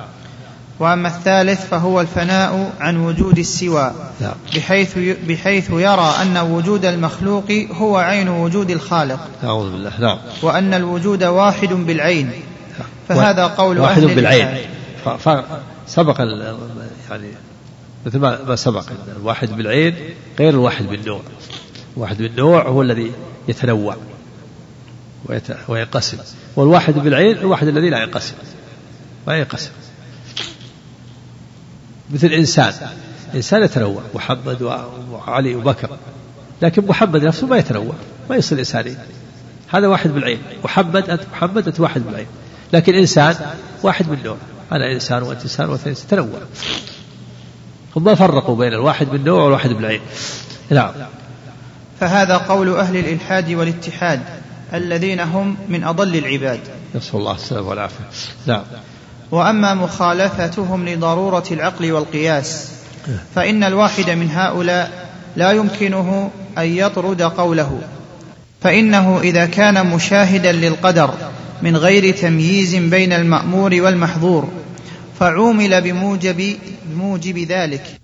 وأما 0.82 1.08
الثالث 1.08 1.66
فهو 1.66 2.00
الفناء 2.00 2.72
عن 2.80 2.96
وجود 2.96 3.38
السوى 3.38 3.92
نعم 4.20 4.34
بحيث 4.56 4.98
بحيث 5.28 5.70
يرى 5.70 6.14
أن 6.22 6.38
وجود 6.38 6.84
المخلوق 6.84 7.52
هو 7.72 7.96
عين 7.96 8.28
وجود 8.28 8.70
الخالق. 8.70 9.20
أعوذ 9.44 9.72
بالله. 9.72 10.00
نعم. 10.00 10.18
وأن 10.42 10.74
الوجود 10.74 11.24
واحد 11.24 11.68
بالعين. 11.68 12.30
فهذا 13.08 13.46
قول 13.46 13.78
واحد 13.78 14.02
أهل 14.02 14.14
بالعين. 14.14 14.48
سبق 15.86 16.20
يعني 17.10 17.28
مثل 18.06 18.18
ما 18.18 18.56
سبق 18.56 18.84
الواحد 19.16 19.52
بالعين 19.52 19.94
غير 20.38 20.50
الواحد 20.50 20.86
بالنوع. 20.86 21.20
الواحد 21.96 22.18
بالنوع 22.18 22.62
هو 22.62 22.82
الذي 22.82 23.12
يتنوع 23.48 23.96
وينقسم. 25.68 26.18
والواحد 26.56 26.94
بالعين 26.94 27.36
الواحد 27.38 27.66
الذي 27.68 27.90
لا 27.90 28.02
ينقسم. 28.02 28.34
ما 29.26 29.38
ينقسم. 29.38 29.70
مثل 32.12 32.26
إنسان 32.26 32.72
إنسان 33.34 33.62
يتنوع 33.62 34.02
محمد 34.14 34.62
وعلي 35.10 35.54
وبكر. 35.54 35.88
لكن 36.62 36.86
محمد 36.86 37.24
نفسه 37.24 37.46
ما 37.46 37.56
يتنوع 37.56 37.94
ما 38.30 38.36
يصير 38.36 38.58
إنسانين 38.58 38.96
هذا 39.68 39.86
واحد 39.86 40.10
بالعين. 40.10 40.38
محمد 40.64 41.10
أنت 41.10 41.22
محمد 41.32 41.68
أنت 41.68 41.80
واحد 41.80 42.00
بالعين. 42.00 42.26
لكن 42.72 42.94
إنسان 42.94 43.36
واحد 43.82 44.08
بالنوع 44.08 44.36
أنا 44.72 44.92
إنسان 44.94 45.22
وأنت 45.22 45.42
إنسان 45.42 45.68
وأنت 45.68 45.86
إنسان. 45.86 46.08
تنوع. 46.08 46.38
هم 47.96 48.04
ما 48.04 48.14
فرقوا 48.14 48.56
بين 48.56 48.72
الواحد 48.72 49.06
بالنوع 49.06 49.42
والواحد 49.42 49.70
بالعين. 49.70 50.00
نعم. 50.70 50.92
فهذا 52.00 52.36
قول 52.36 52.76
أهل 52.76 52.96
الإلحاد 52.96 53.50
والاتحاد 53.50 54.20
الذين 54.74 55.20
هم 55.20 55.56
من 55.68 55.84
أضل 55.84 56.16
العباد. 56.16 56.60
نسأل 56.94 57.20
الله 57.20 57.34
السلامة 57.34 57.68
والعافية. 57.68 58.04
نعم. 58.46 58.62
وأما 59.32 59.74
مخالفتهم 59.74 60.88
لضرورة 60.88 61.44
العقل 61.50 61.92
والقياس 61.92 62.68
فإن 63.34 63.64
الواحد 63.64 64.10
من 64.10 64.30
هؤلاء 64.30 65.08
لا 65.36 65.52
يمكنه 65.52 66.30
أن 66.58 66.64
يطرد 66.64 67.22
قوله. 67.22 67.80
فإنه 68.60 69.20
إذا 69.20 69.46
كان 69.46 69.86
مشاهدا 69.86 70.52
للقدر 70.52 71.14
من 71.62 71.76
غير 71.76 72.14
تمييز 72.14 72.74
بين 72.76 73.12
المأمور 73.12 73.74
والمحظور 73.80 74.48
فعومل 75.20 75.80
بموجب 75.80 76.56
بموجب 76.86 77.38
ذلك. 77.38 78.01